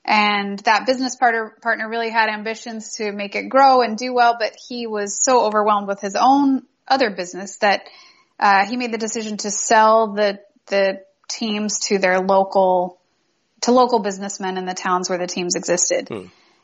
and 0.07 0.61
that 0.61 0.87
business 0.87 1.17
partner 1.17 1.57
partner 1.61 1.89
really 1.89 2.11
had 2.11 2.29
ambitions 2.29 2.95
to 2.95 3.11
make 3.11 3.35
it 3.35 3.49
grow 3.49 3.83
and 3.83 3.99
do 3.99 4.15
well, 4.15 4.37
but 4.39 4.57
he 4.69 4.87
was 4.87 5.19
so 5.21 5.45
overwhelmed 5.45 5.89
with 5.89 6.01
his 6.01 6.15
own 6.15 6.63
other 6.87 7.11
business 7.11 7.59
that 7.59 7.83
uh, 8.39 8.65
he 8.67 8.77
made 8.77 8.93
the 8.93 8.99
decision 8.99 9.37
to 9.39 9.51
sell 9.51 10.13
the 10.13 10.39
the 10.69 11.01
teams 11.29 11.81
to 11.89 11.99
their 11.99 12.21
local 12.21 13.01
to 13.63 13.73
local 13.73 13.99
businessmen 13.99 14.59
in 14.59 14.65
the 14.65 14.75
towns 14.75 15.09
where 15.09 15.19
the 15.19 15.27
teams 15.27 15.57
existed. 15.57 16.09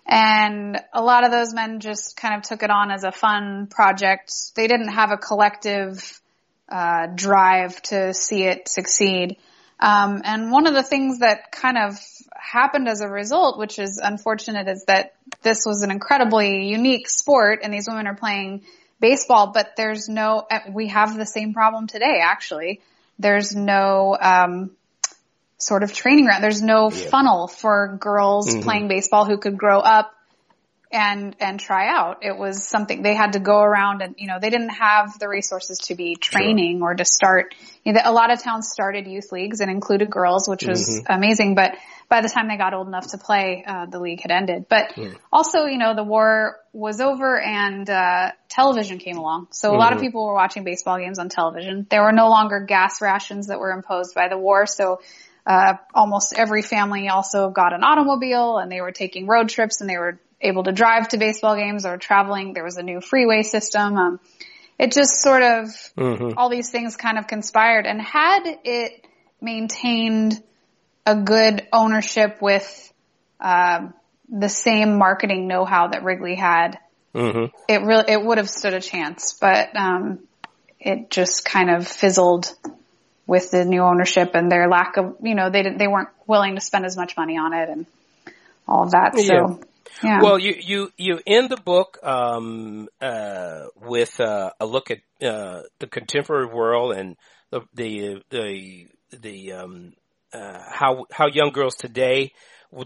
And 0.07 0.81
a 0.93 1.03
lot 1.03 1.25
of 1.25 1.33
those 1.33 1.53
men 1.53 1.81
just 1.81 2.17
kind 2.17 2.37
of 2.37 2.43
took 2.43 2.63
it 2.63 2.71
on 2.71 2.91
as 2.91 3.03
a 3.03 3.13
fun 3.13 3.67
project. 3.69 4.33
They 4.55 4.69
didn't 4.69 4.89
have 4.89 5.11
a 5.11 5.17
collective 5.17 6.21
uh, 6.69 7.07
drive 7.15 7.81
to 7.83 8.15
see 8.15 8.45
it 8.45 8.69
succeed. 8.69 9.37
Um, 9.81 10.23
and 10.25 10.53
one 10.53 10.67
of 10.67 10.75
the 10.75 10.83
things 10.83 11.21
that 11.21 11.51
kind 11.51 11.77
of 11.77 11.99
happened 12.35 12.89
as 12.89 13.01
a 13.01 13.09
result, 13.09 13.59
which 13.59 13.79
is 13.79 14.01
unfortunate, 14.03 14.69
is 14.69 14.85
that 14.85 15.15
this 15.43 15.65
was 15.67 15.83
an 15.83 15.91
incredibly 15.91 16.69
unique 16.69 17.09
sport, 17.09 17.61
and 17.63 17.73
these 17.73 17.89
women 17.89 18.07
are 18.07 18.15
playing 18.15 18.63
baseball. 19.01 19.53
But 19.53 19.73
there's 19.77 20.09
no. 20.09 20.47
uh, 20.51 20.61
We 20.71 20.89
have 20.89 21.17
the 21.17 21.27
same 21.27 21.53
problem 21.53 21.87
today. 21.87 22.21
Actually, 22.23 22.81
there's 23.19 23.55
no. 23.55 24.17
Um, 24.21 24.71
sort 25.59 25.85
of 25.85 25.93
training 25.93 26.25
ground. 26.25 26.43
There's 26.43 26.61
no 26.61 26.91
funnel 26.91 27.47
for 27.47 27.97
girls 28.01 28.53
playing 28.63 28.89
baseball 28.89 29.25
who 29.25 29.39
could 29.39 29.57
grow 29.57 29.79
up 29.79 30.13
and 30.93 31.35
and 31.41 31.59
try 31.59 31.89
out. 31.89 32.19
It 32.23 32.37
was 32.37 32.69
something 32.69 33.03
they 33.03 33.15
had 33.15 33.33
to 33.33 33.41
go 33.41 33.61
around 33.61 34.03
and 34.03 34.15
you 34.19 34.27
know 34.27 34.39
they 34.41 34.51
didn't 34.51 34.69
have 34.69 35.19
the 35.19 35.29
resources 35.29 35.79
to 35.87 35.95
be 35.95 36.17
training 36.17 36.83
or 36.83 36.95
to 36.95 37.05
start. 37.05 37.55
You 37.83 37.95
know, 37.95 38.01
a 38.05 38.13
lot 38.13 38.31
of 38.31 38.43
towns 38.43 38.69
started 38.71 39.07
youth 39.07 39.33
leagues 39.33 39.61
and 39.61 39.71
included 39.71 40.11
girls, 40.11 40.47
which 40.49 40.65
was 40.65 41.03
amazing. 41.09 41.55
But 41.55 41.73
by 42.09 42.21
the 42.21 42.29
time 42.29 42.47
they 42.47 42.59
got 42.59 42.75
old 42.75 42.87
enough 42.87 43.09
to 43.13 43.19
play, 43.19 43.65
uh, 43.67 43.87
the 43.87 43.99
league 43.99 44.21
had 44.21 44.31
ended. 44.31 44.67
But 44.69 44.93
also, 45.33 45.65
you 45.65 45.79
know, 45.79 45.95
the 45.97 46.05
war 46.05 46.59
was 46.75 47.01
over 47.01 47.41
and 47.41 47.89
uh, 47.89 48.33
television 48.49 48.99
came 48.99 49.17
along, 49.17 49.49
so 49.51 49.75
a 49.75 49.79
lot 49.79 49.95
of 49.95 50.01
people 50.01 50.27
were 50.27 50.35
watching 50.35 50.63
baseball 50.63 50.99
games 50.99 51.19
on 51.19 51.31
television. 51.31 51.87
There 51.89 52.03
were 52.03 52.13
no 52.13 52.29
longer 52.29 52.61
gas 52.61 53.01
rations 53.01 53.47
that 53.47 53.59
were 53.59 53.73
imposed 53.73 54.15
by 54.15 54.29
the 54.29 54.39
war, 54.39 54.67
so 54.67 55.01
uh, 55.47 55.75
almost 55.95 56.35
every 56.37 56.63
family 56.63 57.09
also 57.09 57.51
got 57.51 57.73
an 57.73 57.83
automobile 57.83 58.59
and 58.59 58.71
they 58.71 58.81
were 58.81 58.93
taking 58.93 59.27
road 59.27 59.49
trips 59.49 59.81
and 59.81 59.91
they 59.91 59.99
were 59.99 60.21
able 60.43 60.65
to 60.65 60.73
drive 60.73 61.09
to 61.09 61.19
baseball 61.19 61.57
games 61.57 61.87
or 61.87 61.97
traveling. 61.97 62.53
There 62.53 62.65
was 62.65 62.77
a 62.77 62.83
new 62.83 63.01
freeway 63.01 63.43
system. 63.43 63.97
Um, 63.97 64.21
it 64.79 64.93
just 64.93 65.23
sort 65.23 65.43
of, 65.43 65.69
all 66.37 66.51
these 66.51 66.71
things 66.71 66.97
kind 66.97 67.19
of 67.19 67.27
conspired 67.27 67.87
and 67.87 68.01
had 68.01 68.43
it 68.65 69.07
maintained 69.41 70.43
a 71.07 71.17
good 71.17 71.67
ownership 71.73 72.39
with, 72.41 72.93
um, 73.41 73.95
the 74.29 74.49
same 74.49 74.99
marketing 74.99 75.47
know-how 75.47 75.89
that 75.89 76.03
Wrigley 76.05 76.35
had, 76.35 76.79
Mm-hmm. 77.15 77.55
it 77.69 77.83
really, 77.83 78.05
it 78.09 78.25
would 78.25 78.39
have 78.39 78.49
stood 78.49 78.73
a 78.73 78.81
chance, 78.81 79.37
but, 79.39 79.77
um, 79.77 80.21
it 80.81 81.11
just 81.11 81.45
kind 81.45 81.69
of 81.69 81.87
fizzled 81.87 82.51
with 83.27 83.51
the 83.51 83.67
new 83.67 83.83
ownership 83.83 84.31
and 84.35 84.51
their 84.51 84.67
lack 84.67 84.97
of, 84.97 85.17
you 85.23 85.35
know, 85.35 85.51
they 85.51 85.63
didn't, 85.63 85.79
they 85.79 85.87
weren't 85.87 86.09
willing 86.27 86.55
to 86.55 86.61
spend 86.63 86.87
as 86.87 86.97
much 86.97 87.15
money 87.17 87.37
on 87.37 87.53
it 87.53 87.69
and 87.69 87.87
all 88.67 88.85
of 88.85 88.93
that. 88.93 89.15
So, 89.17 89.23
yeah. 89.23 89.55
Well, 90.23 90.39
you 90.39 90.55
you 90.59 90.93
you 90.97 91.21
end 91.27 91.51
the 91.51 91.57
book 91.57 91.99
um, 92.03 92.89
uh, 93.01 93.67
with 93.81 94.21
uh, 94.21 94.51
a 94.59 94.67
look 94.67 94.91
at 94.91 94.99
uh, 95.27 95.63
the 95.79 95.87
contemporary 95.87 96.47
world 96.47 96.93
and 96.93 97.17
the 97.51 97.61
the 97.75 98.23
the, 98.31 98.87
the 99.19 99.53
um, 99.53 99.93
uh, 100.33 100.59
how 100.71 101.07
how 101.11 101.27
young 101.29 101.51
girls 101.51 101.75
today 101.75 102.33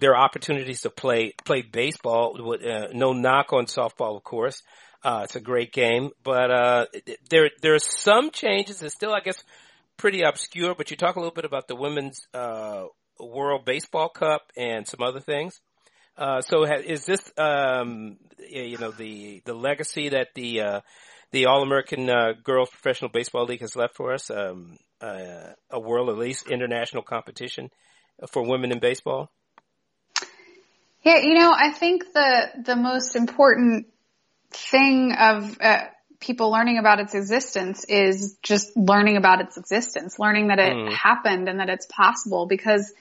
their 0.00 0.16
opportunities 0.16 0.80
to 0.82 0.90
play 0.90 1.34
play 1.44 1.62
baseball. 1.62 2.36
With, 2.38 2.64
uh, 2.64 2.88
no 2.92 3.12
knock 3.12 3.52
on 3.52 3.66
softball, 3.66 4.16
of 4.16 4.24
course. 4.24 4.62
Uh, 5.02 5.20
it's 5.22 5.36
a 5.36 5.40
great 5.40 5.72
game, 5.72 6.10
but 6.24 6.50
uh, 6.50 6.86
there 7.30 7.74
are 7.74 7.78
some 7.78 8.30
changes. 8.32 8.82
It's 8.82 8.94
still, 8.94 9.14
I 9.14 9.20
guess, 9.20 9.42
pretty 9.96 10.22
obscure. 10.22 10.74
But 10.74 10.90
you 10.90 10.96
talk 10.96 11.14
a 11.14 11.20
little 11.20 11.34
bit 11.34 11.44
about 11.44 11.68
the 11.68 11.76
women's 11.76 12.26
uh, 12.34 12.86
World 13.20 13.64
Baseball 13.64 14.08
Cup 14.08 14.50
and 14.56 14.86
some 14.86 15.02
other 15.02 15.20
things. 15.20 15.60
Uh, 16.16 16.40
so 16.40 16.64
ha- 16.66 16.82
is 16.84 17.04
this, 17.04 17.20
um, 17.36 18.16
you 18.48 18.78
know, 18.78 18.90
the, 18.90 19.42
the 19.44 19.54
legacy 19.54 20.10
that 20.10 20.28
the, 20.34 20.60
uh, 20.60 20.80
the 21.32 21.46
All-American, 21.46 22.08
uh, 22.08 22.32
Girls 22.42 22.70
Professional 22.70 23.10
Baseball 23.10 23.44
League 23.44 23.60
has 23.60 23.76
left 23.76 23.96
for 23.96 24.12
us, 24.12 24.30
um, 24.30 24.78
uh, 25.00 25.52
a 25.70 25.80
world, 25.80 26.08
at 26.08 26.16
least 26.16 26.48
international 26.48 27.02
competition 27.02 27.70
for 28.30 28.42
women 28.42 28.72
in 28.72 28.78
baseball? 28.78 29.30
Yeah, 31.02 31.18
you 31.18 31.34
know, 31.34 31.52
I 31.56 31.70
think 31.70 32.12
the 32.12 32.48
the 32.64 32.74
most 32.74 33.14
important 33.14 33.86
thing 34.50 35.12
of 35.12 35.56
uh, 35.60 35.84
people 36.18 36.50
learning 36.50 36.78
about 36.78 36.98
its 36.98 37.14
existence 37.14 37.84
is 37.84 38.36
just 38.42 38.76
learning 38.76 39.16
about 39.16 39.40
its 39.40 39.56
existence, 39.56 40.18
learning 40.18 40.48
that 40.48 40.58
it 40.58 40.92
happened 40.92 41.48
and 41.48 41.60
that 41.60 41.68
it's 41.68 41.86
possible 41.86 42.46
because 42.46 42.92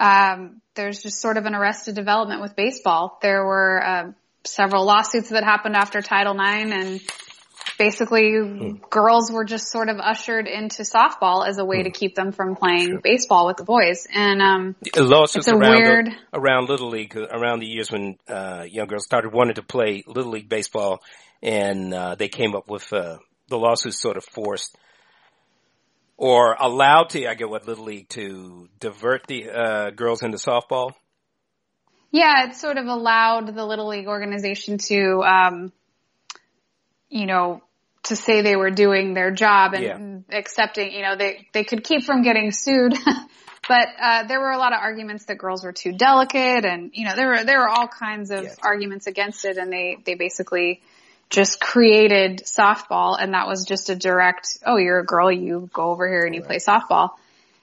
um, 0.00 0.60
there's 0.74 1.02
just 1.02 1.20
sort 1.20 1.36
of 1.36 1.46
an 1.46 1.54
arrested 1.54 1.94
development 1.94 2.40
with 2.40 2.54
baseball. 2.54 3.18
There 3.20 3.44
were 3.44 3.84
uh, 3.84 4.12
several 4.44 4.84
lawsuits 4.84 5.30
that 5.30 5.44
happened 5.44 5.76
after 5.76 6.00
Title 6.00 6.34
IX 6.34 6.70
and 6.72 7.00
basically 7.78 8.80
girls 8.90 9.30
were 9.30 9.44
just 9.44 9.70
sort 9.70 9.88
of 9.88 9.98
ushered 9.98 10.46
into 10.46 10.82
softball 10.82 11.46
as 11.46 11.58
a 11.58 11.64
way 11.64 11.84
to 11.84 11.90
keep 11.90 12.14
them 12.14 12.32
from 12.32 12.56
playing 12.56 13.00
baseball 13.02 13.46
with 13.46 13.56
the 13.56 13.64
boys. 13.64 14.06
And 14.12 14.42
um, 14.42 14.76
Lawsuits 14.96 15.46
It's 15.46 15.48
a 15.48 15.56
around, 15.56 15.82
weird- 15.82 16.06
the, 16.06 16.38
around 16.38 16.68
Little 16.68 16.90
League, 16.90 17.16
around 17.16 17.60
the 17.60 17.66
years 17.66 17.90
when, 17.90 18.16
uh, 18.28 18.64
young 18.68 18.88
girls 18.88 19.04
started 19.04 19.32
wanting 19.32 19.54
to 19.54 19.62
play 19.62 20.02
Little 20.06 20.32
League 20.32 20.48
baseball 20.48 21.02
and, 21.42 21.94
uh, 21.94 22.14
they 22.16 22.28
came 22.28 22.54
up 22.54 22.68
with, 22.68 22.92
uh, 22.92 23.18
the 23.48 23.58
lawsuits 23.58 24.00
sort 24.00 24.16
of 24.16 24.24
forced 24.24 24.76
or 26.18 26.56
allowed 26.58 27.10
to, 27.10 27.26
I 27.28 27.34
get 27.34 27.48
what 27.48 27.66
Little 27.66 27.84
League 27.84 28.08
to 28.10 28.68
divert 28.80 29.26
the, 29.28 29.48
uh, 29.48 29.90
girls 29.90 30.22
into 30.22 30.36
softball. 30.36 30.92
Yeah, 32.10 32.48
it 32.48 32.56
sort 32.56 32.76
of 32.76 32.86
allowed 32.86 33.54
the 33.54 33.64
Little 33.64 33.88
League 33.88 34.08
organization 34.08 34.78
to, 34.78 35.22
um, 35.22 35.72
you 37.08 37.26
know, 37.26 37.62
to 38.04 38.16
say 38.16 38.42
they 38.42 38.56
were 38.56 38.70
doing 38.70 39.14
their 39.14 39.30
job 39.30 39.74
and 39.74 40.24
accepting, 40.30 40.92
you 40.92 41.02
know, 41.02 41.16
they, 41.16 41.46
they 41.52 41.62
could 41.62 41.84
keep 41.84 42.04
from 42.04 42.22
getting 42.22 42.50
sued. 42.50 42.94
but, 43.68 43.88
uh, 44.00 44.26
there 44.26 44.40
were 44.40 44.50
a 44.50 44.58
lot 44.58 44.72
of 44.72 44.80
arguments 44.80 45.26
that 45.26 45.38
girls 45.38 45.62
were 45.62 45.72
too 45.72 45.92
delicate 45.92 46.64
and, 46.64 46.90
you 46.94 47.06
know, 47.06 47.14
there 47.14 47.28
were, 47.28 47.44
there 47.44 47.60
were 47.60 47.68
all 47.68 47.86
kinds 47.86 48.30
of 48.30 48.44
Yes. 48.44 48.56
arguments 48.62 49.06
against 49.06 49.44
it 49.44 49.56
and 49.56 49.70
they, 49.70 49.98
they 50.04 50.14
basically 50.14 50.80
just 51.30 51.60
created 51.60 52.42
softball 52.44 53.16
and 53.20 53.34
that 53.34 53.46
was 53.46 53.64
just 53.66 53.90
a 53.90 53.96
direct, 53.96 54.58
oh, 54.64 54.76
you're 54.76 55.00
a 55.00 55.04
girl, 55.04 55.30
you 55.30 55.68
go 55.72 55.90
over 55.90 56.08
here 56.08 56.24
and 56.24 56.34
you 56.34 56.42
play 56.42 56.58
softball. 56.58 57.10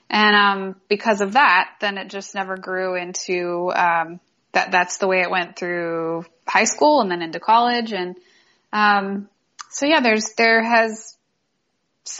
And, 0.09 0.35
um, 0.35 0.75
because 0.87 1.21
of 1.21 1.33
that, 1.33 1.71
then 1.81 1.97
it 1.97 2.09
just 2.09 2.35
never 2.35 2.57
grew 2.57 2.95
into, 2.95 3.71
um, 3.75 4.19
that, 4.51 4.71
that's 4.71 4.97
the 4.97 5.07
way 5.07 5.21
it 5.21 5.31
went 5.31 5.57
through 5.57 6.25
high 6.47 6.65
school 6.65 7.01
and 7.01 7.09
then 7.09 7.23
into 7.23 7.39
college. 7.39 7.91
And, 7.91 8.15
um, 8.71 9.29
so 9.71 9.87
yeah, 9.87 9.99
there's, 9.99 10.33
there 10.37 10.63
has, 10.63 11.17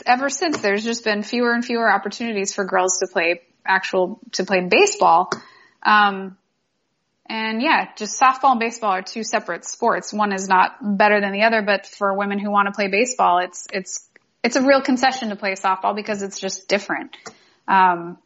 ever 0.04 0.28
since 0.28 0.58
there's 0.58 0.82
just 0.82 1.04
been 1.04 1.22
fewer 1.22 1.52
and 1.52 1.64
fewer 1.64 1.90
opportunities 1.90 2.52
for 2.52 2.64
girls 2.64 2.98
to 2.98 3.06
play 3.06 3.42
actual, 3.64 4.18
to 4.32 4.44
play 4.44 4.66
baseball. 4.68 5.30
Um, 5.84 6.36
and 7.28 7.60
yeah, 7.62 7.88
just 7.96 8.20
softball 8.20 8.52
and 8.52 8.60
baseball 8.60 8.90
are 8.90 9.02
two 9.02 9.22
separate 9.24 9.64
sports. 9.64 10.12
One 10.12 10.32
is 10.32 10.48
not 10.48 10.76
better 10.80 11.20
than 11.20 11.32
the 11.32 11.42
other, 11.42 11.62
but 11.62 11.86
for 11.86 12.16
women 12.16 12.38
who 12.38 12.50
want 12.50 12.66
to 12.66 12.72
play 12.72 12.88
baseball, 12.88 13.38
it's, 13.38 13.66
it's, 13.72 14.08
it's 14.42 14.56
a 14.56 14.62
real 14.62 14.80
concession 14.80 15.30
to 15.30 15.36
play 15.36 15.52
softball 15.54 15.94
because 15.96 16.22
it's 16.22 16.38
just 16.38 16.68
different. 16.68 17.16
Um, 17.66 18.18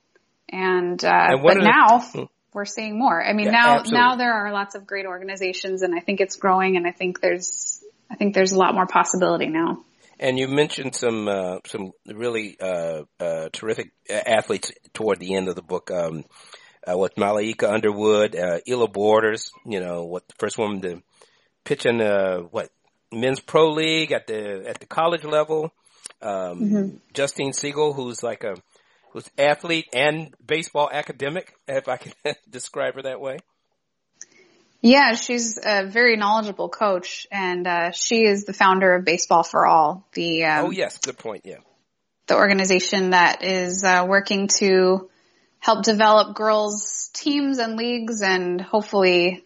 and, 0.53 1.03
uh, 1.05 1.27
And 1.31 1.43
but 1.43 1.57
are 1.57 1.61
the- 1.61 1.69
now 1.69 2.01
Hmm. 2.01 2.25
we're 2.53 2.65
seeing 2.67 2.99
more. 2.99 3.23
I 3.23 3.33
mean, 3.33 3.47
Yeah, 3.47 3.53
now, 3.53 3.79
absolutely. 3.79 3.99
now 3.99 4.17
there 4.17 4.33
are 4.35 4.53
lots 4.53 4.75
of 4.75 4.87
great 4.87 5.07
organizations 5.07 5.83
and 5.83 5.95
I 5.95 6.01
think 6.01 6.21
it's 6.21 6.37
growing 6.37 6.77
and 6.77 6.87
I 6.87 6.93
think 6.93 7.21
there's, 7.21 7.83
I 8.11 8.17
think 8.17 8.35
there's 8.35 8.53
a 8.53 8.59
lot 8.59 8.75
more 8.75 8.87
possibility 8.87 9.47
now. 9.47 9.85
And 10.19 10.39
you 10.39 10.49
mentioned 10.49 10.95
some 10.95 11.29
uh, 11.29 11.61
some 11.67 11.93
really 12.07 12.55
uh, 12.61 13.05
uh, 13.19 13.49
terrific 13.55 13.93
athletes 14.11 14.71
toward 14.93 15.19
the 15.19 15.35
end 15.35 15.49
of 15.49 15.55
the 15.55 15.63
book. 15.63 15.91
Um, 15.91 16.25
uh, 16.89 16.97
with 16.97 17.15
Malaika 17.17 17.71
Underwood, 17.71 18.37
uh, 18.37 18.87
Borders, 18.89 19.51
you 19.67 19.81
know, 19.81 20.05
what 20.05 20.27
the 20.29 20.35
first 20.39 20.59
woman 20.59 20.81
to 20.83 21.03
pitch 21.65 21.87
in 21.87 21.99
the, 21.99 22.47
what 22.51 22.71
men's 23.13 23.41
pro 23.41 23.71
league 23.71 24.13
at 24.13 24.27
the 24.27 24.69
at 24.69 24.81
the 24.81 24.87
college 24.87 25.25
level. 25.25 25.73
Um, 26.23 27.01
Justine 27.15 27.53
Siegal, 27.53 27.95
who's 27.95 28.23
like 28.23 28.45
a 28.45 28.57
who's 29.13 29.29
athlete 29.39 29.87
and 29.93 30.35
baseball 30.45 30.89
academic, 30.93 31.55
if 31.67 31.89
I 31.89 31.97
can 31.97 32.13
describe 32.51 32.95
her 32.95 33.03
that 33.03 33.21
way. 33.21 33.39
Yeah, 34.83 35.15
she's 35.15 35.59
a 35.63 35.85
very 35.87 36.17
knowledgeable 36.17 36.71
coach 36.71 37.27
and, 37.31 37.67
uh, 37.67 37.91
she 37.91 38.25
is 38.25 38.45
the 38.45 38.55
founder 38.55 38.95
of 38.95 39.05
Baseball 39.05 39.43
for 39.43 39.67
All, 39.67 40.09
the, 40.15 40.45
um, 40.45 40.67
oh 40.67 40.71
yes, 40.71 40.97
good 40.99 41.19
point. 41.19 41.43
Yeah. 41.45 41.59
the 42.29 42.37
organization 42.37 43.11
that 43.11 43.45
is 43.45 43.85
uh, 43.85 44.07
working 44.09 44.49
to 44.59 45.10
help 45.61 45.85
develop 45.85 46.35
girls 46.35 47.11
teams 47.13 47.59
and 47.59 47.77
leagues 47.77 48.23
and 48.23 48.61
hopefully 48.61 49.45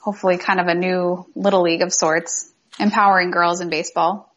hopefully 0.00 0.36
kind 0.36 0.60
of 0.60 0.66
a 0.66 0.74
new 0.74 1.24
little 1.34 1.62
league 1.62 1.82
of 1.82 1.92
sorts 1.92 2.52
empowering 2.78 3.30
girls 3.30 3.60
in 3.60 3.70
baseball 3.70 4.28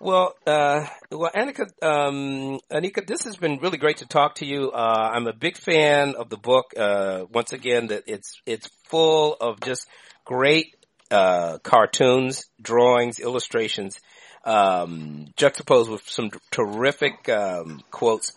Well, 0.00 0.34
uh, 0.46 0.84
well, 1.12 1.30
Anika, 1.32 1.66
um, 1.80 2.58
Anika, 2.70 3.06
this 3.06 3.22
has 3.22 3.36
been 3.36 3.58
really 3.58 3.78
great 3.78 3.98
to 3.98 4.06
talk 4.06 4.34
to 4.36 4.44
you. 4.44 4.72
Uh, 4.72 5.10
I'm 5.14 5.28
a 5.28 5.32
big 5.32 5.56
fan 5.56 6.16
of 6.16 6.28
the 6.28 6.36
book. 6.36 6.74
Uh, 6.76 7.26
once 7.30 7.52
again, 7.52 7.86
that 7.86 8.02
it's 8.08 8.42
it's 8.44 8.68
full 8.90 9.36
of 9.40 9.60
just 9.60 9.86
great 10.24 10.74
uh, 11.12 11.58
cartoons, 11.58 12.46
drawings, 12.60 13.20
illustrations, 13.20 14.00
um, 14.44 15.26
juxtaposed 15.36 15.88
with 15.88 16.02
some 16.08 16.30
terrific 16.50 17.28
um, 17.28 17.80
quotes 17.92 18.32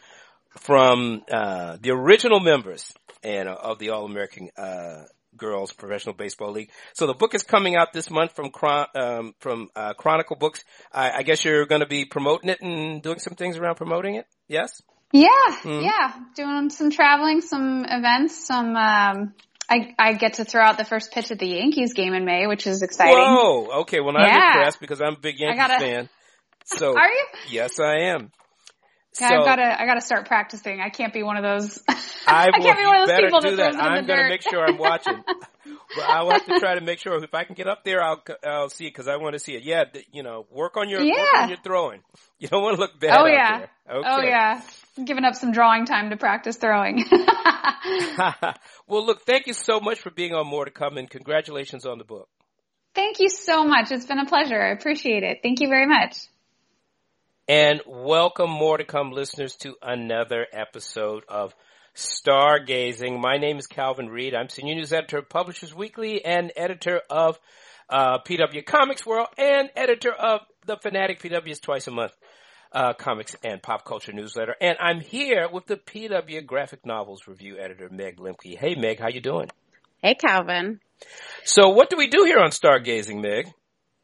from 0.60 1.24
uh, 1.32 1.78
the 1.82 1.92
original 1.92 2.40
members 2.40 2.94
and 3.24 3.48
uh, 3.50 3.54
of 3.62 3.80
the 3.80 3.90
All 3.90 4.06
American 4.06 4.50
uh, 4.58 5.04
Girls 5.38 5.74
Professional 5.74 6.16
Baseball 6.16 6.52
League. 6.52 6.72
So 6.94 7.08
the 7.08 7.14
book 7.14 7.34
is 7.36 7.44
coming 7.44 7.76
out 7.76 7.92
this 7.94 8.10
month 8.10 8.36
from 8.36 8.52
Chron- 8.52 8.88
um, 8.96 9.36
from 9.40 9.70
uh, 9.76 9.94
Chronicle 9.94 10.36
Books. 10.38 10.64
I, 10.94 11.12
I 11.12 11.24
guess 11.24 11.44
you're 11.44 11.66
going 11.66 11.82
to 11.82 11.88
be 11.88 12.06
promoting 12.06 12.50
it 12.50 12.62
and 12.62 13.02
doing 13.02 13.20
some 13.20 13.34
things 13.36 13.58
around 13.58 13.76
promoting 13.76 14.16
it. 14.16 14.26
Yes. 14.48 14.82
yeah 15.12 15.30
Hmm. 15.62 15.82
yeah 15.82 16.14
doing 16.36 16.70
some 16.70 16.90
traveling 16.92 17.42
some 17.42 17.86
events 17.88 18.46
some 18.48 18.76
um 18.76 19.34
I, 19.70 19.96
I 19.98 20.14
get 20.14 20.36
to 20.36 20.46
throw 20.46 20.62
out 20.62 20.78
the 20.78 20.86
first 20.86 21.12
pitch 21.12 21.32
at 21.32 21.40
the 21.40 21.48
Yankees 21.48 21.94
game 21.96 22.14
in 22.14 22.24
May, 22.24 22.46
which 22.46 22.68
is 22.68 22.84
exciting. 22.84 23.16
Whoa. 23.18 23.80
Okay. 23.82 24.00
Well, 24.00 24.16
I'm 24.16 24.28
Yeah. 24.28 24.58
impressed 24.58 24.80
because 24.80 25.02
I'm 25.02 25.16
a 25.16 25.20
big 25.20 25.40
Yankees 25.40 25.58
gotta- 25.68 25.80
fan. 25.80 26.10
So 26.66 26.96
Are 26.98 27.10
you? 27.10 27.26
yes, 27.50 27.80
I 27.80 27.96
am. 28.14 28.32
So- 29.18 29.26
I've 29.26 29.46
got 29.46 29.56
to 29.58 29.82
I 29.82 29.86
got 29.86 29.96
to 29.96 30.02
start 30.02 30.28
practicing. 30.28 30.82
I 30.82 30.90
can't 30.90 31.14
be 31.14 31.24
one 31.24 31.38
of 31.38 31.44
those. 31.44 31.82
I, 32.28 32.48
will, 32.48 32.64
can't 32.66 32.78
be 32.78 32.86
one 32.86 33.02
of 33.02 33.08
those 33.08 33.22
people 33.22 33.40
do 33.40 33.56
that 33.56 33.58
that. 33.58 33.74
throws 33.74 33.86
I'm 33.86 33.96
the 34.04 34.08
going 34.08 34.18
to 34.18 34.24
dirt. 34.24 34.30
make 34.30 34.42
sure 34.42 34.66
I'm 34.66 34.78
watching. 34.78 35.24
but 35.96 36.04
I 36.04 36.24
will 36.24 36.32
have 36.32 36.46
to 36.48 36.60
try 36.60 36.76
to 36.76 36.82
make 36.82 37.00
sure 37.00 37.24
if 37.24 37.34
I 37.34 37.44
can 37.44 37.56
get 37.56 37.68
up 37.68 37.84
there, 37.86 38.02
I'll 38.04 38.22
I'll 38.44 38.70
see 38.70 38.86
it 38.88 38.90
because 38.90 39.08
I 39.08 39.18
want 39.18 39.34
to 39.34 39.40
see 39.40 39.54
it. 39.56 39.64
Yeah, 39.64 39.86
you 40.12 40.24
know, 40.24 40.46
work 40.52 40.76
on 40.78 40.90
your 40.90 41.00
work 41.00 41.14
Yeah. 41.16 41.44
on 41.44 41.50
your 41.50 41.60
throwing. 41.64 42.02
You 42.38 42.50
don't 42.50 42.62
want 42.64 42.76
to 42.76 42.82
look 42.82 43.00
bad. 43.00 43.18
Oh 43.18 43.26
yeah. 43.28 43.60
there. 43.60 43.70
Okay. 43.98 44.08
Oh 44.12 44.22
yeah. 44.22 44.62
Giving 45.02 45.24
up 45.24 45.36
some 45.36 45.54
drawing 45.54 45.86
time 45.86 46.10
to 46.10 46.18
practice 46.18 46.58
throwing. 46.58 47.06
well, 48.88 49.06
look, 49.06 49.22
thank 49.22 49.48
you 49.48 49.54
so 49.54 49.80
much 49.80 50.00
for 50.02 50.10
being 50.12 50.34
on 50.34 50.46
More 50.46 50.66
to 50.66 50.72
Come, 50.72 50.98
and 50.98 51.10
congratulations 51.10 51.86
on 51.86 51.98
the 51.98 52.04
book. 52.04 52.28
Thank 52.94 53.20
you 53.22 53.30
so 53.30 53.64
much. 53.64 53.92
It's 53.92 54.06
been 54.06 54.20
a 54.20 54.26
pleasure. 54.26 54.62
I 54.62 54.72
appreciate 54.72 55.24
it. 55.24 55.40
Thank 55.44 55.62
you 55.62 55.70
very 55.70 55.88
much. 55.88 56.18
And 57.48 57.80
welcome, 57.86 58.50
More 58.50 58.76
to 58.76 58.86
Come 58.86 59.12
listeners, 59.12 59.56
to 59.58 59.76
another 59.80 60.48
episode 60.52 61.26
of 61.30 61.54
Stargazing. 61.96 63.22
My 63.22 63.38
name 63.38 63.60
is 63.60 63.68
Calvin 63.68 64.10
Reid. 64.10 64.34
I'm 64.34 64.50
senior 64.50 64.74
news 64.74 64.92
editor 64.92 65.20
of 65.20 65.30
Publishers 65.30 65.72
Weekly 65.72 66.26
and 66.26 66.52
editor 66.56 67.02
of 67.08 67.40
uh, 67.88 68.18
PW 68.18 68.66
Comics 68.66 69.06
World 69.06 69.28
and 69.38 69.70
editor 69.76 70.12
of 70.12 70.40
the 70.66 70.78
Fanatic 70.78 71.22
PW's 71.22 71.60
twice 71.60 71.86
a 71.86 71.92
month 71.92 72.14
uh, 72.72 72.94
comics 72.94 73.36
and 73.44 73.62
pop 73.62 73.86
culture 73.86 74.12
newsletter. 74.12 74.56
And 74.60 74.80
I'm 74.80 75.00
here 75.00 75.48
with 75.48 75.68
the 75.68 75.78
PW 75.78 76.48
Graphic 76.48 76.84
Novels 76.84 77.28
review 77.28 77.60
editor, 77.60 77.90
Meg 77.92 78.18
Lemke. 78.18 78.58
Hey, 78.58 78.74
Meg, 78.74 79.00
how 79.00 79.10
you 79.10 79.22
doing? 79.22 79.52
Hey, 80.02 80.16
Calvin. 80.16 80.80
So, 81.44 81.70
what 81.70 81.92
do 81.92 81.96
we 81.96 82.08
do 82.08 82.24
here 82.24 82.40
on 82.40 82.50
Stargazing, 82.50 83.22
Meg? 83.22 83.54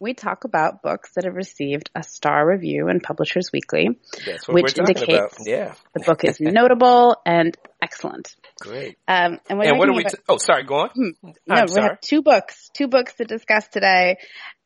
We 0.01 0.15
talk 0.15 0.45
about 0.45 0.81
books 0.81 1.11
that 1.13 1.25
have 1.25 1.35
received 1.35 1.91
a 1.93 2.01
star 2.01 2.43
review 2.47 2.89
in 2.89 3.01
Publishers 3.01 3.51
Weekly. 3.53 3.99
What 4.47 4.63
Which 4.63 4.79
indicates-. 4.79 5.37
Yeah, 5.45 5.75
The 5.93 5.99
book 6.03 6.23
is 6.23 6.37
notable 6.39 7.17
and 7.23 7.55
excellent. 7.83 8.35
great. 8.59 8.97
Um, 9.07 9.39
and 9.47 9.59
we're 9.59 9.65
And 9.69 9.77
what 9.77 9.89
are 9.89 9.93
we? 9.93 10.01
about- 10.01 10.13
T- 10.13 10.23
oh, 10.27 10.37
sorry. 10.37 10.63
Go 10.63 10.75
on. 10.75 10.89
no, 10.95 11.13
I'm 11.47 11.67
we 11.71 11.81
have 11.83 12.01
two 12.01 12.23
books, 12.23 12.71
two 12.73 12.87
books 12.87 13.13
to 13.17 13.25
discuss 13.25 13.67
today. 13.67 14.17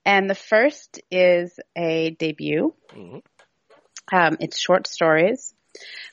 And 0.05 0.29
the 0.29 0.35
first 0.35 1.01
is 1.11 1.59
a 1.77 2.11
debut. 2.11 2.73
Mhm. 2.95 3.21
Um, 4.13 4.37
it's 4.39 4.57
short 4.57 4.87
stories 4.87 5.53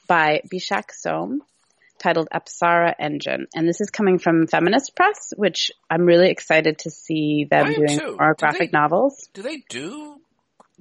by 0.09 0.41
Bishakh 0.53 0.91
Som 0.91 1.43
titled 2.03 2.29
Apsara 2.35 2.95
Engine. 2.99 3.47
And 3.55 3.69
this 3.69 3.81
is 3.81 3.91
coming 3.91 4.19
from 4.19 4.47
Feminist 4.47 4.97
Press, 4.97 5.33
which 5.37 5.71
I'm 5.89 6.03
really 6.05 6.31
excited 6.31 6.79
to 6.81 6.91
see 6.91 7.47
them 7.51 7.67
I 7.67 7.75
doing 7.75 7.99
too. 7.99 8.17
more 8.19 8.35
Do 8.35 8.41
graphic 8.41 8.73
they- 8.73 8.79
novels. 8.79 9.29
Do 9.33 9.43
they 9.43 9.63
do 9.69 10.21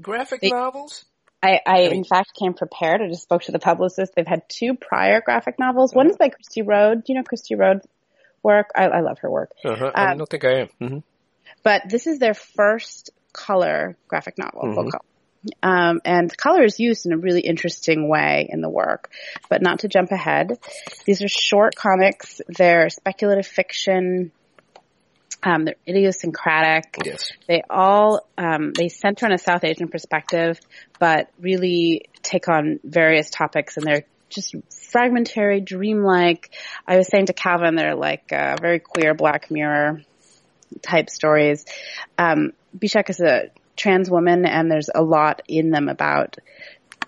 graphic 0.01 0.41
They- 0.41 0.49
novels? 0.49 1.05
I, 1.43 1.53
I, 1.53 1.59
I 1.65 1.77
mean- 1.89 1.93
in 1.97 2.03
fact 2.03 2.31
came 2.39 2.53
prepared. 2.53 3.01
I 3.01 3.07
just 3.07 3.23
spoke 3.23 3.43
to 3.43 3.51
the 3.51 3.59
publicist. 3.59 4.13
They've 4.15 4.27
had 4.27 4.43
two 4.49 4.75
prior 4.75 5.21
graphic 5.21 5.57
novels. 5.59 5.93
One 5.93 6.09
is 6.09 6.17
by 6.17 6.29
Cristy 6.29 6.65
Road. 6.65 7.03
Do 7.03 7.13
you 7.13 7.19
know 7.19 7.23
Cristy 7.23 7.57
Road's 7.57 7.85
work? 8.43 8.69
I, 8.75 8.85
I 8.85 8.99
love 9.01 9.19
her 9.19 9.29
work. 9.29 9.51
Uh-huh. 9.63 9.91
I 9.93 10.11
Um, 10.11 10.17
don't 10.19 10.29
think 10.29 10.45
I 10.45 10.51
am. 10.61 10.69
hmm 10.79 10.97
But 11.63 11.83
this 11.89 12.07
is 12.07 12.19
their 12.19 12.33
first 12.33 13.11
color 13.33 13.95
graphic 14.07 14.37
novel, 14.37 14.61
Mhm. 14.63 14.75
color. 14.91 15.01
Um, 15.63 16.01
and 16.05 16.35
color 16.35 16.63
is 16.63 16.79
used 16.79 17.05
in 17.05 17.13
a 17.13 17.17
really 17.17 17.41
interesting 17.41 18.07
way 18.07 18.47
in 18.49 18.61
the 18.61 18.69
work. 18.69 19.11
But 19.49 19.61
not 19.61 19.79
to 19.79 19.87
jump 19.87 20.11
ahead, 20.11 20.59
these 21.05 21.21
are 21.21 21.27
short 21.27 21.75
comics. 21.75 22.41
They're 22.47 22.89
speculative 22.89 23.47
fiction. 23.47 24.31
Um, 25.43 25.65
they're 25.65 25.75
idiosyncratic. 25.87 26.97
Yes. 27.03 27.31
They 27.47 27.63
all 27.69 28.27
um, 28.37 28.73
they 28.73 28.89
center 28.89 29.25
on 29.25 29.31
a 29.31 29.39
South 29.39 29.63
Asian 29.63 29.87
perspective, 29.87 30.59
but 30.99 31.29
really 31.39 32.05
take 32.21 32.47
on 32.47 32.79
various 32.83 33.29
topics, 33.31 33.77
and 33.77 33.85
they're 33.85 34.05
just 34.29 34.55
fragmentary, 34.91 35.59
dreamlike. 35.59 36.51
I 36.87 36.97
was 36.97 37.07
saying 37.07 37.25
to 37.27 37.33
Calvin, 37.33 37.75
they're 37.75 37.95
like 37.95 38.31
uh, 38.31 38.57
very 38.61 38.79
queer 38.79 39.15
Black 39.15 39.49
Mirror 39.49 40.03
type 40.83 41.09
stories. 41.09 41.65
Um, 42.17 42.53
Bishakh 42.77 43.09
is 43.09 43.19
a 43.19 43.49
trans 43.81 44.09
woman, 44.09 44.45
and 44.45 44.69
there's 44.71 44.89
a 44.93 45.01
lot 45.01 45.41
in 45.47 45.71
them 45.71 45.89
about 45.89 46.37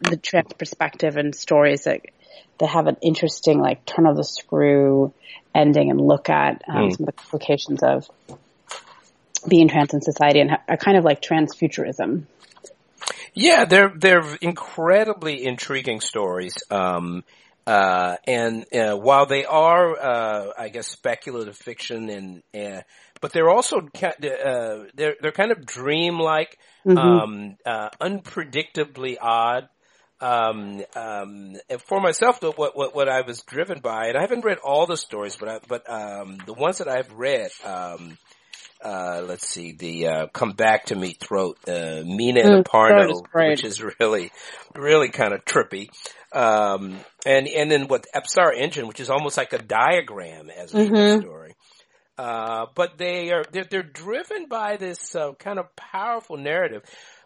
the 0.01 0.17
trans 0.17 0.53
perspective 0.53 1.17
and 1.17 1.35
stories 1.35 1.83
that 1.83 2.01
that 2.59 2.69
have 2.69 2.87
an 2.87 2.97
interesting 3.01 3.59
like 3.59 3.85
turn 3.85 4.05
of 4.07 4.15
the 4.17 4.23
screw 4.23 5.13
ending 5.53 5.91
and 5.91 5.99
look 6.01 6.29
at 6.29 6.61
um, 6.67 6.89
Mm. 6.89 6.95
some 6.95 7.07
of 7.07 7.15
the 7.15 7.21
complications 7.21 7.83
of 7.83 8.09
being 9.47 9.67
trans 9.67 9.93
in 9.93 10.01
society 10.01 10.39
and 10.39 10.51
ha- 10.51 10.63
are 10.67 10.77
kind 10.77 10.97
of 10.97 11.03
like 11.03 11.21
trans 11.21 11.55
futurism. 11.55 12.27
Yeah, 13.33 13.65
they're 13.65 13.93
they're 13.95 14.37
incredibly 14.41 15.45
intriguing 15.45 16.01
stories. 16.01 16.55
Um, 16.69 17.23
Uh, 17.65 18.17
and 18.27 18.65
uh, 18.73 18.95
while 19.07 19.25
they 19.25 19.45
are, 19.45 19.95
uh, 19.95 20.51
I 20.65 20.67
guess, 20.67 20.87
speculative 20.87 21.55
fiction, 21.55 22.09
and 22.09 22.43
uh, 22.53 22.81
but 23.23 23.31
they're 23.31 23.49
also 23.49 23.77
uh, 23.77 24.83
they're 24.95 25.15
they're 25.21 25.31
kind 25.31 25.53
of 25.53 25.65
dreamlike, 25.65 26.59
mm-hmm. 26.85 26.97
um, 26.97 27.55
uh, 27.65 27.89
unpredictably 28.01 29.15
odd. 29.19 29.69
Um, 30.19 30.83
um, 30.93 31.55
for 31.85 32.01
myself, 32.01 32.41
though, 32.41 32.51
what, 32.51 32.75
what 32.75 32.93
what 32.93 33.07
I 33.07 33.21
was 33.21 33.41
driven 33.43 33.79
by, 33.79 34.07
and 34.07 34.17
I 34.17 34.21
haven't 34.21 34.43
read 34.43 34.57
all 34.57 34.87
the 34.87 34.97
stories, 34.97 35.37
but 35.37 35.47
I, 35.47 35.59
but 35.65 35.89
um, 35.89 36.37
the 36.45 36.51
ones 36.51 36.79
that 36.79 36.89
I've 36.89 37.13
read, 37.13 37.49
um, 37.63 38.17
uh, 38.83 39.23
let's 39.25 39.47
see, 39.47 39.71
the 39.71 40.07
uh, 40.07 40.27
"Come 40.27 40.51
Back 40.51 40.87
to 40.87 40.95
Me" 40.97 41.13
throat, 41.13 41.57
uh, 41.65 42.03
Mina 42.05 42.41
mm, 42.41 42.55
and 42.55 42.65
Parno, 42.65 43.23
which 43.33 43.63
is 43.63 43.81
really, 44.01 44.33
really 44.75 45.07
kind 45.07 45.33
of 45.33 45.45
trippy. 45.45 45.87
Um, 46.33 46.99
and 47.25 47.47
and 47.47 47.71
then 47.71 47.87
what 47.87 48.05
Apsara 48.13 48.57
Engine, 48.57 48.85
which 48.85 48.99
is 48.99 49.09
almost 49.09 49.37
like 49.37 49.53
a 49.53 49.59
diagram 49.59 50.49
as 50.49 50.73
a 50.73 50.77
mm-hmm. 50.77 51.21
story. 51.21 51.42
Uh, 52.17 52.67
but 52.75 52.97
they 52.97 53.31
are 53.31 53.43
they're, 53.51 53.65
they're 53.69 53.83
driven 53.83 54.47
by 54.47 54.77
this 54.77 55.15
uh, 55.15 55.33
kind 55.33 55.57
of 55.57 55.75
powerful 55.75 56.37
narrative, 56.37 56.83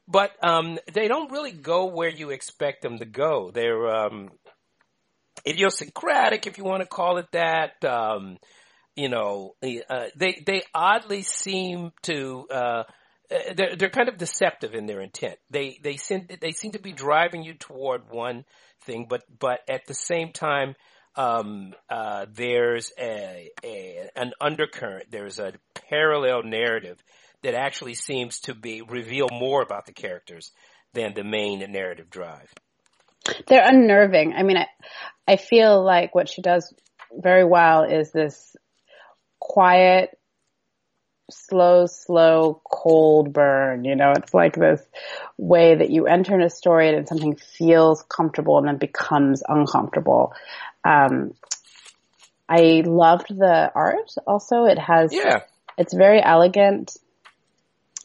but 0.07 0.31
um, 0.41 0.79
they 0.93 1.07
don't 1.07 1.31
really 1.31 1.51
go 1.51 1.87
where 1.87 2.09
you 2.09 2.29
expect 2.29 2.81
them 2.81 2.97
to 2.99 3.05
go. 3.05 3.51
They're 3.53 3.87
um, 3.87 4.29
idiosyncratic, 5.45 6.47
if 6.47 6.57
you 6.57 6.63
want 6.63 6.81
to 6.81 6.87
call 6.87 7.17
it 7.17 7.31
that. 7.33 7.83
Um, 7.83 8.37
you 8.95 9.09
know, 9.09 9.55
uh, 9.61 10.05
they 10.15 10.41
they 10.45 10.63
oddly 10.73 11.21
seem 11.21 11.91
to 12.03 12.47
uh, 12.49 12.83
they're 13.29 13.75
they're 13.75 13.89
kind 13.89 14.09
of 14.09 14.17
deceptive 14.17 14.73
in 14.73 14.85
their 14.85 15.01
intent. 15.01 15.37
They 15.49 15.79
they 15.83 15.97
seem 15.97 16.27
they 16.41 16.51
seem 16.51 16.71
to 16.71 16.79
be 16.79 16.93
driving 16.93 17.43
you 17.43 17.53
toward 17.53 18.09
one 18.09 18.45
thing, 18.83 19.05
but 19.09 19.23
but 19.39 19.59
at 19.69 19.85
the 19.85 19.93
same 19.93 20.31
time, 20.31 20.75
um, 21.17 21.73
uh, 21.89 22.27
there's 22.31 22.91
a, 22.97 23.49
a 23.63 24.09
an 24.15 24.33
undercurrent. 24.39 25.11
There's 25.11 25.39
a 25.39 25.53
parallel 25.89 26.43
narrative 26.43 27.03
that 27.43 27.55
actually 27.55 27.95
seems 27.95 28.39
to 28.41 28.53
be 28.53 28.81
reveal 28.81 29.27
more 29.31 29.61
about 29.61 29.85
the 29.85 29.93
characters 29.93 30.51
than 30.93 31.13
the 31.13 31.23
main 31.23 31.59
narrative 31.71 32.09
drive. 32.09 32.53
They're 33.47 33.67
unnerving. 33.67 34.33
I 34.33 34.43
mean, 34.43 34.57
I 34.57 34.67
I 35.27 35.35
feel 35.35 35.83
like 35.83 36.15
what 36.15 36.29
she 36.29 36.41
does 36.41 36.73
very 37.11 37.43
well 37.43 37.83
is 37.83 38.11
this 38.11 38.55
quiet, 39.39 40.17
slow, 41.31 41.85
slow, 41.87 42.61
cold 42.63 43.33
burn. 43.33 43.85
You 43.85 43.95
know, 43.95 44.13
it's 44.15 44.33
like 44.33 44.55
this 44.55 44.81
way 45.37 45.75
that 45.75 45.89
you 45.89 46.05
enter 46.07 46.35
in 46.35 46.41
a 46.41 46.49
story 46.49 46.89
and 46.89 47.07
something 47.07 47.35
feels 47.35 48.03
comfortable 48.03 48.57
and 48.57 48.67
then 48.67 48.77
becomes 48.77 49.43
uncomfortable. 49.47 50.33
Um, 50.87 51.33
I 52.47 52.83
loved 52.85 53.27
the 53.29 53.71
art 53.75 54.11
also. 54.25 54.65
It 54.65 54.79
has, 54.79 55.13
yeah. 55.13 55.41
it's 55.77 55.93
very 55.93 56.21
elegant. 56.23 56.95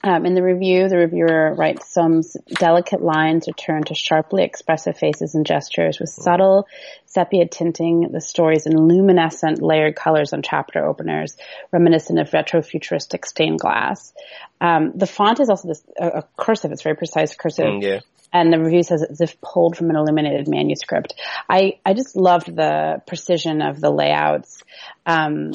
Um, 0.05 0.27
in 0.27 0.35
the 0.35 0.43
review, 0.43 0.89
the 0.89 0.97
reviewer 0.97 1.55
writes 1.55 1.89
some 1.93 2.23
delicate 2.49 3.01
lines 3.01 3.47
return 3.47 3.85
to 3.85 3.95
sharply 3.95 4.43
expressive 4.43 4.99
faces 4.99 5.37
and 5.37 5.47
gestures 5.47 6.01
with 6.01 6.09
subtle 6.09 6.67
sepia 7.07 7.47
tinting 7.47 8.11
the 8.11 8.21
stories 8.21 8.67
in 8.67 8.77
luminescent 8.77 9.63
layered 9.63 9.95
colors 9.95 10.33
on 10.33 10.43
chapter 10.43 10.85
openers, 10.85 11.37
reminiscent 11.71 12.19
of 12.19 12.33
retro-futuristic 12.33 13.27
stained 13.27 13.61
glass. 13.61 14.13
Um, 14.61 14.93
the 14.97 15.07
font 15.07 15.39
is 15.39 15.49
also 15.49 15.69
this 15.69 15.85
a, 15.97 16.07
a 16.09 16.23
cursive. 16.37 16.73
It's 16.73 16.83
very 16.83 16.97
precise 16.97 17.37
cursive. 17.37 17.67
Mm, 17.67 17.83
yeah. 17.83 18.01
And 18.33 18.53
the 18.53 18.59
review 18.59 18.83
says 18.83 19.03
it's 19.03 19.13
as 19.13 19.21
if 19.21 19.41
pulled 19.41 19.77
from 19.77 19.91
an 19.91 19.97
illuminated 19.97 20.49
manuscript. 20.49 21.15
I, 21.49 21.79
I 21.85 21.95
just 21.95 22.17
loved 22.17 22.55
the 22.55 23.03
precision 23.07 23.61
of 23.63 23.81
the 23.81 23.91
layouts. 23.91 24.63
Um, 25.05 25.53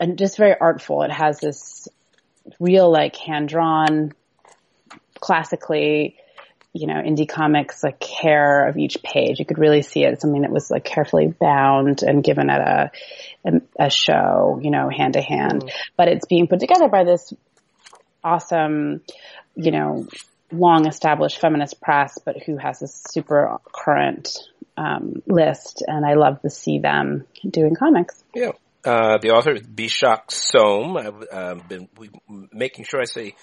and 0.00 0.18
just 0.18 0.36
very 0.36 0.54
artful. 0.58 1.02
It 1.02 1.12
has 1.12 1.38
this 1.40 1.88
real 2.58 2.90
like 2.90 3.16
hand 3.16 3.48
drawn, 3.48 4.12
classically, 5.20 6.16
you 6.72 6.86
know, 6.86 6.94
indie 6.94 7.28
comics 7.28 7.82
like 7.84 8.00
care 8.00 8.68
of 8.68 8.76
each 8.76 9.02
page. 9.02 9.38
You 9.38 9.46
could 9.46 9.58
really 9.58 9.82
see 9.82 10.04
it 10.04 10.20
something 10.20 10.42
that 10.42 10.50
was 10.50 10.70
like 10.70 10.84
carefully 10.84 11.28
bound 11.28 12.02
and 12.02 12.24
given 12.24 12.50
at 12.50 12.60
a 12.60 13.60
a, 13.78 13.90
show, 13.90 14.58
you 14.62 14.70
know, 14.70 14.88
hand 14.88 15.14
to 15.14 15.20
hand. 15.20 15.70
But 15.96 16.08
it's 16.08 16.26
being 16.26 16.48
put 16.48 16.60
together 16.60 16.88
by 16.88 17.04
this 17.04 17.32
awesome, 18.22 19.02
you 19.54 19.70
know, 19.70 20.08
long 20.52 20.86
established 20.86 21.40
feminist 21.40 21.80
press, 21.80 22.18
but 22.24 22.42
who 22.44 22.56
has 22.56 22.82
a 22.82 22.88
super 22.88 23.58
current 23.72 24.36
um, 24.76 25.22
list, 25.26 25.82
and 25.86 26.04
I 26.04 26.14
love 26.14 26.40
to 26.42 26.50
see 26.50 26.78
them 26.78 27.26
doing 27.48 27.74
comics. 27.74 28.22
Yeah. 28.34 28.52
Uh, 28.84 29.16
the 29.18 29.30
author 29.30 29.52
is 29.52 29.62
Bishakh 29.62 30.30
Som. 30.30 30.96
I've 30.96 31.24
uh, 31.32 31.54
been 31.66 31.88
making 32.52 32.84
sure 32.84 33.00
I 33.00 33.04
say 33.04 33.34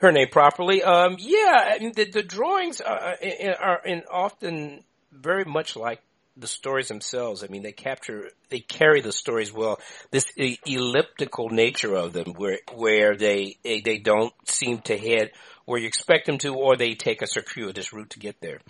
her 0.00 0.12
name 0.12 0.28
properly. 0.30 0.82
Um, 0.82 1.16
yeah, 1.18 1.78
the, 1.94 2.04
the, 2.04 2.22
drawings 2.22 2.80
are, 2.80 3.16
are 3.60 3.80
often 4.10 4.84
very 5.10 5.44
much 5.44 5.74
like 5.74 6.00
the 6.36 6.46
stories 6.46 6.88
themselves. 6.88 7.42
I 7.42 7.48
mean, 7.48 7.62
they 7.62 7.72
capture, 7.72 8.30
they 8.48 8.60
carry 8.60 9.00
the 9.00 9.12
stories 9.12 9.52
well. 9.52 9.80
This 10.10 10.26
elliptical 10.36 11.48
nature 11.48 11.94
of 11.94 12.12
them, 12.12 12.34
where 12.34 12.58
where 12.72 13.16
they 13.16 13.56
they 13.64 13.98
don't 13.98 14.34
seem 14.44 14.80
to 14.82 14.96
head 14.96 15.30
where 15.66 15.78
you 15.78 15.86
expect 15.86 16.26
them 16.26 16.38
to, 16.38 16.54
or 16.54 16.76
they 16.76 16.94
take 16.94 17.22
a 17.22 17.26
circuitous 17.26 17.92
route 17.92 18.10
to 18.10 18.18
get 18.18 18.40
there. 18.40 18.60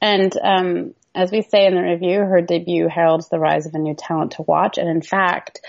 And 0.00 0.36
um, 0.42 0.94
as 1.14 1.30
we 1.30 1.42
say 1.42 1.66
in 1.66 1.74
the 1.74 1.82
review, 1.82 2.18
her 2.18 2.40
debut 2.40 2.88
heralds 2.88 3.28
the 3.28 3.38
rise 3.38 3.66
of 3.66 3.74
a 3.74 3.78
new 3.78 3.94
talent 3.94 4.32
to 4.32 4.42
watch. 4.42 4.78
And 4.78 4.88
in 4.88 5.02
fact, 5.02 5.60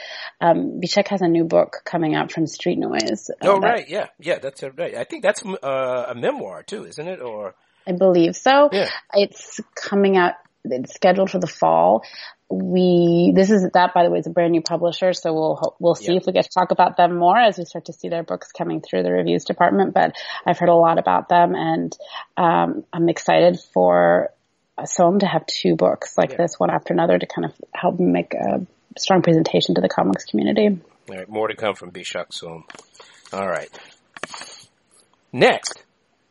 um, 0.41 0.80
Bishakh 0.82 1.10
has 1.10 1.22
a 1.22 1.28
new 1.28 1.44
book 1.44 1.82
coming 1.86 2.16
out 2.16 2.32
from 2.32 2.48
Street 2.48 2.80
Noise. 2.80 3.30
Uh, 3.30 3.48
oh, 3.48 3.60
right. 3.60 3.88
Yeah. 3.88 4.08
Yeah. 4.20 4.39
That's 4.39 4.64
right. 4.64 4.96
I 4.96 5.04
think 5.04 5.22
that's 5.22 5.44
uh, 5.46 6.06
a 6.08 6.16
memoir 6.16 6.64
too, 6.64 6.86
isn't 6.86 7.08
it? 7.08 7.22
Or 7.22 7.56
I 7.86 7.91
believe 7.91 8.36
so. 8.36 8.70
Yeah. 8.72 8.89
It's 9.14 9.60
coming 9.76 10.18
out. 10.18 10.34
It's 10.66 10.93
scheduled 10.93 11.30
for 11.30 11.39
the 11.39 11.47
fall. 11.47 12.03
We 12.49 13.32
this 13.36 13.49
is 13.49 13.68
that 13.74 13.93
by 13.93 14.03
the 14.03 14.11
way 14.11 14.20
is 14.20 14.28
a 14.28 14.30
brand 14.30 14.51
new 14.51 14.61
publisher, 14.61 15.14
so 15.14 15.34
we'll 15.34 15.76
we'll 15.80 15.95
see 15.95 16.16
if 16.16 16.26
we 16.28 16.34
get 16.34 16.43
to 16.43 16.49
talk 16.49 16.72
about 16.72 16.97
them 16.97 17.18
more 17.18 17.38
as 17.38 17.57
we 17.57 17.66
start 17.66 17.86
to 17.86 17.93
see 17.93 18.09
their 18.09 18.24
books 18.24 18.51
coming 18.51 18.82
through 18.82 19.03
the 19.03 19.11
reviews 19.11 19.43
department. 19.43 19.93
But 19.93 20.16
I've 20.45 20.59
heard 20.59 20.70
a 20.70 20.76
lot 20.76 20.99
about 20.99 21.30
them, 21.30 21.55
and 21.55 21.97
um, 22.38 22.84
I'm 22.93 23.09
excited 23.09 23.59
for 23.74 24.30
Som 24.86 25.20
to 25.20 25.26
have 25.26 25.45
two 25.45 25.76
books 25.76 26.18
like 26.18 26.32
yeah. 26.32 26.38
this, 26.38 26.59
one 26.59 26.70
after 26.70 26.93
another, 26.93 27.18
to 27.18 27.26
kind 27.26 27.45
of 27.45 27.53
help 27.74 27.99
make 27.99 28.34
a 28.34 28.66
strong 28.97 29.22
presentation 29.22 29.76
to 29.76 29.82
the 29.82 29.89
comics 29.89 30.26
community. 30.26 30.80
All 31.09 31.18
right, 31.18 31.30
more 31.30 31.47
to 31.47 31.55
come 31.55 31.76
from 31.76 31.91
Bishakh 31.91 32.34
Som. 32.34 32.66
All 33.32 33.47
right. 33.47 33.70
Next. 35.32 35.84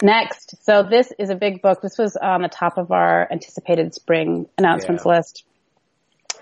Next. 0.03 0.57
So 0.65 0.83
this 0.83 1.13
is 1.17 1.31
a 1.31 1.37
big 1.37 1.63
book. 1.63 1.81
This 1.81 1.97
was 1.97 2.17
on 2.17 2.43
the 2.43 2.49
top 2.49 2.77
of 2.77 2.91
our 2.91 3.29
anticipated 3.31 3.95
spring 3.95 4.49
announcements 4.59 5.05
yeah. 5.07 5.13
list. 5.13 5.45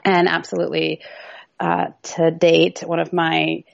And 0.02 0.28
absolutely, 0.28 1.02
uh, 1.60 1.88
to 2.14 2.30
date, 2.30 2.82
one 2.84 3.00
of 3.00 3.12
my, 3.12 3.64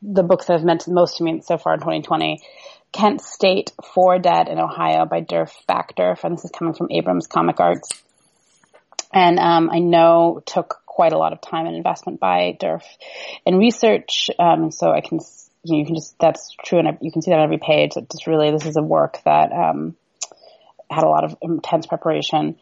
the 0.00 0.22
books 0.22 0.46
that 0.46 0.54
have 0.54 0.64
meant 0.64 0.88
most 0.88 1.18
to 1.18 1.24
me 1.24 1.42
so 1.44 1.58
far 1.58 1.74
in 1.74 1.80
2020 1.80 2.40
Kent 2.92 3.20
State, 3.20 3.72
Four 3.92 4.18
Dead 4.18 4.48
in 4.48 4.58
Ohio 4.58 5.04
by 5.04 5.20
Derf 5.20 5.52
Backderf, 5.68 6.24
and 6.24 6.34
this 6.34 6.46
is 6.46 6.50
coming 6.50 6.72
from 6.72 6.88
Abrams 6.90 7.26
Comic 7.26 7.60
Arts. 7.60 7.90
And 9.12 9.38
um, 9.38 9.68
I 9.70 9.80
know 9.80 10.40
took 10.46 10.80
quite 10.86 11.12
a 11.12 11.18
lot 11.18 11.34
of 11.34 11.42
time 11.42 11.66
and 11.66 11.76
investment 11.76 12.18
by 12.18 12.56
Derf 12.58 12.82
in 13.44 13.58
research, 13.58 14.30
um, 14.38 14.70
so 14.70 14.90
I 14.90 15.02
can 15.02 15.20
you, 15.66 15.72
know, 15.72 15.78
you 15.80 15.86
can 15.86 15.94
just 15.94 16.18
that's 16.18 16.54
true, 16.64 16.78
and 16.78 16.98
you 17.00 17.12
can 17.12 17.22
see 17.22 17.30
that 17.30 17.38
on 17.38 17.44
every 17.44 17.58
page. 17.58 17.94
That 17.94 18.10
just 18.10 18.26
really 18.26 18.50
this 18.50 18.66
is 18.66 18.76
a 18.76 18.82
work 18.82 19.18
that 19.24 19.52
um, 19.52 19.96
had 20.90 21.04
a 21.04 21.08
lot 21.08 21.24
of 21.24 21.36
intense 21.42 21.86
preparation. 21.86 22.56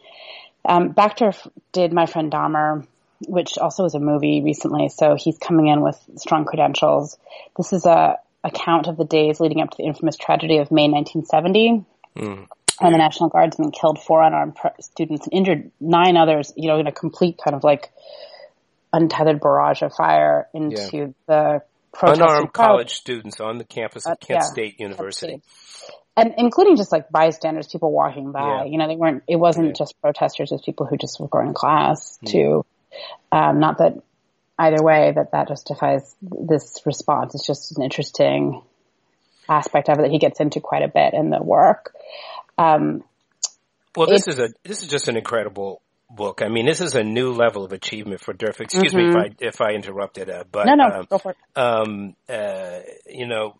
Um, 0.67 0.93
Backderf 0.93 1.47
did 1.71 1.93
My 1.93 2.05
Friend 2.07 2.31
Dahmer, 2.31 2.87
which 3.27 3.57
also 3.57 3.83
was 3.83 3.95
a 3.95 3.99
movie 3.99 4.41
recently, 4.43 4.89
so 4.89 5.15
he's 5.17 5.37
coming 5.37 5.67
in 5.67 5.81
with 5.81 5.97
strong 6.17 6.45
credentials. 6.45 7.17
This 7.57 7.71
is 7.73 7.85
a 7.85 8.17
account 8.43 8.87
of 8.87 8.97
the 8.97 9.05
days 9.05 9.39
leading 9.39 9.61
up 9.61 9.71
to 9.71 9.77
the 9.77 9.85
infamous 9.85 10.15
tragedy 10.15 10.57
of 10.57 10.71
May 10.71 10.87
1970. 10.87 11.85
Mm. 12.15 12.47
When 12.79 12.91
the 12.91 12.97
National 12.97 13.29
Guardsmen 13.29 13.71
killed 13.71 13.99
four 14.03 14.21
unarmed 14.21 14.57
students 14.81 15.27
and 15.27 15.33
injured 15.33 15.71
nine 15.79 16.17
others, 16.17 16.51
you 16.57 16.67
know, 16.67 16.77
in 16.77 16.87
a 16.87 16.91
complete 16.91 17.39
kind 17.43 17.55
of 17.55 17.63
like 17.63 17.89
untethered 18.91 19.39
barrage 19.39 19.81
of 19.81 19.93
fire 19.93 20.47
into 20.53 20.97
yeah. 20.97 21.07
the 21.27 21.61
unarmed 22.01 22.53
college 22.53 22.93
students 22.93 23.39
on 23.39 23.57
the 23.57 23.63
campus 23.63 24.05
of 24.05 24.13
uh, 24.13 24.15
Kent 24.15 24.41
yeah, 24.41 24.51
State 24.51 24.79
University. 24.79 25.41
And 26.17 26.33
including 26.37 26.77
just 26.77 26.91
like 26.91 27.09
bystanders, 27.09 27.67
people 27.67 27.91
walking 27.91 28.31
by. 28.31 28.63
Yeah. 28.63 28.65
You 28.65 28.77
know, 28.77 28.87
they 28.87 28.95
weren't. 28.95 29.23
It 29.27 29.35
wasn't 29.35 29.75
just 29.75 29.99
protesters; 30.01 30.51
it 30.51 30.55
was 30.55 30.61
people 30.61 30.85
who 30.85 30.97
just 30.97 31.19
were 31.19 31.27
going 31.27 31.47
to 31.47 31.53
class 31.53 32.17
mm. 32.23 32.31
too. 32.31 32.65
Um, 33.31 33.59
not 33.59 33.79
that 33.79 34.01
either 34.57 34.81
way 34.81 35.11
that 35.13 35.31
that 35.31 35.49
justifies 35.49 36.15
this 36.21 36.81
response. 36.85 37.35
It's 37.35 37.45
just 37.45 37.77
an 37.77 37.83
interesting 37.83 38.61
aspect 39.49 39.89
of 39.89 39.99
it 39.99 40.03
that 40.03 40.11
he 40.11 40.19
gets 40.19 40.39
into 40.39 40.59
quite 40.59 40.83
a 40.83 40.87
bit 40.87 41.13
in 41.13 41.29
the 41.29 41.43
work. 41.43 41.93
Um, 42.57 43.03
well, 43.95 44.07
this 44.07 44.27
is 44.27 44.39
a 44.39 44.49
this 44.63 44.81
is 44.81 44.87
just 44.87 45.07
an 45.07 45.17
incredible 45.17 45.81
book. 46.09 46.41
I 46.41 46.49
mean, 46.49 46.65
this 46.65 46.81
is 46.81 46.95
a 46.95 47.03
new 47.03 47.33
level 47.33 47.63
of 47.63 47.73
achievement 47.73 48.21
for 48.21 48.33
Derf. 48.33 48.59
Excuse 48.59 48.93
mm-hmm. 48.93 48.97
me 48.97 49.09
if 49.09 49.15
I 49.15 49.45
if 49.45 49.61
I 49.61 49.73
interrupted, 49.73 50.29
uh, 50.29 50.43
but 50.51 50.65
no, 50.65 50.75
no, 50.75 50.99
um, 50.99 51.07
go 51.09 51.17
for 51.17 51.31
it. 51.31 51.37
Um, 51.55 52.15
uh, 52.29 52.79
you 53.07 53.27
know, 53.27 53.55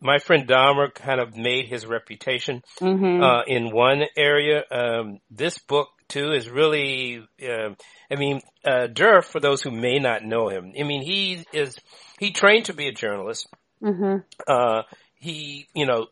my 0.00 0.18
friend 0.18 0.46
Dahmer 0.46 0.92
kind 0.94 1.20
of 1.20 1.36
made 1.36 1.66
his 1.66 1.86
reputation 1.86 2.62
mm-hmm. 2.80 3.22
uh, 3.22 3.42
in 3.46 3.72
one 3.72 4.02
area. 4.16 4.62
Um, 4.70 5.20
this 5.30 5.58
book 5.58 5.88
too 6.08 6.32
is 6.32 6.48
really. 6.48 7.26
Uh, 7.42 7.74
I 8.10 8.16
mean, 8.16 8.40
uh, 8.64 8.88
Derf, 8.88 9.24
for 9.24 9.40
those 9.40 9.62
who 9.62 9.70
may 9.70 9.98
not 9.98 10.24
know 10.24 10.48
him, 10.48 10.72
I 10.78 10.82
mean, 10.82 11.02
he 11.02 11.44
is 11.52 11.76
he 12.18 12.32
trained 12.32 12.66
to 12.66 12.74
be 12.74 12.88
a 12.88 12.92
journalist. 12.92 13.48
Mm-hmm. 13.82 14.18
Uh, 14.46 14.82
he, 15.14 15.68
you 15.74 15.86
know, 15.86 16.06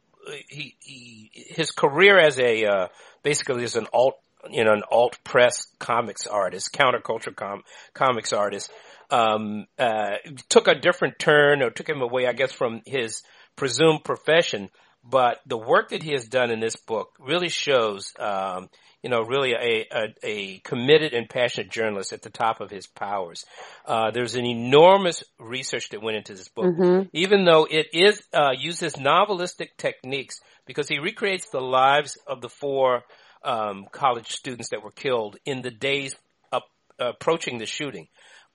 he, 0.49 0.77
he 0.81 1.31
his 1.33 1.71
career 1.71 2.19
as 2.19 2.39
a 2.39 2.64
uh, 2.64 2.89
basically 3.23 3.64
as 3.64 3.77
an 3.77 3.87
alt, 3.93 4.17
you 4.51 4.65
know, 4.65 4.73
an 4.73 4.83
alt 4.91 5.19
press 5.25 5.67
comics 5.79 6.27
artist, 6.27 6.73
counterculture 6.73 7.35
com- 7.35 7.63
comics 7.95 8.33
artist, 8.33 8.71
um, 9.11 9.67
uh, 9.79 10.17
took 10.49 10.69
a 10.69 10.75
different 10.75 11.19
turn 11.19 11.63
or 11.63 11.71
took 11.71 11.89
him 11.89 12.03
away, 12.03 12.27
I 12.27 12.33
guess, 12.33 12.53
from 12.53 12.83
his 12.85 13.23
presumed 13.57 14.05
profession. 14.05 14.71
But 15.09 15.41
the 15.47 15.57
work 15.57 15.91
that 15.91 16.03
he 16.03 16.13
has 16.13 16.27
done 16.27 16.51
in 16.51 16.61
this 16.61 16.77
book 16.77 17.11
really 17.21 17.49
shows, 17.49 18.13
um, 18.19 18.69
you 19.03 19.11
know, 19.11 19.23
really 19.23 19.53
a, 19.53 19.87
a, 19.93 20.15
a, 20.25 20.59
committed 20.59 21.13
and 21.13 21.29
passionate 21.29 21.71
journalist 21.71 22.13
at 22.13 22.23
the 22.23 22.31
top 22.31 22.61
of 22.61 22.71
his 22.71 22.89
powers. 22.89 23.45
Uh, 23.87 24.11
there's 24.11 24.35
an 24.35 24.45
enormous 24.45 25.23
research 25.39 25.91
that 25.91 26.03
went 26.03 26.17
into 26.17 26.35
this 26.35 26.49
book, 26.49 26.65
mm-hmm. 26.65 27.09
even 27.13 27.45
though 27.45 27.69
it 27.71 27.87
is 27.93 28.21
uh, 28.33 28.51
uses 28.59 28.95
novelistic 28.95 29.69
techniques 29.79 30.41
because 30.67 30.89
he 30.89 30.99
recreates 30.99 31.49
the 31.51 31.61
lives 31.61 32.19
of 32.27 32.41
the 32.41 32.49
four 32.49 33.05
um, 33.47 33.87
college 33.93 34.29
students 34.29 34.71
that 34.71 34.83
were 34.83 34.91
killed 34.91 35.37
in 35.45 35.63
the 35.63 35.71
days 35.71 36.15
up, 36.53 36.65
approaching 36.99 37.59
the 37.59 37.67
shooting. 37.67 38.09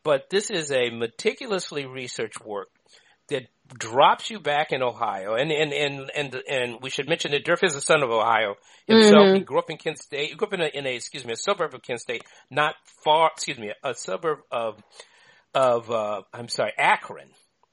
But 0.03 0.29
this 0.29 0.49
is 0.49 0.71
a 0.71 0.89
meticulously 0.89 1.85
researched 1.85 2.43
work 2.45 2.67
that 3.29 3.47
drops 3.77 4.29
you 4.29 4.39
back 4.39 4.71
in 4.71 4.83
Ohio, 4.83 5.35
and 5.35 5.51
and 5.51 5.71
and 5.71 6.11
and 6.15 6.35
and 6.49 6.77
we 6.81 6.89
should 6.89 7.07
mention 7.07 7.31
that 7.31 7.45
Derf 7.45 7.63
is 7.63 7.75
a 7.75 7.81
son 7.81 8.03
of 8.03 8.09
Ohio 8.09 8.55
himself. 8.87 9.27
Mm-hmm. 9.27 9.35
He 9.35 9.41
grew 9.41 9.59
up 9.59 9.69
in 9.69 9.77
Kent 9.77 9.99
State. 9.99 10.29
He 10.29 10.35
grew 10.35 10.47
up 10.47 10.53
in 10.53 10.61
a, 10.61 10.67
in 10.67 10.85
a 10.85 10.95
excuse 10.95 11.23
me 11.23 11.33
a 11.33 11.37
suburb 11.37 11.73
of 11.73 11.81
Kent 11.81 12.01
State, 12.01 12.23
not 12.49 12.75
far. 13.03 13.31
Excuse 13.33 13.57
me, 13.57 13.71
a 13.83 13.93
suburb 13.93 14.39
of 14.51 14.81
of 15.53 15.89
uh, 15.89 16.21
I'm 16.33 16.49
sorry, 16.49 16.73
Akron. 16.77 17.29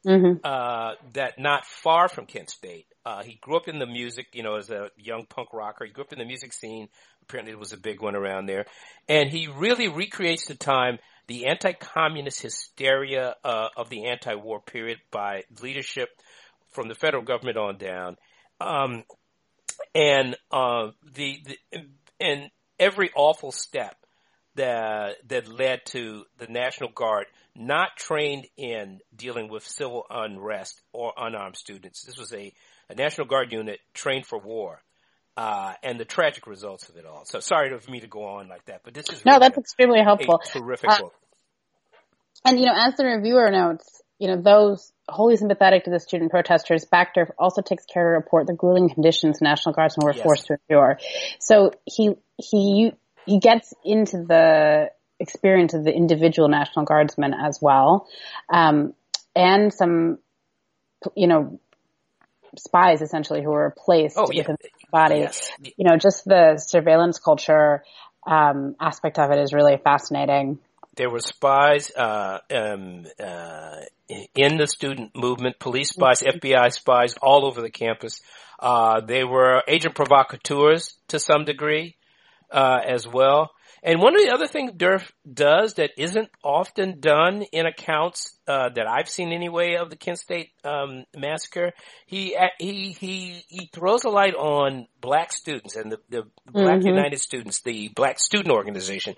Mm-hmm. 0.06 0.38
Uh, 0.44 0.92
that 1.14 1.38
not 1.38 1.66
far 1.66 2.08
from 2.08 2.26
Kent 2.26 2.50
State. 2.50 2.86
Uh, 3.04 3.22
he 3.22 3.38
grew 3.40 3.56
up 3.56 3.68
in 3.68 3.78
the 3.78 3.86
music, 3.86 4.26
you 4.32 4.42
know, 4.42 4.56
as 4.56 4.70
a 4.70 4.90
young 4.96 5.26
punk 5.28 5.52
rocker. 5.52 5.84
He 5.84 5.92
grew 5.92 6.04
up 6.04 6.12
in 6.12 6.18
the 6.18 6.24
music 6.24 6.52
scene. 6.52 6.88
Apparently, 7.22 7.52
it 7.52 7.58
was 7.58 7.72
a 7.72 7.78
big 7.78 8.00
one 8.00 8.14
around 8.14 8.46
there, 8.46 8.66
and 9.08 9.28
he 9.28 9.48
really 9.48 9.88
recreates 9.88 10.46
the 10.46 10.54
time 10.54 10.98
the 11.26 11.46
anti-communist 11.46 12.40
hysteria 12.40 13.34
uh, 13.44 13.68
of 13.76 13.90
the 13.90 14.06
anti-war 14.06 14.60
period 14.60 14.98
by 15.10 15.42
leadership 15.60 16.08
from 16.70 16.88
the 16.88 16.94
federal 16.94 17.22
government 17.22 17.58
on 17.58 17.76
down, 17.76 18.16
um, 18.60 19.04
and 19.94 20.36
uh, 20.50 20.88
the, 21.14 21.42
the 21.44 21.58
and 22.20 22.50
every 22.78 23.10
awful 23.14 23.52
step 23.52 23.96
that 24.54 25.16
that 25.28 25.48
led 25.48 25.80
to 25.86 26.24
the 26.38 26.46
National 26.46 26.90
Guard 26.90 27.26
not 27.58 27.96
trained 27.96 28.46
in 28.56 29.00
dealing 29.14 29.48
with 29.48 29.66
civil 29.66 30.06
unrest 30.08 30.80
or 30.92 31.12
unarmed 31.16 31.56
students. 31.56 32.02
This 32.04 32.16
was 32.16 32.32
a, 32.32 32.52
a 32.88 32.94
National 32.94 33.26
Guard 33.26 33.52
unit 33.52 33.80
trained 33.92 34.26
for 34.26 34.38
war. 34.38 34.80
Uh, 35.36 35.72
and 35.84 36.00
the 36.00 36.04
tragic 36.04 36.48
results 36.48 36.88
of 36.88 36.96
it 36.96 37.06
all. 37.06 37.24
So 37.24 37.38
sorry 37.38 37.76
for 37.78 37.90
me 37.90 38.00
to 38.00 38.08
go 38.08 38.24
on 38.24 38.48
like 38.48 38.64
that, 38.64 38.80
but 38.84 38.92
this 38.92 39.08
is 39.08 39.24
no, 39.24 39.34
really 39.34 39.40
that's 39.40 39.56
a, 39.56 39.60
extremely 39.60 40.00
helpful. 40.00 40.40
terrific 40.44 40.90
uh, 40.90 40.98
book. 40.98 41.14
And 42.44 42.58
you 42.58 42.66
know, 42.66 42.74
as 42.76 42.96
the 42.96 43.04
reviewer 43.04 43.48
notes, 43.50 44.02
you 44.18 44.26
know, 44.26 44.40
those 44.40 44.92
wholly 45.08 45.36
sympathetic 45.36 45.84
to 45.84 45.90
the 45.90 46.00
student 46.00 46.32
protesters, 46.32 46.84
Backderf 46.92 47.30
also 47.38 47.62
takes 47.62 47.84
care 47.84 48.02
to 48.02 48.10
report 48.10 48.48
the 48.48 48.52
grueling 48.52 48.88
conditions 48.88 49.40
National 49.40 49.74
Guardsmen 49.74 50.06
were 50.06 50.12
yes. 50.12 50.22
forced 50.24 50.46
to 50.46 50.56
endure. 50.68 50.98
So 51.38 51.70
he 51.84 52.14
he 52.36 52.92
he 53.26 53.38
gets 53.38 53.72
into 53.84 54.24
the 54.24 54.90
experience 55.20 55.74
of 55.74 55.84
the 55.84 55.92
individual 55.92 56.48
National 56.48 56.84
Guardsmen 56.84 57.34
as 57.34 57.58
well, 57.60 58.06
um, 58.52 58.94
and 59.34 59.72
some, 59.72 60.18
you 61.14 61.26
know, 61.26 61.60
spies 62.56 63.02
essentially 63.02 63.42
who 63.42 63.50
were 63.50 63.74
placed 63.76 64.16
oh, 64.18 64.28
yeah. 64.32 64.42
within 64.42 64.56
the 64.60 64.68
body. 64.90 65.18
Yes. 65.20 65.50
You 65.76 65.84
know, 65.84 65.96
just 65.96 66.24
the 66.24 66.56
surveillance 66.56 67.18
culture 67.18 67.84
um, 68.26 68.76
aspect 68.80 69.18
of 69.18 69.30
it 69.30 69.38
is 69.38 69.52
really 69.52 69.78
fascinating. 69.82 70.58
There 70.96 71.10
were 71.10 71.20
spies 71.20 71.92
uh, 71.94 72.38
um, 72.50 73.06
uh, 73.22 73.76
in 74.34 74.56
the 74.56 74.66
student 74.66 75.14
movement, 75.14 75.58
police 75.60 75.90
spies, 75.90 76.22
FBI 76.22 76.72
spies 76.72 77.14
all 77.22 77.46
over 77.46 77.60
the 77.60 77.70
campus. 77.70 78.20
Uh, 78.58 79.00
they 79.00 79.22
were 79.22 79.62
agent 79.68 79.94
provocateurs 79.94 80.96
to 81.08 81.20
some 81.20 81.44
degree 81.44 81.94
uh, 82.50 82.80
as 82.84 83.06
well. 83.06 83.52
And 83.82 84.00
one 84.00 84.14
of 84.14 84.22
the 84.22 84.32
other 84.32 84.46
things 84.46 84.72
Derf 84.72 85.10
does 85.30 85.74
that 85.74 85.90
isn't 85.96 86.30
often 86.42 87.00
done 87.00 87.42
in 87.52 87.66
accounts 87.66 88.36
uh, 88.46 88.70
that 88.70 88.86
I've 88.86 89.08
seen 89.08 89.32
anyway 89.32 89.74
of 89.74 89.90
the 89.90 89.96
Kent 89.96 90.18
State 90.18 90.50
um, 90.64 91.04
massacre, 91.16 91.72
he 92.06 92.36
he 92.58 92.92
he 92.92 93.44
he 93.48 93.70
throws 93.72 94.04
a 94.04 94.10
light 94.10 94.34
on 94.34 94.86
black 95.00 95.32
students 95.32 95.76
and 95.76 95.92
the, 95.92 95.98
the 96.08 96.22
Black 96.46 96.78
mm-hmm. 96.78 96.88
United 96.88 97.20
Students, 97.20 97.60
the 97.60 97.88
Black 97.88 98.18
Student 98.18 98.54
Organization 98.54 99.14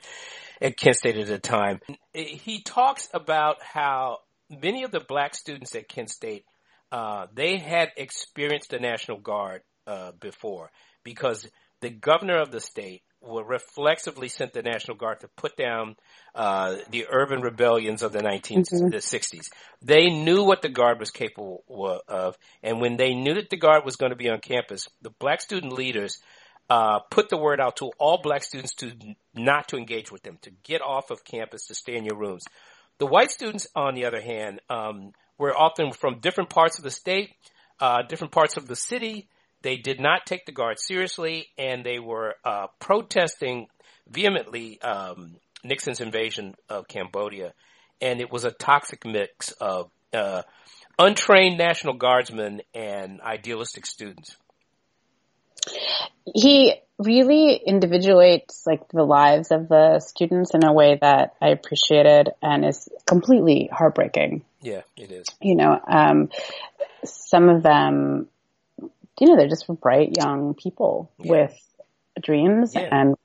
at 0.61 0.77
Kent 0.77 0.97
State 0.97 1.17
at 1.17 1.27
the 1.27 1.39
time. 1.39 1.81
He 2.13 2.63
talks 2.63 3.09
about 3.15 3.63
how 3.63 4.19
many 4.51 4.83
of 4.83 4.91
the 4.91 5.01
black 5.01 5.35
students 5.35 5.75
at 5.75 5.89
Kent 5.89 6.11
State 6.11 6.45
uh, 6.93 7.27
they 7.33 7.57
had 7.57 7.91
experienced 7.97 8.71
the 8.71 8.79
National 8.79 9.19
Guard 9.19 9.63
uh, 9.87 10.13
before 10.19 10.71
because 11.05 11.47
the 11.81 11.91
governor 11.91 12.41
of 12.41 12.51
the 12.51 12.61
state 12.61 13.03
were 13.23 13.45
reflexively 13.45 14.29
sent 14.29 14.53
the 14.53 14.63
National 14.63 14.97
Guard 14.97 15.21
to 15.21 15.29
put 15.29 15.57
down 15.57 15.97
uh, 16.35 16.77
the 16.91 17.07
urban 17.11 17.43
rebellions 17.43 18.03
of 18.03 18.13
the 18.13 18.21
1960s. 18.21 18.67
Mm-hmm. 18.71 19.41
They 19.83 20.11
knew 20.11 20.45
what 20.45 20.63
the 20.63 20.69
Guard 20.69 20.99
was 20.99 21.11
capable 21.11 21.65
of, 22.09 22.39
and 22.63 22.81
when 22.81 22.97
they 22.97 23.15
knew 23.15 23.35
that 23.35 23.51
the 23.51 23.57
Guard 23.57 23.85
was 23.85 23.97
going 23.97 24.11
to 24.11 24.17
be 24.17 24.31
on 24.31 24.41
campus, 24.41 24.89
the 25.03 25.11
black 25.11 25.41
student 25.41 25.73
leaders 25.73 26.19
uh, 26.71 27.01
put 27.11 27.29
the 27.29 27.37
word 27.37 27.61
out 27.61 27.77
to 27.77 27.91
all 27.99 28.21
black 28.23 28.45
students 28.45 28.75
to 28.75 28.93
not 29.35 29.69
to 29.69 29.77
engage 29.77 30.11
with 30.11 30.23
them, 30.23 30.39
to 30.43 30.51
get 30.63 30.81
off 30.81 31.11
of 31.11 31.25
campus, 31.25 31.67
to 31.67 31.75
stay 31.75 31.97
in 31.97 32.05
your 32.05 32.17
rooms. 32.17 32.45
The 32.99 33.07
white 33.07 33.31
students, 33.31 33.67
on 33.75 33.95
the 33.95 34.05
other 34.05 34.21
hand, 34.21 34.61
um, 34.71 35.13
were 35.37 35.57
often 35.57 35.93
from 35.93 36.21
different 36.21 36.49
parts 36.51 36.79
of 36.79 36.85
the 36.85 36.91
state, 36.91 37.31
uh, 37.81 38.03
different 38.03 38.33
parts 38.33 38.57
of 38.57 38.67
the 38.67 38.77
city, 38.77 39.29
they 39.63 39.77
did 39.77 40.01
not 40.01 40.27
take 40.27 40.47
the 40.47 40.53
guard 40.53 40.79
seriously, 40.79 41.49
and 41.59 41.85
they 41.85 41.99
were 41.99 42.35
uh, 42.45 42.69
protesting 42.79 43.67
vehemently 44.09 44.81
um, 44.83 45.37
Nixon's 45.63 46.01
invasion 46.01 46.55
of 46.69 46.89
Cambodia, 46.89 47.53
and 48.01 48.21
it 48.21 48.33
was 48.33 48.45
a 48.45 48.51
toxic 48.51 49.05
mix 49.05 49.53
of 49.53 49.91
uh, 50.13 50.43
untrained 50.99 51.59
National 51.59 51.95
Guardsmen 51.95 52.63
and 52.75 53.21
idealistic 53.21 53.87
students. 53.87 54.37
He 56.35 56.75
really 56.99 57.55
individuates 57.55 58.65
like 58.67 58.89
the 58.89 59.03
lives 59.03 59.51
of 59.51 59.69
the 59.69 60.01
students 60.01 60.55
in 60.55 60.65
a 60.65 60.73
way 60.73 60.99
that 61.01 61.35
I 61.41 61.49
appreciated 61.49 62.31
and 62.43 62.65
is 62.65 62.89
completely 63.07 63.69
heartbreaking. 63.73 64.43
Yeah, 64.61 64.83
it 64.97 65.11
is. 65.11 65.27
You 65.41 65.57
know, 65.57 65.81
um, 65.87 66.31
some 67.05 67.49
of 67.49 67.63
them 67.63 68.29
you 69.21 69.29
know, 69.29 69.37
they're 69.37 69.49
just 69.49 69.67
bright 69.81 70.17
young 70.17 70.55
people 70.55 71.11
yeah. 71.19 71.31
with 71.31 71.69
dreams 72.21 72.75
yeah. 72.75 72.89
and 72.91 73.17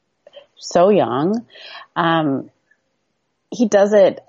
so 0.58 0.90
young. 0.90 1.46
Um, 1.96 2.50
he 3.52 3.68
does 3.68 3.94
it 3.94 4.20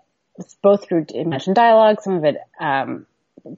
both 0.63 0.87
through 0.87 1.07
mentioned 1.25 1.57
dialogue, 1.57 2.01
some 2.03 2.15
of 2.15 2.25
it, 2.25 2.37
um, 2.61 3.07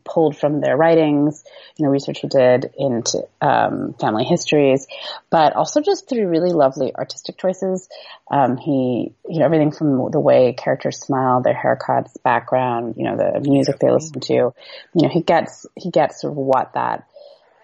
pulled 0.04 0.36
from 0.36 0.61
their 0.61 0.76
writings, 0.76 1.44
you 1.76 1.84
know, 1.84 1.90
research 1.90 2.20
he 2.20 2.28
did 2.28 2.72
into 2.76 3.26
um, 3.40 3.94
family 3.94 4.24
histories, 4.24 4.86
but 5.30 5.54
also 5.54 5.80
just 5.80 6.09
through 6.09 6.28
really 6.28 6.52
lovely 6.52 6.94
artistic 6.94 7.38
choices. 7.38 7.88
Um, 8.30 8.56
he, 8.59 9.12
you 9.28 9.38
know, 9.38 9.46
everything 9.46 9.72
from 9.72 10.11
the 10.11 10.20
way 10.20 10.52
characters 10.52 11.00
smile, 11.00 11.42
their 11.42 11.54
haircuts, 11.54 12.22
background, 12.22 12.94
you 12.96 13.04
know, 13.04 13.16
the 13.16 13.40
music 13.40 13.78
they 13.78 13.90
listen 13.90 14.20
to. 14.20 14.34
You 14.34 14.54
know, 14.94 15.09
he 15.09 15.22
gets 15.22 15.66
he 15.74 15.90
gets 15.90 16.20
sort 16.20 16.32
of 16.32 16.36
what 16.36 16.74
that 16.74 17.07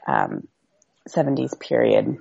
um, 0.06 0.46
70s 1.08 1.58
period 1.58 2.18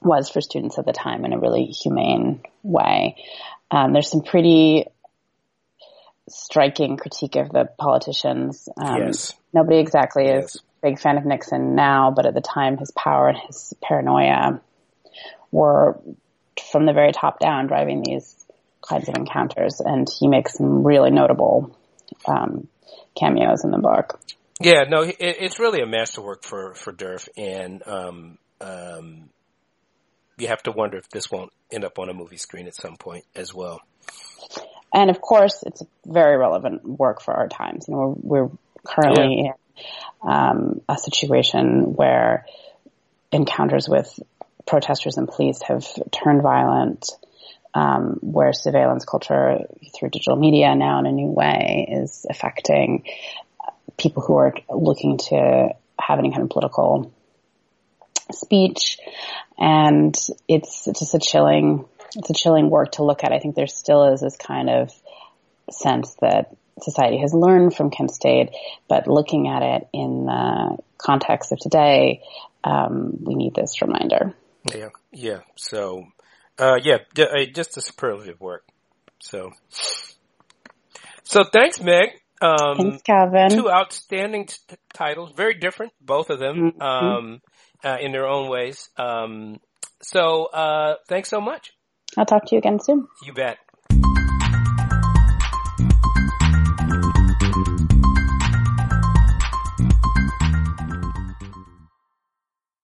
was 0.00 0.28
for 0.28 0.40
students 0.40 0.78
at 0.78 0.86
the 0.86 0.92
time 0.92 1.24
in 1.24 1.32
a 1.32 1.38
really 1.38 1.66
humane 1.66 2.42
way. 2.62 3.16
Um, 3.70 3.92
there's 3.92 4.10
some 4.10 4.22
pretty 4.22 4.86
striking 6.28 6.96
critique 6.96 7.36
of 7.36 7.50
the 7.50 7.68
politicians. 7.78 8.68
Um, 8.76 8.98
yes. 8.98 9.34
Nobody 9.52 9.78
exactly 9.78 10.26
yes. 10.26 10.56
is 10.56 10.62
a 10.82 10.88
big 10.88 10.98
fan 10.98 11.18
of 11.18 11.24
Nixon 11.24 11.74
now, 11.74 12.12
but 12.14 12.26
at 12.26 12.34
the 12.34 12.40
time 12.40 12.78
his 12.78 12.90
power 12.90 13.28
and 13.28 13.38
his 13.46 13.74
paranoia 13.82 14.60
were 15.50 16.00
from 16.70 16.86
the 16.86 16.92
very 16.92 17.12
top 17.12 17.38
down 17.38 17.66
driving 17.66 18.02
these 18.02 18.44
kinds 18.86 19.08
of 19.08 19.14
encounters, 19.14 19.80
and 19.80 20.08
he 20.18 20.26
makes 20.26 20.54
some 20.54 20.84
really 20.84 21.10
notable 21.10 21.76
um, 22.26 22.66
cameos 23.18 23.64
in 23.64 23.70
the 23.70 23.78
book. 23.78 24.20
Yeah, 24.62 24.84
no, 24.88 25.02
it, 25.02 25.16
it's 25.18 25.58
really 25.58 25.80
a 25.80 25.86
masterwork 25.86 26.44
for 26.44 26.74
for 26.74 26.92
Derf, 26.92 27.28
and 27.36 27.86
um, 27.86 28.38
um, 28.60 29.30
you 30.38 30.48
have 30.48 30.62
to 30.64 30.72
wonder 30.72 30.98
if 30.98 31.08
this 31.08 31.30
won't 31.30 31.52
end 31.70 31.84
up 31.84 31.98
on 31.98 32.08
a 32.08 32.14
movie 32.14 32.36
screen 32.36 32.66
at 32.66 32.74
some 32.74 32.96
point 32.96 33.24
as 33.34 33.54
well. 33.54 33.80
And 34.92 35.10
of 35.10 35.20
course, 35.20 35.62
it's 35.66 35.80
a 35.80 35.86
very 36.06 36.36
relevant 36.36 36.84
work 36.84 37.22
for 37.22 37.32
our 37.34 37.48
times. 37.48 37.86
You 37.88 37.94
know, 37.94 38.16
we're, 38.20 38.44
we're 38.44 38.50
currently 38.84 39.44
yeah. 39.44 39.52
in 40.22 40.30
um, 40.30 40.80
a 40.88 40.98
situation 40.98 41.94
where 41.94 42.46
encounters 43.30 43.88
with 43.88 44.20
protesters 44.66 45.16
and 45.16 45.28
police 45.28 45.62
have 45.62 45.86
turned 46.10 46.42
violent, 46.42 47.10
um, 47.74 48.18
where 48.20 48.52
surveillance 48.52 49.04
culture 49.04 49.60
through 49.96 50.10
digital 50.10 50.36
media 50.36 50.74
now 50.74 50.98
in 50.98 51.06
a 51.06 51.12
new 51.12 51.28
way 51.28 51.88
is 51.90 52.26
affecting 52.28 53.04
people 53.96 54.22
who 54.22 54.36
are 54.36 54.54
looking 54.70 55.18
to 55.18 55.70
have 55.98 56.18
any 56.18 56.30
kind 56.30 56.42
of 56.42 56.50
political 56.50 57.12
speech. 58.32 58.98
And 59.58 60.16
it's 60.48 60.86
just 60.86 61.14
a 61.14 61.18
chilling, 61.18 61.84
it's 62.16 62.30
a 62.30 62.34
chilling 62.34 62.70
work 62.70 62.92
to 62.92 63.04
look 63.04 63.24
at. 63.24 63.32
I 63.32 63.38
think 63.38 63.54
there 63.54 63.66
still 63.66 64.12
is 64.12 64.20
this 64.20 64.36
kind 64.36 64.70
of 64.70 64.92
sense 65.70 66.14
that 66.20 66.54
society 66.80 67.18
has 67.18 67.32
learned 67.34 67.74
from 67.74 67.90
Kent 67.90 68.10
State, 68.12 68.50
but 68.88 69.06
looking 69.06 69.48
at 69.48 69.62
it 69.62 69.88
in 69.92 70.26
the 70.26 70.78
context 70.98 71.52
of 71.52 71.58
today, 71.58 72.22
um, 72.64 73.18
we 73.20 73.34
need 73.34 73.54
this 73.54 73.82
reminder. 73.82 74.34
Yeah, 74.74 74.88
yeah. 75.12 75.40
So, 75.56 76.06
uh, 76.58 76.78
yeah, 76.82 76.98
uh, 77.18 77.44
just 77.52 77.76
a 77.76 77.80
superlative 77.80 78.40
work. 78.40 78.64
So, 79.20 79.52
so 81.24 81.44
thanks, 81.44 81.80
Meg. 81.80 82.21
Um, 82.42 82.76
thanks, 82.76 83.02
Calvin. 83.02 83.50
Two 83.50 83.70
outstanding 83.70 84.46
t- 84.46 84.56
titles, 84.92 85.32
very 85.36 85.54
different, 85.54 85.92
both 86.00 86.28
of 86.28 86.40
them, 86.40 86.72
mm-hmm. 86.72 86.82
um, 86.82 87.40
uh, 87.84 87.98
in 88.00 88.10
their 88.10 88.26
own 88.26 88.48
ways. 88.48 88.90
Um, 88.96 89.60
so, 90.02 90.46
uh, 90.46 90.96
thanks 91.08 91.28
so 91.28 91.40
much. 91.40 91.72
I'll 92.16 92.26
talk 92.26 92.46
to 92.46 92.54
you 92.54 92.58
again 92.58 92.80
soon. 92.80 93.06
You 93.24 93.32
bet. 93.32 93.58